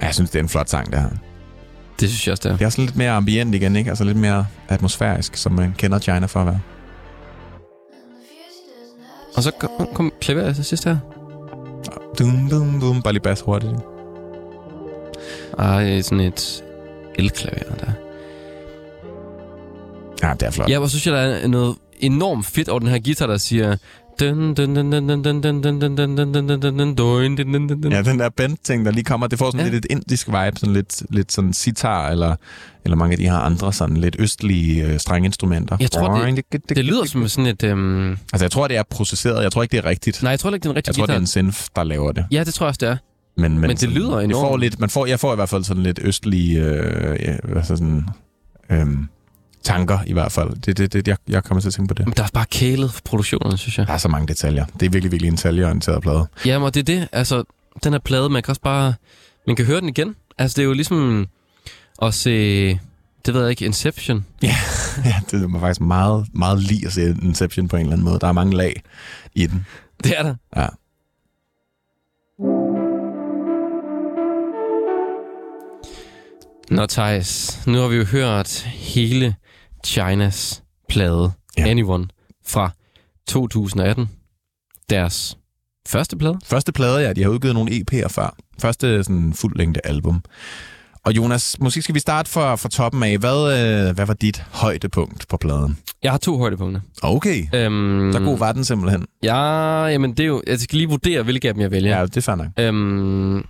[0.00, 1.08] Jeg synes, det er en flot sang, det her.
[2.00, 2.56] Det synes jeg også, det er.
[2.56, 3.90] Det er også lidt mere ambient igen, ikke?
[3.90, 6.60] Altså lidt mere atmosfærisk, som man kender China for at være.
[9.36, 10.96] Og så kom, kom klaver til sidst her.
[12.18, 13.02] Dum, dum, dum.
[13.02, 13.72] Bare lige bas hurtigt.
[15.58, 16.64] Ej, sådan et
[17.14, 17.92] elklaver der.
[20.22, 20.68] Ja, det er flot.
[20.70, 23.36] Ja, og så synes jeg, der er noget enormt fedt over den her guitar, der
[23.36, 23.76] siger...
[27.90, 29.72] Ja, den der band-ting, der lige kommer, det får sådan ja.
[29.72, 32.36] lidt et indisk vibe, sådan lidt, lidt sådan sitar, eller,
[32.84, 35.76] eller mange af de her andre sådan lidt østlige øh, strenginstrumenter.
[35.80, 37.62] Jeg tror, det, det, det, det lyder som sådan et...
[37.64, 38.10] Øhm...
[38.10, 39.42] Altså, jeg tror, det er processeret.
[39.42, 40.22] Jeg tror ikke, det er rigtigt.
[40.22, 41.12] Nej, jeg tror ikke, det er en rigtig Jeg tror, guitar.
[41.12, 42.26] det er en synth, der laver det.
[42.30, 42.96] Ja, det tror jeg også, det er.
[43.36, 44.28] Men, men, men det sådan, lyder enormt.
[44.28, 46.64] Det får lidt, man får, jeg får i hvert fald sådan lidt østlige...
[46.64, 48.04] Øh, altså sådan,
[48.70, 48.86] øh,
[49.62, 50.50] tanker i hvert fald.
[50.50, 52.06] Det, det, det, jeg, jeg kommer til at tænke på det.
[52.06, 53.86] Men der er bare kælet for produktionen, synes jeg.
[53.86, 54.64] Der er så mange detaljer.
[54.64, 56.26] Det er virkelig, virkelig en detaljeorienteret plade.
[56.46, 57.08] Jamen, og det er det.
[57.12, 57.44] Altså,
[57.84, 58.94] den her plade, man kan også bare...
[59.46, 60.16] Man kan høre den igen.
[60.38, 61.26] Altså, det er jo ligesom
[62.02, 62.68] at se...
[63.26, 64.24] Det ved jeg ikke, Inception.
[64.42, 64.56] ja,
[65.30, 68.18] det er faktisk meget, meget lige at se Inception på en eller anden måde.
[68.20, 68.82] Der er mange lag
[69.34, 69.66] i den.
[70.04, 70.34] Det er der.
[70.56, 70.66] Ja.
[76.70, 79.34] Nå, Thijs, nu har vi jo hørt hele
[79.84, 81.62] Chinas plade, Ja.
[81.64, 81.70] ja.
[81.70, 82.06] Anyone,
[82.46, 82.70] fra
[83.28, 84.10] 2018.
[84.90, 85.38] Deres
[85.88, 86.38] første plade.
[86.44, 88.36] Første plade, ja, de har udgivet nogle EP'er før.
[88.60, 90.22] Første sådan fuldlængde album.
[91.04, 93.18] Og Jonas, måske skal vi starte fra, fra toppen af.
[93.18, 95.78] Hvad, øh, hvad var dit højdepunkt på pladen?
[96.02, 96.80] Jeg har to højdepunkter.
[97.02, 99.06] Okay, Øhm, så god var den simpelthen.
[99.22, 99.36] Ja,
[99.84, 100.42] jamen det er jo...
[100.46, 101.98] Jeg skal lige vurdere, hvilke af dem jeg vælger.
[101.98, 102.46] Ja, det er fair nok.
[102.58, 103.44] Øhm,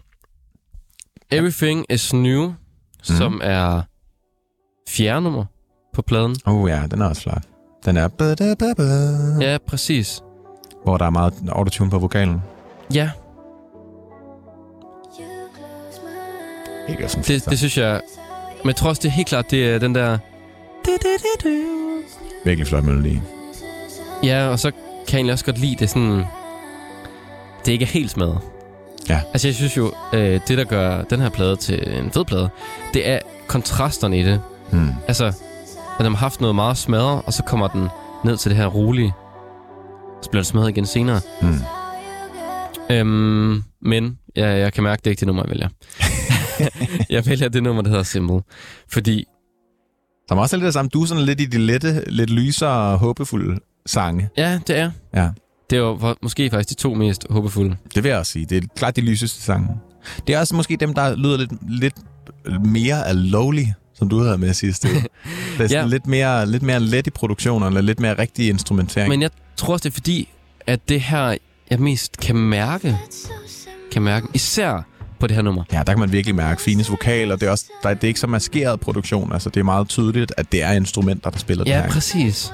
[1.30, 2.54] Everything is New, mm.
[3.02, 3.82] som er
[4.88, 5.44] fjerde nummer
[5.98, 6.36] på pladen.
[6.46, 7.42] Oh ja, den er også flot.
[7.84, 8.08] Den er...
[9.40, 10.22] Ja, præcis.
[10.84, 12.42] Hvor der er meget autotune på vokalen.
[12.94, 13.10] Ja,
[16.88, 18.00] Ikke sådan det, det synes jeg...
[18.64, 20.18] Men også, det er helt klart, det er den der...
[22.44, 23.20] Virkelig flot melodi.
[24.24, 24.72] Ja, og så
[25.08, 26.24] kan jeg også godt lide det sådan...
[27.64, 28.40] Det ikke er helt smadret.
[29.08, 29.20] Ja.
[29.32, 32.48] Altså, jeg synes jo, øh, det der gør den her plade til en fed plade,
[32.94, 34.40] det er kontrasterne i det.
[34.70, 34.88] Hmm.
[35.08, 35.32] Altså,
[35.98, 37.88] at de har haft noget meget smadret, og så kommer den
[38.24, 39.12] ned til det her rolige.
[40.22, 41.20] Så bliver det smadret igen senere.
[41.42, 41.54] Hmm.
[42.90, 45.68] Øhm, men ja, jeg kan mærke, det er ikke det nummer, jeg vælger.
[47.16, 48.40] jeg vælger det nummer, der hedder Simple.
[48.92, 49.24] Fordi,
[50.28, 50.88] Som også er lidt det samme.
[50.88, 54.28] Du er sådan lidt i de lette, lidt lysere, håbefulde sange.
[54.36, 54.90] ja, det er.
[55.14, 55.30] Ja.
[55.70, 57.76] Det er for- måske faktisk de to mest håbefulde.
[57.94, 58.46] Det vil jeg også sige.
[58.46, 59.68] Det er klart de lyseste sange.
[60.26, 61.94] Det er også måske dem, der lyder lidt, lidt
[62.64, 63.64] mere af lovely,
[63.94, 64.86] som du havde med sidst.
[65.58, 65.86] Det er Ja.
[65.86, 69.08] lidt, mere, lidt mere let i produktionen, eller lidt mere rigtig instrumentering.
[69.08, 70.28] Men jeg tror også, det er fordi,
[70.66, 71.36] at det her,
[71.70, 72.98] jeg mest kan mærke,
[73.92, 74.82] kan mærke, især
[75.20, 75.64] på det her nummer.
[75.72, 78.08] Ja, der kan man virkelig mærke Fines vokal, og det er, også, der, det er
[78.08, 79.32] ikke så maskeret produktion.
[79.32, 81.90] Altså, det er meget tydeligt, at det er instrumenter, der spiller det Ja, her.
[81.90, 82.52] præcis.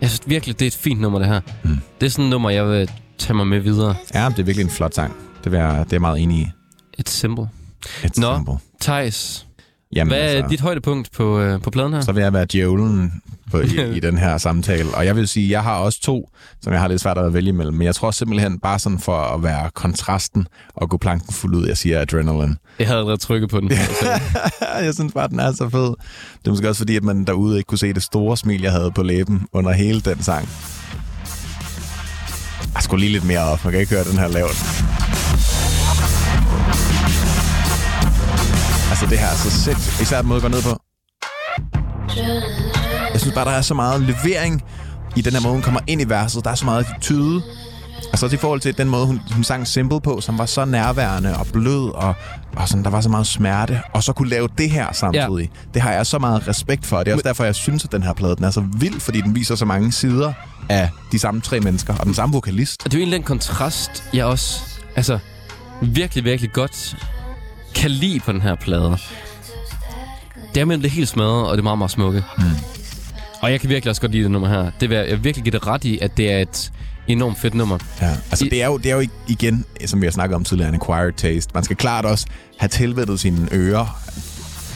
[0.00, 1.40] Jeg synes virkelig, det er et fint nummer, det her.
[1.64, 1.76] Mm.
[2.00, 3.94] Det er sådan et nummer, jeg vil tage mig med videre.
[4.14, 5.12] Ja, det er virkelig en flot sang.
[5.44, 6.46] Det er, det er jeg meget enig i.
[6.98, 7.48] Et symbol.
[8.04, 8.36] Et Nå.
[8.36, 8.58] symbol.
[8.80, 9.46] Thijs,
[9.94, 12.00] Jamen, hvad er altså, dit højdepunkt på, øh, på pladen her?
[12.00, 14.88] så vil jeg være djævlen på, i, i den her samtale.
[14.94, 16.30] Og jeg vil sige, jeg har også to,
[16.62, 17.74] som jeg har lidt svært at vælge imellem.
[17.74, 21.66] Men jeg tror simpelthen bare sådan for at være kontrasten og gå planken fuld ud,
[21.66, 22.56] jeg siger adrenaline.
[22.78, 23.70] Jeg havde allerede trykket på den.
[24.84, 25.94] jeg synes bare, den er så fed.
[26.38, 28.72] Det er måske også fordi, at man derude ikke kunne se det store smil, jeg
[28.72, 30.48] havde på læben under hele den sang.
[32.74, 33.64] Jeg skulle lige lidt mere op.
[33.64, 34.84] Man kan ikke høre den her lavt.
[38.94, 40.00] Altså, det her er så sindssygt.
[40.00, 40.80] Især den måde, går ned på.
[43.12, 44.62] Jeg synes bare, der er så meget levering
[45.16, 46.44] i den her måde, hun kommer ind i verset.
[46.44, 47.42] Der er så meget tyde.
[48.12, 50.64] Altså også i forhold til den måde, hun, hun sang Simple på, som var så
[50.64, 52.14] nærværende og blød, og,
[52.56, 55.50] og sådan, der var så meget smerte, og så kunne lave det her samtidig.
[55.54, 55.70] Ja.
[55.74, 57.92] Det har jeg så meget respekt for, og det er også derfor, jeg synes, at
[57.92, 60.32] den her plade den er så vild, fordi den viser så mange sider
[60.68, 62.84] af de samme tre mennesker, og den samme vokalist.
[62.84, 64.60] Og det er jo egentlig den kontrast, jeg også
[64.96, 65.18] altså,
[65.82, 66.96] virkelig, virkelig godt
[67.74, 68.96] kan lide på den her plade.
[70.54, 72.24] Det er mellem det helt smadret, og det er meget, meget smukke.
[73.40, 74.70] Og jeg kan virkelig også godt lide det nummer her.
[74.80, 76.72] Det vil jeg, jeg vil virkelig give det ret i, at det er et
[77.08, 77.78] enormt fedt nummer.
[78.00, 80.44] Ja, altså I- det er, jo, det er jo igen, som vi har snakket om
[80.44, 81.50] tidligere, en acquired taste.
[81.54, 82.26] Man skal klart også
[82.58, 84.00] have tilvættet sine ører.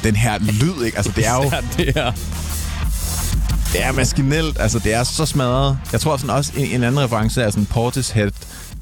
[0.05, 0.97] Den her lyd, ikke?
[0.97, 1.43] Altså det er jo
[1.77, 2.13] det er...
[3.73, 5.79] det er maskinelt, altså det er så smadret.
[5.93, 8.31] Jeg tror sådan også, en, en anden reference er sådan Portishead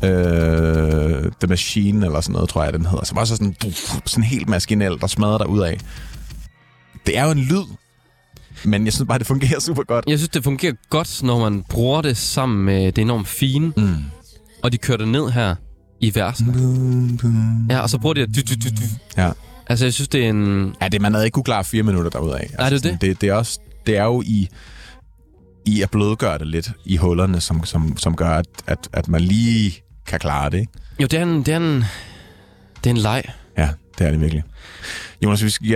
[0.05, 3.05] øh, The Machine, eller sådan noget, tror jeg, den hedder.
[3.05, 3.57] Som også er sådan,
[4.07, 5.81] sådan helt maskinelt og smadret der ud af.
[7.07, 7.65] Det er jo en lyd,
[8.65, 10.05] men jeg synes bare, det fungerer super godt.
[10.09, 13.73] Jeg synes, det fungerer godt, når man bruger det sammen med det enormt fine.
[13.77, 13.95] Mm.
[14.63, 15.55] Og de kører det ned her
[16.01, 16.53] i versene.
[17.71, 18.73] Ja, og så bruger de det.
[19.17, 19.31] Ja.
[19.67, 20.75] Altså, jeg synes, det er en...
[20.83, 22.35] Ja, det, man havde ikke kunne klare fire minutter derudad.
[22.41, 23.01] Altså, Nej, det er sådan, det.
[23.01, 23.21] det.
[23.21, 24.49] Det er, også, det er jo i,
[25.67, 29.21] i at blødgøre det lidt i hullerne, som, som, som gør, at, at, at man
[29.21, 30.59] lige kan klare det.
[30.59, 30.73] Ikke?
[31.01, 31.43] Jo, det er en...
[31.43, 31.85] Det er en,
[32.85, 33.23] det er en leg.
[33.59, 33.69] Ja,
[33.99, 34.43] det er det virkelig.
[35.25, 35.75] Jonas, vi skal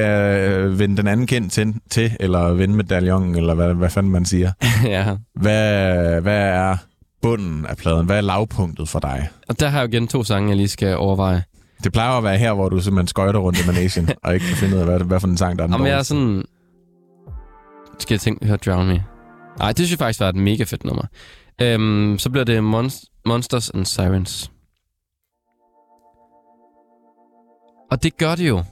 [0.50, 4.24] øh, vende den anden kendt til, til eller vende medaljongen, eller hvad, hvad fanden man
[4.24, 4.52] siger.
[4.84, 5.16] ja.
[5.34, 6.76] Hvad, hvad er
[7.22, 8.06] bunden af pladen?
[8.06, 9.28] Hvad er lavpunktet for dig?
[9.48, 11.42] Og der har jeg jo igen to sange, jeg lige skal overveje.
[11.84, 14.56] Det plejer at være her, hvor du simpelthen skøjter rundt i managen, og ikke kan
[14.56, 16.44] finde ud af, hvad, hvad for en sang, der er den Om jeg er sådan...
[17.98, 19.04] Skal jeg tænke, høre Drown Me?
[19.58, 21.02] Nej, det synes jeg faktisk var et mega fedt nummer.
[21.62, 24.50] Øhm, så bliver det Monst- Monsters and Sirens.
[27.90, 28.62] Og det gør det jo,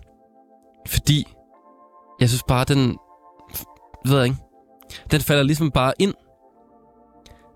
[0.88, 1.24] fordi
[2.20, 2.98] jeg synes bare, den...
[4.06, 4.36] Ved jeg ikke.
[5.10, 6.14] Den falder ligesom bare ind.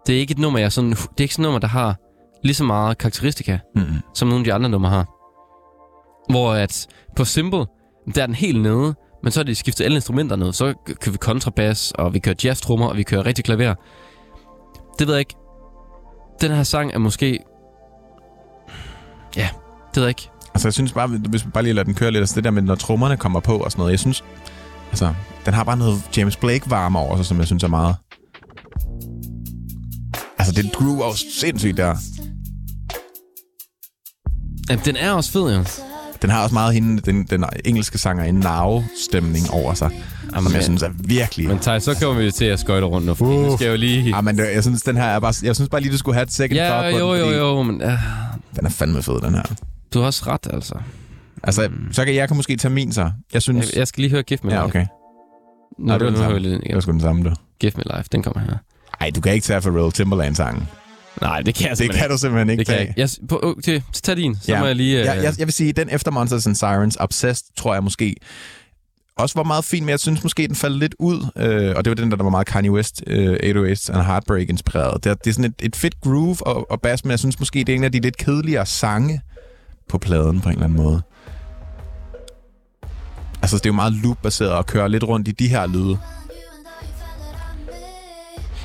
[0.06, 0.90] Det er ikke et nummer, jeg sådan...
[0.90, 1.96] Det er ikke sådan et nummer, der har
[2.42, 3.96] lige så meget karakteristika, Mm-hmm.
[4.14, 5.04] som nogle af de andre numre har.
[6.32, 6.86] Hvor at
[7.16, 7.66] på Simple,
[8.14, 10.52] der er den helt nede, men så er de skiftet alle instrumenter ned.
[10.52, 13.74] Så kører vi kontrabas, og vi kører jazztrummer, og vi kører rigtig klaver.
[14.98, 15.36] Det ved jeg ikke.
[16.40, 17.38] Den her sang er måske...
[19.36, 19.48] Ja,
[19.94, 20.30] det ved jeg ikke.
[20.54, 22.50] Altså, jeg synes bare, hvis vi bare lige lader den køre lidt, altså det der
[22.50, 24.24] med, når trommerne kommer på og sådan noget, jeg synes,
[24.90, 25.14] altså,
[25.46, 27.96] den har bare noget James Blake-varme over sig, som jeg synes er meget...
[30.38, 31.96] Altså, det groove er jo sindssygt der.
[34.70, 35.64] Jamen, den er også fed, jo.
[36.22, 39.90] Den har også meget hende, den, den engelske sanger en now-stemning over sig,
[40.34, 41.48] Jamen, som jeg synes er virkelig...
[41.48, 43.46] Men Thaj, så kommer vi til at skøjte rundt nu, for uh.
[43.46, 44.02] nu skal jeg jo lige...
[44.16, 46.14] Ja, men det- jeg synes, den her er bare, jeg synes bare lige, du skulle
[46.14, 47.90] have et second Ja, thought på jo, den, jo, fordi jo, men uh,
[48.56, 49.42] Den er fandme fed, den her.
[49.94, 50.74] du har også ret, altså.
[51.42, 53.10] Altså, så kan jeg kan måske tage min så.
[53.32, 53.70] Jeg synes...
[53.70, 54.86] Jeg, jeg skal lige høre Gift Me ja, okay.
[55.78, 56.38] Nu, Nej, det var den samme.
[56.38, 57.34] Det var sgu den samme, du.
[57.60, 58.56] Gift Me Life, den kommer her.
[59.00, 60.68] Nej, du kan ikke tage Pharrell Timberland-sangen.
[61.20, 62.88] Nej, det kan jeg Det kan du simpelthen ikke Det kan jeg tage.
[62.88, 63.00] ikke.
[63.00, 64.36] Jeg, s- på, okay, så tag din.
[64.42, 64.58] Så Ja.
[64.60, 65.00] må jeg lige...
[65.00, 68.16] Uh, Jeg, jeg, jeg vil sige, den efter Monsters and Sirens, Obsessed, tror jeg måske
[69.16, 71.26] også var meget fin, men jeg synes måske, den faldt lidt ud.
[71.36, 74.48] Øh, og det var den, der, der var meget Kanye West, øh, 808 and Heartbreak
[74.48, 75.04] inspireret.
[75.04, 77.38] Det er, det er sådan et, et fedt groove og, og bass, men jeg synes
[77.38, 79.20] måske, det er en af de lidt kedeligere sange
[79.88, 81.02] på pladen på en eller anden måde.
[83.42, 85.98] Altså, det er jo meget loop-baseret og kører lidt rundt i de her lyde.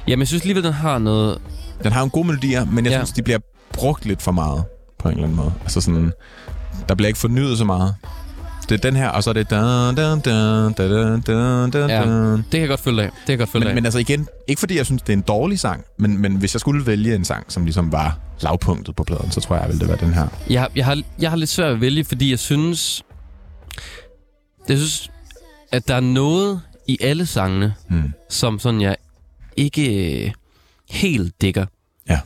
[0.07, 1.41] Jamen, jeg synes alligevel, den har noget...
[1.83, 2.97] Den har jo en god melodier, men jeg Ja.
[2.97, 3.39] synes, de bliver
[3.73, 4.63] brugt lidt for meget
[4.99, 5.53] på en eller anden måde.
[5.61, 6.11] Altså sådan,
[6.89, 7.95] der bliver ikke fornyet så meget.
[8.69, 9.49] Det er den her, og så er det...
[9.49, 12.01] Dun, dun, dun, dun, dun, dun, Ja.
[12.31, 13.05] Det kan jeg godt følge af.
[13.11, 13.75] Det kan jeg godt følge Men, af.
[13.75, 16.53] men altså igen, ikke fordi jeg synes, det er en dårlig sang, men, men hvis
[16.55, 19.79] jeg skulle vælge en sang, som ligesom var lavpunktet på pladen, så tror jeg, ville
[19.79, 20.27] det være den her.
[20.49, 23.03] Jeg, jeg, har, jeg har lidt svært at vælge, fordi jeg synes...
[24.69, 25.09] Jeg synes,
[25.71, 28.13] at der er noget i alle sangene, Hmm.
[28.29, 28.95] som sådan jeg
[29.57, 30.33] ikke
[30.89, 31.65] helt dækker.
[32.09, 32.19] Ja.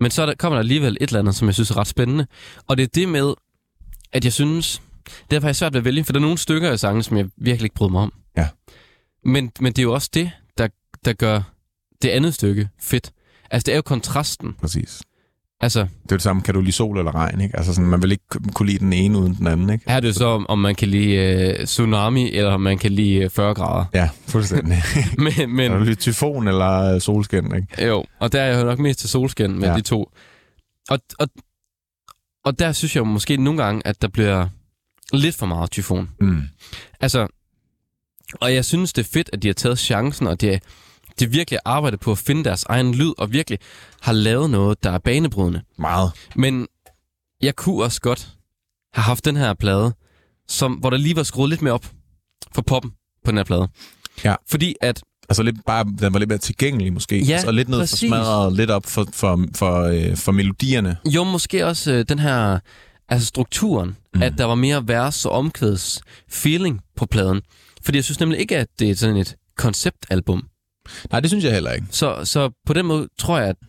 [0.00, 1.86] Men så er der, kommer der alligevel et eller andet, som jeg synes er ret
[1.86, 2.26] spændende.
[2.66, 3.34] Og det er det med,
[4.12, 4.82] at jeg synes...
[5.30, 7.16] Derfor har jeg svært ved at vælge, for der er nogle stykker af sangen, som
[7.16, 8.12] jeg virkelig ikke bryder mig om.
[8.36, 8.48] Ja.
[9.24, 10.68] Men, men det er jo også det, der,
[11.04, 11.42] der gør
[12.02, 13.12] det andet stykke fedt.
[13.50, 14.54] Altså, det er jo kontrasten.
[14.54, 15.02] Præcis.
[15.60, 17.56] Altså, Det er jo det samme, kan du lide sol eller regn, ikke?
[17.56, 18.24] Altså sådan, man vil ikke
[18.54, 19.90] kunne lide den ene uden den anden, ikke?
[19.90, 22.92] her er det så, om, om man kan lide uh, tsunami, eller om man kan
[22.92, 23.84] lide uh, 40 grader.
[23.94, 24.82] Ja, fuldstændig.
[25.18, 27.86] Men, Kan men du lide tyfon eller øh, solskin, ikke?
[27.86, 29.76] jo, og der er jeg nok mest til solskin med ja.
[29.76, 30.10] De to.
[30.90, 31.28] Og, og,
[32.44, 34.48] og der synes jeg måske nogle gange, at der bliver
[35.12, 36.08] lidt for meget tyfon.
[36.20, 36.42] Mm.
[37.00, 37.26] Altså,
[38.34, 40.60] og jeg synes, det er fedt, at de har taget chancen, og de,
[41.20, 43.58] de virkelig har arbejdet på at finde deres egen lyd, og virkelig
[44.00, 45.62] har lavet noget, der er banebrydende.
[45.78, 46.12] Meget.
[46.36, 46.66] Men
[47.42, 48.28] jeg kunne også godt
[48.94, 49.94] have haft den her plade,
[50.48, 51.86] som, hvor der lige var skruet lidt mere op
[52.54, 52.90] for poppen
[53.24, 53.68] på den her plade.
[54.24, 54.34] Ja.
[54.50, 57.18] Fordi at, Altså lidt bare, den var lidt mere tilgængelig måske.
[57.18, 58.08] Ja, og lidt ned for præcis.
[58.08, 60.96] smadret, lidt op for, for, for, øh, for melodierne.
[61.04, 62.58] jo måske også øh, den her,
[63.08, 63.96] altså strukturen.
[64.14, 64.22] Mm.
[64.22, 67.40] at der var mere vers og omkvæds feeling på pladen.
[67.82, 70.42] Fordi jeg synes nemlig ikke, at det er sådan et konceptalbum.
[71.10, 71.86] Nej, det synes jeg heller ikke.
[71.90, 73.68] Så, så på den måde tror jeg, at Men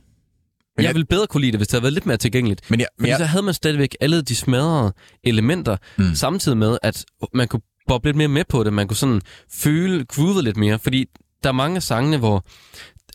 [0.77, 2.71] jeg, jeg ville bedre kunne lide det, hvis det havde været lidt mere tilgængeligt.
[2.71, 4.93] Men jeg, men Fordi jeg, så havde man stadigvæk alle de smadrede
[5.23, 6.15] elementer, mm.
[6.15, 8.73] Samtidig med, at man kunne boble lidt mere med på det.
[8.73, 9.21] Man kunne sådan
[9.51, 11.05] føle groovet lidt mere, fordi
[11.43, 12.45] der er mange af sangene, hvor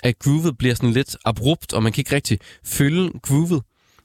[0.03, 3.63] at groovet bliver sådan lidt abrupt, og man kan ikke rigtig følge groovet.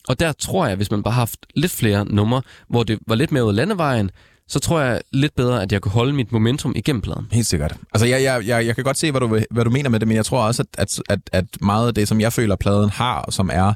[0.07, 3.15] Og der tror jeg, hvis man bare har haft lidt flere numre, hvor det var
[3.15, 4.11] lidt mere ud af landevejen,
[4.49, 7.27] så tror jeg lidt bedre, at jeg kunne holde mit momentum igennem pladen.
[7.31, 7.75] Helt sikkert.
[7.93, 10.07] Altså, jeg, jeg, jeg, jeg kan godt se, hvad du, hvad du mener med det,
[10.07, 12.89] men jeg tror også, at, at, at, at meget af det, som jeg føler, pladen
[12.89, 13.75] har, som er en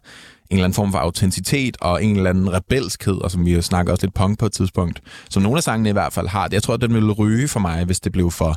[0.52, 3.94] eller anden form for autenticitet og en eller anden rebelskhed, og som vi jo snakker
[3.94, 6.50] også lidt punk på et tidspunkt, som nogle af sangene i hvert fald har.
[6.52, 8.56] Jeg tror, at den ville ryge for mig, hvis det blev for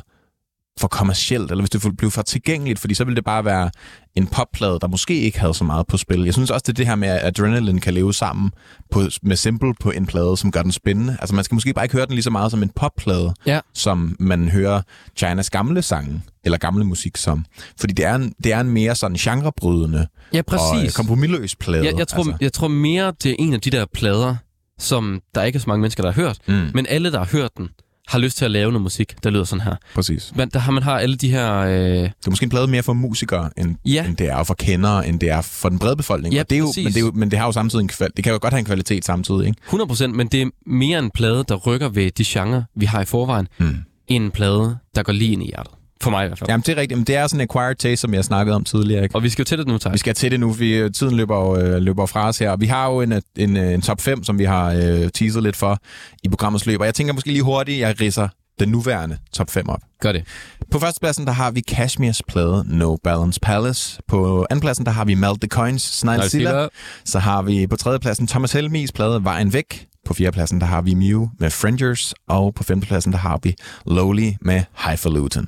[0.77, 3.69] for kommercielt, eller hvis det blev for tilgængeligt, fordi så ville det bare være
[4.15, 6.23] en popplade, der måske ikke havde så meget på spil.
[6.23, 8.51] Jeg synes også, det er det her med, at Adrenaline kan leve sammen
[8.91, 11.17] på, med Simple på en plade, som gør den spændende.
[11.21, 13.59] Altså man skal måske bare ikke høre den lige så meget som en popplade, Ja.
[13.73, 14.81] som man hører
[15.17, 17.45] Chinas gamle sange, eller gamle musik som.
[17.79, 20.95] Fordi det er en, det er en mere sådan genrebrydende Ja, og præcis.
[20.95, 21.85] kompromilløs plade.
[21.85, 22.33] Jeg, jeg, tror, altså.
[22.41, 24.35] jeg tror mere, det er en af de der plader,
[24.79, 26.37] som der ikke er så mange mennesker, der har hørt.
[26.47, 26.69] Mm.
[26.73, 27.69] Men alle, der har hørt den,
[28.07, 29.75] har lyst til at lave noget musik, der lyder sådan her.
[29.95, 30.31] Præcis.
[30.35, 31.53] Men der har man har alle de her...
[31.57, 34.05] Øh, Det er måske en plade mere for musikere, end, Ja.
[34.05, 36.33] end det er for kendere, end det er for den brede befolkning.
[36.35, 36.83] Ja, og det er jo, præcis.
[36.83, 38.53] men, det er jo, men det har jo samtidig en kval- det kan jo godt
[38.53, 39.61] have en kvalitet samtidig, ikke?
[39.67, 43.05] 100%, men det er mere en plade, der rykker ved de genre, vi har i
[43.05, 43.75] forvejen, Mm.
[44.07, 45.73] end en plade, der går lige ind i hjertet.
[46.01, 46.49] For mig i hvert fald.
[46.49, 46.53] Ja.
[46.53, 46.97] Jamen, det er rigtigt.
[46.97, 49.15] Men det er sådan en acquired taste, som jeg snakkede om tidligere, ikke?
[49.15, 49.93] Og vi skal jo til det nu, Thijs.
[49.93, 52.55] Vi skal til det nu, vi, tiden løber, øh, løber fra os her.
[52.55, 55.77] Vi har jo en, en, en top 5, som vi har øh, teaset lidt for
[56.23, 56.79] i programmets løb.
[56.79, 58.27] Og jeg tænker måske lige hurtigt, jeg ridser
[58.59, 59.79] den nuværende top 5 op.
[60.01, 60.23] Gør det.
[60.71, 63.99] På førstepladsen, der har vi Kashmirs plade No Balance Palace.
[64.07, 66.67] På andenpladsen, der har vi Melt the Coins, Snarl Silla.
[67.05, 69.85] Så har vi på tredjepladsen Thomas Helmis plade Vejen Væk.
[70.05, 72.13] På fjerdepladsen, der har vi Mew med Frangers.
[72.29, 73.55] Og på femtepladsen, der har vi
[73.85, 75.45] Lowly med Highfalutin.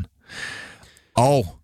[1.16, 1.56] Og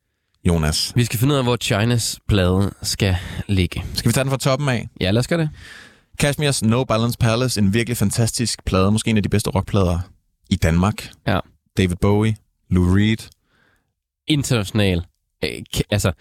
[0.47, 3.17] Jonas, Vi skal finde ud af, hvor Chinas plade skal
[3.47, 3.83] ligge.
[3.93, 4.87] skal vi tage den fra toppen af?
[5.01, 5.49] Ja, lad os gøre det.
[6.19, 8.91] Kashmirs No Balance Palace, en virkelig fantastisk plade.
[8.91, 9.99] Måske en af de bedste rockplader
[10.49, 11.09] i Danmark.
[11.27, 11.39] Ja.
[11.77, 12.35] David Bowie,
[12.69, 13.29] Lou Reed.
[14.27, 15.05] International.
[15.43, 15.49] Øh,
[15.89, 16.11] altså,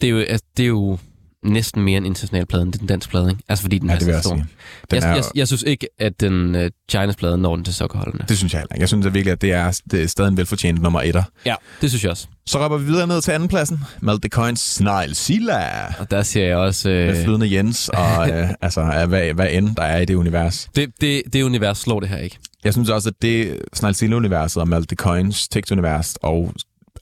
[0.00, 0.98] det er, jo, altså, det er jo
[1.44, 3.42] næsten mere en international plade, end den danske plade, ikke?
[3.48, 4.34] Altså, fordi den Ja, er så jeg stor.
[4.34, 4.44] Den
[4.92, 8.24] Jeg, er, jeg, jeg, synes ikke, at den uh, Chinas plade når den til sokkerholdene.
[8.28, 8.80] det synes jeg heller ikke.
[8.82, 11.22] Jeg synes at virkelig, at det er, det er stadig en velfortjent nummer etter.
[11.46, 12.26] Ja, det synes jeg også.
[12.46, 13.80] Så rapper vi videre ned til andenpladsen.
[14.00, 15.86] Melt the Coins, Snarl Silla.
[15.98, 16.88] Og der siger jeg også...
[16.88, 20.68] Med Øh, flydende Jens, og øh, altså, hvad, hvad end der er i det univers.
[20.76, 22.38] det, det, det univers slår det her ikke.
[22.64, 26.52] Jeg synes også, at det Snarl Silla-universet og Melt the Coins tekst-univers, og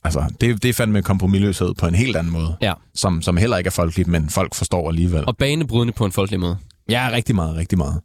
[0.04, 2.56] altså, det, det er fandme kompromilløshed på en helt anden måde.
[2.60, 2.72] Ja.
[2.94, 5.24] Som, som heller ikke er folkeligt, men folk forstår alligevel.
[5.26, 6.56] Og banebrydende på en folkelig måde.
[6.88, 8.00] Ja, rigtig meget, rigtig meget.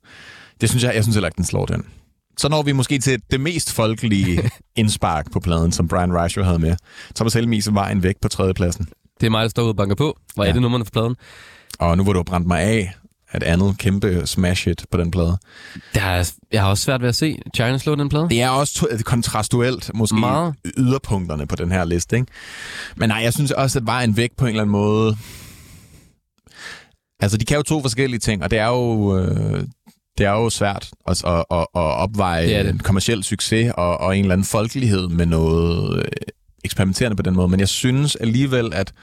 [0.61, 1.86] Det synes jeg, jeg synes heller ikke, den slår den.
[2.38, 6.60] Så når vi måske til det mest folkelige indspark på pladen, som Brian Reischer havde
[6.60, 6.76] med.
[7.15, 8.88] Thomas Helmis vejen væk på tredjepladsen.
[9.19, 10.18] Det er mig, der står ude og banker på.
[10.36, 10.49] Hvor ja.
[10.49, 11.15] Er det nummerne for pladen?
[11.80, 12.94] Og nu hvor du har brændt mig af,
[13.36, 15.38] et andet kæmpe smash hit på den plade.
[15.95, 18.30] Der er, jeg har også svært ved at se China slå den plade.
[18.30, 20.54] Det er også to- kontrastuelt, måske Meget.
[20.78, 22.16] yderpunkterne på den her liste.
[22.16, 22.28] Ikke?
[22.95, 25.18] Men nej, jeg synes også, at vejen væk på en eller anden måde...
[27.20, 29.18] Altså, de kan jo to forskellige ting, og det er jo...
[29.20, 29.64] Øh,
[30.18, 32.72] det er jo svært at, at, at, at opveje Det er det.
[32.72, 36.06] en kommersiel succes og, og en eller anden folkelighed med noget øh,
[36.66, 37.48] eksperimenterende på den måde.
[37.48, 38.94] Men jeg synes alligevel, at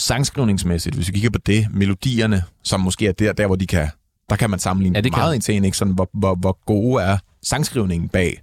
[0.00, 3.88] sangskrivningsmæssigt, hvis vi kigger på det, melodierne, som måske er der, der hvor de kan,
[4.30, 5.76] der kan man sammenligne Ja, det meget en til en, ikke?
[5.76, 8.40] Sådan, hvor, hvor, hvor gode er sangskrivningen bag.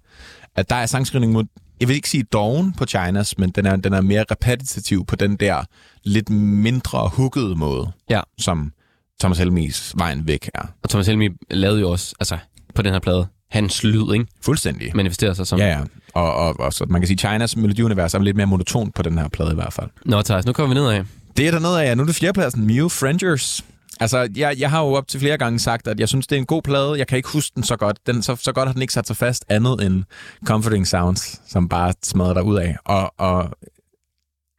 [0.56, 1.44] At der er sangskrivningen mod,
[1.80, 5.16] jeg vil ikke sige doven på Chinas, men den er, den er mere repetitiv på
[5.16, 5.64] den der
[6.04, 8.22] lidt mindre huggede måde, Ja.
[8.38, 8.72] som
[9.20, 10.62] Thomas Helmis vejen væk er.
[10.84, 12.38] Og Thomas Helmi lavede jo også, altså
[12.76, 14.26] på den her plade, hans lyd, ikke?
[14.42, 14.92] Fuldstændig.
[14.96, 15.60] Manifesterer sig som...
[15.60, 15.80] Ja, ja.
[16.14, 19.18] Og, og, og så man kan sige, Chinas melodiunivers er lidt mere monotont på den
[19.18, 19.90] her plade i hvert fald.
[20.06, 21.04] Nå, Thijs, nu kommer vi nedad.
[21.38, 21.96] Det er dernede af, ja.
[21.96, 22.68] Nu er det fjerdepladsen.
[22.68, 23.66] Mew Frangers.
[24.00, 26.40] Altså, jeg, jeg har jo op til flere gange sagt, at jeg synes, det er
[26.40, 26.98] en god plade.
[26.98, 27.98] Jeg kan ikke huske den så godt.
[28.08, 30.04] Den, så, så godt har den ikke sat sig fast andet end
[30.46, 32.76] Comforting Sounds, som bare smadrer dig ud af.
[32.86, 33.50] Og, og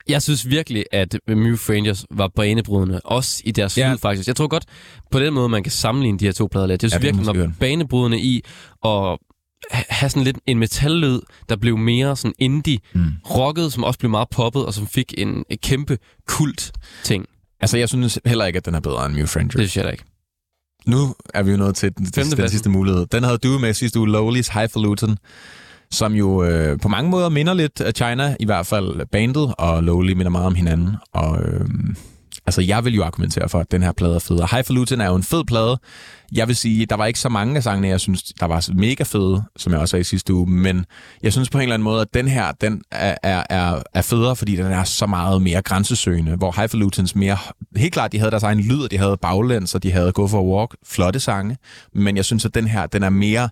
[0.08, 3.92] Jeg synes virkelig, at Mew Frangers var banebrydende, også i deres Ja.
[3.92, 4.26] lyd faktisk.
[4.28, 4.64] Jeg tror godt,
[5.10, 6.82] på den måde, man kan sammenligne de her to plader lidt.
[6.82, 8.42] Jeg synes Ja, det virkelig, den var banebrydende i
[8.84, 9.18] at
[9.70, 13.02] have sådan lidt en metallyd, der blev mere sådan indie, Mm.
[13.30, 16.72] rocket, som også blev meget poppet, og som fik en, en kæmpe kult
[17.04, 17.26] ting.
[17.60, 19.54] altså, jeg synes heller ikke, at den er bedre end Mew Frangers.
[19.54, 20.04] Det synes jeg ikke.
[20.86, 22.50] Nu er vi jo nået til den, den, den Femtepladsen.
[22.54, 23.06] sidste mulighed.
[23.06, 25.16] Den havde du med sidste uge, Lowly's Highfalutin,
[25.90, 29.82] som jo øh, på mange måder minder lidt af China, i hvert fald bandet, og
[29.82, 30.90] Lowly minder meget om hinanden.
[31.12, 31.68] Og øh,
[32.48, 34.36] altså, jeg vil jo argumentere for, at den her plade er fed.
[34.36, 35.78] Og Highfalutin er jo en fed plade.
[36.32, 39.04] Jeg vil sige, der var ikke så mange af sangene, jeg synes, der var mega
[39.04, 40.84] fede, som jeg også sagde i sidste uge, men
[41.22, 44.02] jeg synes på en eller anden måde, at den her, den er, er, er, er
[44.02, 47.36] federe, fordi den er så meget mere grænsesøgende, hvor Highfalutins mere,
[47.76, 50.26] helt klart, de havde deres egen lyd, og de havde baglæns, og de havde Go
[50.26, 51.56] for a Walk, flotte sange,
[51.94, 53.48] men jeg synes, at den her, den er mere,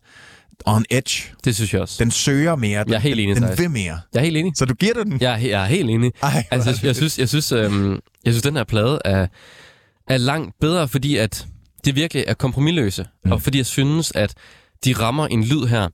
[0.66, 1.22] on edge.
[1.44, 2.04] Det synes jeg også.
[2.04, 2.84] Den søger mere.
[2.88, 4.00] Jeg er helt enig, Den, den vil mere.
[4.14, 4.52] Jeg er helt enig.
[4.56, 5.18] Så du giver den?
[5.20, 6.12] Jeg er, jeg er helt enig.
[6.22, 7.90] Ej, altså, jeg, jeg synes, jeg synes, øhm,
[8.24, 9.26] jeg synes, den her plade er,
[10.08, 11.46] er langt bedre, fordi at
[11.84, 13.32] det virkelig er kompromilløse, mm.
[13.32, 14.34] og fordi jeg synes, at
[14.84, 15.88] de rammer en lyd her,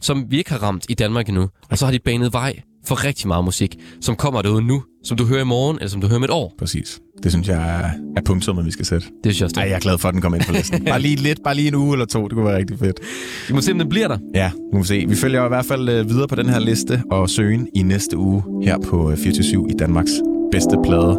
[0.00, 1.48] som vi ikke har ramt i Danmark endnu.
[1.70, 5.16] Og så har de banet vej for rigtig meget musik, som kommer derude nu, som
[5.16, 6.54] du hører i morgen, eller som du hører om et år.
[6.58, 7.00] Præcis.
[7.22, 7.80] Det synes jeg
[8.16, 9.06] er, punktummet, vi skal sætte.
[9.24, 10.84] Det synes jeg også, Ej, jeg er glad for, at den kommer ind på listen.
[10.84, 13.00] bare lige lidt, bare lige en uge eller to, det kunne være rigtig fedt.
[13.48, 14.18] Vi må se, om den bliver der.
[14.34, 15.04] Ja, nu må vi se.
[15.08, 18.16] Vi følger i hvert fald øh, videre på den her liste og søgen i næste
[18.16, 20.12] uge her på øh, 24 i Danmarks
[20.52, 21.18] bedste plade